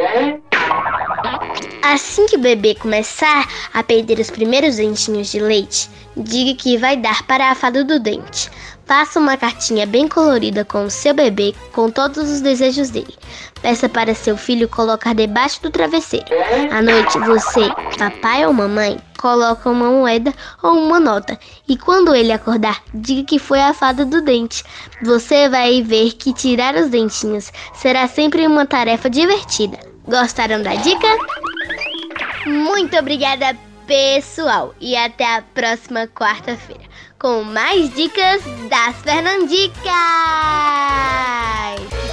Assim 1.83 2.25
que 2.25 2.37
o 2.37 2.41
bebê 2.41 2.75
começar 2.75 3.47
a 3.75 3.83
perder 3.83 4.19
os 4.19 4.31
primeiros 4.31 4.77
dentinhos 4.77 5.31
de 5.31 5.41
leite, 5.41 5.91
diga 6.17 6.59
que 6.59 6.79
vai 6.79 6.97
dar 6.97 7.23
para 7.27 7.51
a 7.51 7.55
fada 7.55 7.85
do 7.85 8.01
dente. 8.01 8.51
Faça 8.91 9.21
uma 9.21 9.37
cartinha 9.37 9.87
bem 9.87 10.09
colorida 10.09 10.65
com 10.65 10.83
o 10.83 10.91
seu 10.91 11.15
bebê 11.15 11.55
com 11.73 11.89
todos 11.89 12.29
os 12.29 12.41
desejos 12.41 12.91
dele. 12.91 13.15
Peça 13.63 13.89
para 13.89 14.17
seu 14.17 14.37
filho 14.37 14.69
colocar 14.69 15.15
debaixo 15.15 15.63
do 15.63 15.71
travesseiro. 15.71 16.27
À 16.73 16.83
noite, 16.83 17.17
você, 17.21 17.69
papai 17.97 18.45
ou 18.45 18.53
mamãe, 18.53 18.99
coloca 19.17 19.71
uma 19.71 19.89
moeda 19.93 20.35
ou 20.61 20.73
uma 20.73 20.99
nota. 20.99 21.39
E 21.69 21.77
quando 21.77 22.17
ele 22.17 22.33
acordar, 22.33 22.83
diga 22.93 23.23
que 23.23 23.39
foi 23.39 23.61
a 23.61 23.73
fada 23.73 24.05
do 24.05 24.23
dente. 24.23 24.65
Você 25.05 25.49
vai 25.49 25.83
ver 25.83 26.15
que 26.15 26.33
tirar 26.33 26.75
os 26.75 26.89
dentinhos 26.89 27.53
será 27.75 28.09
sempre 28.09 28.45
uma 28.45 28.67
tarefa 28.67 29.09
divertida. 29.09 29.79
Gostaram 30.05 30.65
da 30.65 30.75
dica? 30.75 31.07
Muito 32.45 32.97
obrigada, 32.97 33.57
pessoal, 33.87 34.75
e 34.81 34.97
até 34.97 35.37
a 35.37 35.43
próxima 35.43 36.09
quarta-feira 36.09 36.90
com 37.21 37.45
mais 37.45 37.95
dicas 37.95 38.43
das 38.71 38.97
Fernandicas. 39.03 39.85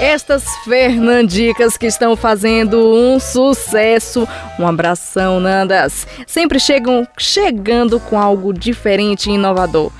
Estas 0.01 0.43
Fernandicas 0.66 1.78
que 1.78 1.86
estão 1.86 2.18
fazendo 2.18 2.78
um 2.78 3.18
sucesso. 3.18 4.28
Um 4.60 4.68
abração, 4.68 5.39
Nandas. 5.39 6.05
Sempre 6.28 6.60
chegam 6.60 7.08
chegando 7.18 8.01
com 8.01 8.20
algo 8.20 8.53
diferente 8.53 9.30
e 9.30 9.34
inovador. 9.36 9.91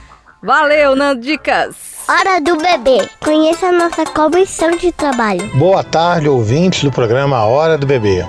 Valeu, 0.42 0.96
Nandicas! 0.96 1.76
Hora 2.08 2.40
do 2.40 2.58
bebê. 2.58 3.10
Conheça 3.20 3.68
a 3.68 3.72
nossa 3.72 4.06
comissão 4.06 4.70
de 4.78 4.92
trabalho. 4.92 5.42
Boa 5.58 5.84
tarde, 5.84 6.30
ouvintes 6.30 6.84
do 6.84 6.92
programa 6.92 7.44
Hora 7.44 7.76
do 7.76 7.88
Bebê. 7.88 8.24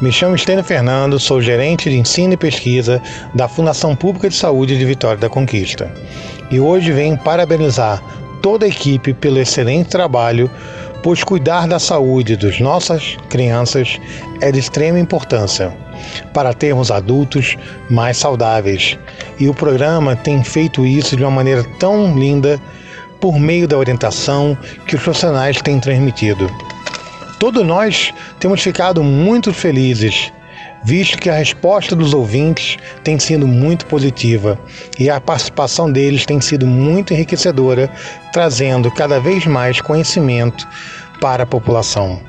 Me 0.00 0.12
chamo 0.12 0.36
Estênio 0.36 0.62
Fernando, 0.62 1.18
sou 1.18 1.42
gerente 1.42 1.90
de 1.90 1.98
ensino 1.98 2.34
e 2.34 2.36
pesquisa 2.36 3.02
da 3.34 3.48
Fundação 3.48 3.96
Pública 3.96 4.28
de 4.28 4.36
Saúde 4.36 4.78
de 4.78 4.84
Vitória 4.84 5.18
da 5.18 5.28
Conquista. 5.28 5.92
E 6.48 6.60
hoje 6.60 6.92
venho 6.92 7.18
parabenizar 7.18 8.00
toda 8.40 8.64
a 8.64 8.68
equipe 8.68 9.12
pelo 9.12 9.40
excelente 9.40 9.90
trabalho, 9.90 10.48
pois 11.02 11.24
cuidar 11.24 11.66
da 11.66 11.80
saúde 11.80 12.36
das 12.36 12.60
nossas 12.60 13.16
crianças 13.28 13.98
é 14.40 14.52
de 14.52 14.60
extrema 14.60 15.00
importância 15.00 15.76
para 16.32 16.54
termos 16.54 16.90
adultos 16.90 17.56
mais 17.90 18.16
saudáveis. 18.16 18.98
E 19.38 19.48
o 19.48 19.54
programa 19.54 20.16
tem 20.16 20.42
feito 20.42 20.84
isso 20.84 21.16
de 21.16 21.22
uma 21.22 21.30
maneira 21.30 21.64
tão 21.78 22.18
linda 22.18 22.60
por 23.20 23.38
meio 23.38 23.66
da 23.66 23.76
orientação 23.76 24.56
que 24.86 24.94
os 24.94 25.02
profissionais 25.02 25.60
têm 25.60 25.80
transmitido. 25.80 26.48
Todos 27.38 27.64
nós 27.64 28.12
temos 28.40 28.60
ficado 28.60 29.02
muito 29.02 29.52
felizes, 29.52 30.32
visto 30.84 31.18
que 31.18 31.30
a 31.30 31.34
resposta 31.34 31.94
dos 31.94 32.12
ouvintes 32.12 32.76
tem 33.04 33.18
sido 33.18 33.46
muito 33.46 33.86
positiva 33.86 34.58
e 34.98 35.08
a 35.08 35.20
participação 35.20 35.90
deles 35.90 36.26
tem 36.26 36.40
sido 36.40 36.66
muito 36.66 37.12
enriquecedora, 37.12 37.90
trazendo 38.32 38.90
cada 38.90 39.20
vez 39.20 39.46
mais 39.46 39.80
conhecimento 39.80 40.66
para 41.20 41.44
a 41.44 41.46
população. 41.46 42.20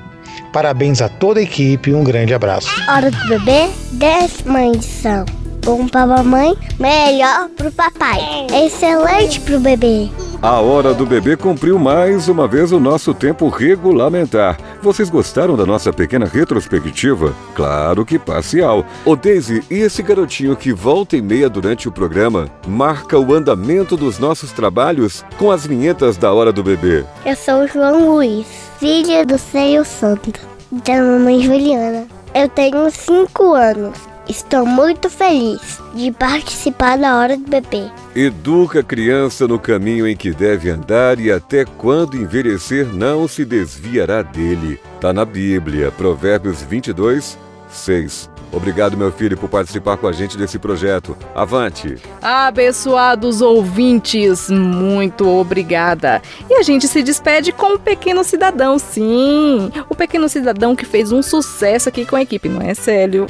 Parabéns 0.52 1.02
a 1.02 1.10
toda 1.10 1.40
a 1.40 1.44
equipe 1.44 1.92
e 1.92 1.96
um 1.96 2.04
grande 2.04 2.34
abraço. 2.34 2.70
Hora 2.90 3.12
do 3.12 3.28
bebê, 3.28 3.70
décima 3.92 4.64
edição. 4.68 5.26
Bom 5.64 5.88
para 5.88 6.04
a 6.04 6.08
mamãe, 6.08 6.58
melhor 6.80 7.50
para 7.50 7.68
o 7.68 7.72
papai. 7.72 8.20
Excelente 8.66 9.40
para 9.42 9.58
o 9.58 9.60
bebê. 9.60 10.10
A 10.42 10.62
hora 10.62 10.94
do 10.94 11.06
bebê 11.06 11.36
cumpriu 11.36 11.78
mais 11.78 12.30
uma 12.30 12.48
vez 12.48 12.72
o 12.72 12.80
nosso 12.80 13.14
tempo 13.14 13.50
regulamentar. 13.50 14.58
Vocês 14.82 15.10
gostaram 15.10 15.58
da 15.58 15.66
nossa 15.66 15.92
pequena 15.92 16.26
retrospectiva? 16.26 17.36
Claro 17.54 18.06
que 18.06 18.18
parcial. 18.18 18.86
Ô 19.04 19.18
Daisy, 19.18 19.62
e 19.70 19.80
esse 19.80 20.02
garotinho 20.02 20.56
que 20.56 20.72
volta 20.72 21.18
e 21.18 21.22
meia 21.22 21.50
durante 21.50 21.90
o 21.90 21.92
programa 21.92 22.48
marca 22.66 23.20
o 23.20 23.34
andamento 23.34 23.98
dos 23.98 24.18
nossos 24.18 24.54
trabalhos 24.54 25.26
com 25.38 25.52
as 25.52 25.68
vinhetas 25.68 26.16
da 26.16 26.34
hora 26.34 26.54
do 26.54 26.64
bebê? 26.64 27.04
Eu 27.26 27.36
sou 27.36 27.66
o 27.66 27.68
João 27.68 28.16
Luiz, 28.16 28.48
filha 28.80 29.26
do 29.26 29.38
Seio 29.38 29.84
Santo, 29.84 30.40
da 30.72 31.02
mamãe 31.02 31.42
Juliana. 31.42 32.08
Eu 32.34 32.48
tenho 32.48 32.90
5 32.90 33.54
anos. 33.54 33.98
Estou 34.28 34.66
muito 34.66 35.10
feliz 35.10 35.82
de 35.94 36.12
participar 36.14 36.98
da 36.98 37.18
hora 37.18 37.36
do 37.36 37.50
bebê. 37.50 37.90
Educa 38.16 38.80
a 38.80 38.84
criança 38.84 39.48
no 39.48 39.60
caminho 39.60 40.08
em 40.08 40.16
que 40.16 40.32
deve 40.32 40.70
andar 40.70 41.20
e 41.20 41.30
até 41.30 41.66
quando 41.66 42.16
envelhecer 42.16 42.86
não 42.86 43.28
se 43.28 43.44
desviará 43.44 44.22
dele. 44.22 44.80
Está 44.96 45.12
na 45.12 45.26
Bíblia, 45.26 45.92
Provérbios 45.92 46.62
22, 46.62 47.38
6. 47.70 48.30
Obrigado, 48.52 48.98
meu 48.98 49.12
filho, 49.12 49.38
por 49.38 49.48
participar 49.48 49.98
com 49.98 50.08
a 50.08 50.12
gente 50.12 50.36
desse 50.36 50.58
projeto. 50.58 51.16
Avante! 51.36 51.98
Abençoados 52.22 53.42
ouvintes, 53.42 54.50
muito 54.50 55.28
obrigada. 55.28 56.22
E 56.50 56.56
a 56.56 56.64
gente 56.64 56.88
se 56.88 57.04
despede 57.04 57.52
com 57.52 57.76
o 57.76 57.80
Pequeno 57.80 58.24
Cidadão, 58.24 58.80
sim. 58.80 59.72
O 59.88 59.96
Pequeno 59.96 60.28
Cidadão 60.28 60.76
que 60.76 60.86
fez 60.86 61.12
um 61.12 61.22
sucesso 61.22 61.90
aqui 61.90 62.06
com 62.06 62.16
a 62.16 62.24
equipe, 62.24 62.50
não 62.50 62.62
é, 62.62 62.74
Célio? 62.74 63.28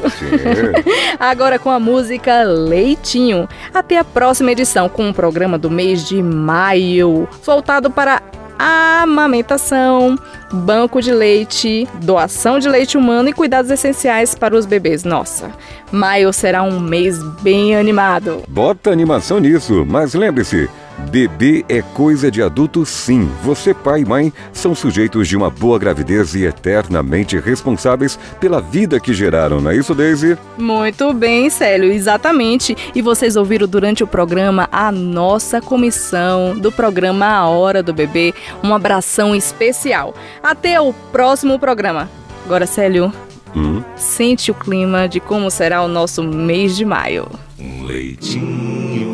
Agora 1.20 1.60
com 1.60 1.70
a 1.70 1.80
música 1.80 2.44
Leitinho. 2.44 3.48
Até 3.74 3.98
a 3.98 4.06
próxima 4.06 4.52
edição 4.52 4.88
com 4.88 5.10
o 5.10 5.14
programa 5.14 5.58
do 5.58 5.70
mês 5.70 6.08
de 6.08 6.24
maio, 6.24 7.28
voltado 7.44 7.92
para 7.92 8.22
amamentação, 8.60 10.20
banco 10.52 11.02
de 11.02 11.14
leite, 11.14 11.88
doação 12.04 12.60
de 12.60 12.68
leite 12.68 12.98
humano 12.98 13.30
e 13.30 13.34
cuidados 13.34 13.72
essenciais 13.72 14.36
para 14.36 14.56
os 14.56 14.66
bebês. 14.66 15.06
Nossa, 15.06 15.52
maio 15.92 16.34
será 16.34 16.62
um 16.62 16.80
mês 16.80 17.24
bem 17.42 17.78
animado. 17.78 18.44
Bota 18.50 18.92
animação 18.92 19.40
nisso, 19.40 19.86
mas 19.88 20.14
lembre-se, 20.14 20.70
Bebê 21.10 21.66
é 21.68 21.82
coisa 21.82 22.30
de 22.30 22.42
adulto, 22.42 22.86
sim. 22.86 23.30
Você, 23.44 23.74
pai 23.74 24.02
e 24.02 24.06
mãe, 24.06 24.32
são 24.54 24.76
sujeitos 24.76 25.28
de 25.28 25.36
uma 25.36 25.50
boa 25.50 25.80
gravidez 25.80 26.36
e 26.36 26.46
eternamente 26.46 27.40
responsáveis 27.40 28.20
pela 28.40 28.62
vida 28.62 29.00
que 29.00 29.14
geraram, 29.14 29.60
não 29.60 29.72
é 29.72 29.76
isso, 29.76 29.96
Daisy? 29.96 30.38
Muito 30.58 31.12
bem, 31.14 31.50
Célio, 31.50 31.92
exatamente. 31.92 32.78
E 32.94 33.02
vocês 33.02 33.36
ouviram 33.36 33.68
durante 33.68 34.04
o 34.04 34.08
programa 34.08 34.70
a 34.72 34.92
nossa 34.92 35.60
comissão 35.60 36.56
do 36.58 36.72
programa 36.72 37.26
A 37.26 37.48
Hora 37.48 37.82
do 37.82 37.94
Bebê. 37.94 38.34
Um 38.64 38.74
abração 38.74 39.36
especial. 39.36 40.14
Até 40.44 40.80
o 40.80 40.94
próximo 41.12 41.58
programa. 41.58 42.10
Agora, 42.46 42.68
Célio, 42.68 43.12
hum? 43.56 43.82
sente 43.96 44.52
o 44.52 44.54
clima 44.54 45.08
de 45.08 45.20
como 45.20 45.50
será 45.50 45.82
o 45.84 45.88
nosso 45.88 46.22
mês 46.24 46.76
de 46.76 46.86
maio. 46.86 47.28
Um 47.60 47.84
leitinho 47.84 49.10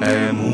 é 0.00 0.32
muito 0.32 0.53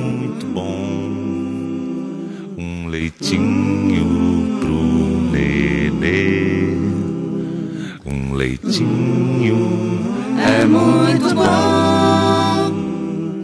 leitinho 2.91 4.59
pro 4.59 5.31
nenê. 5.31 6.75
Um 8.05 8.35
leitinho 8.35 9.59
é 10.37 10.65
muito 10.65 11.33
bom 11.33 12.75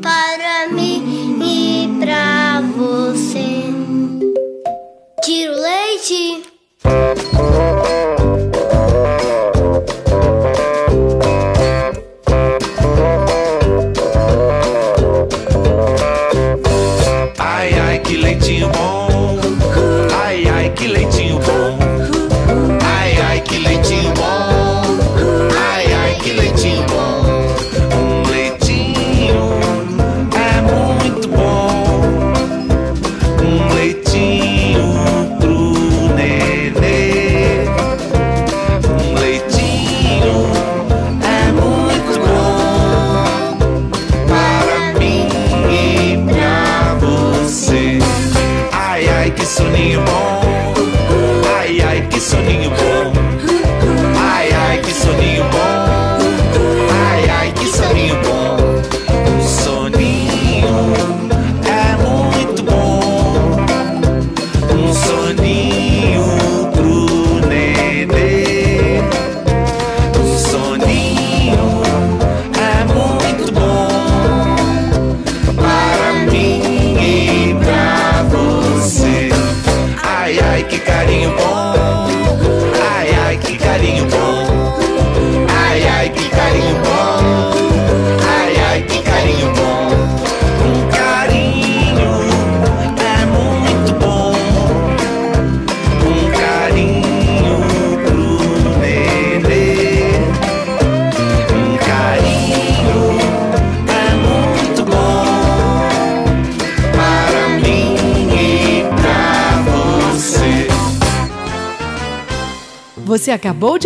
para 0.02 0.68
mim 0.72 1.38
e 1.40 1.88
para 2.00 2.60
você. 2.76 3.62
Tira 5.22 5.52
o 5.52 5.60
leite. 5.62 6.42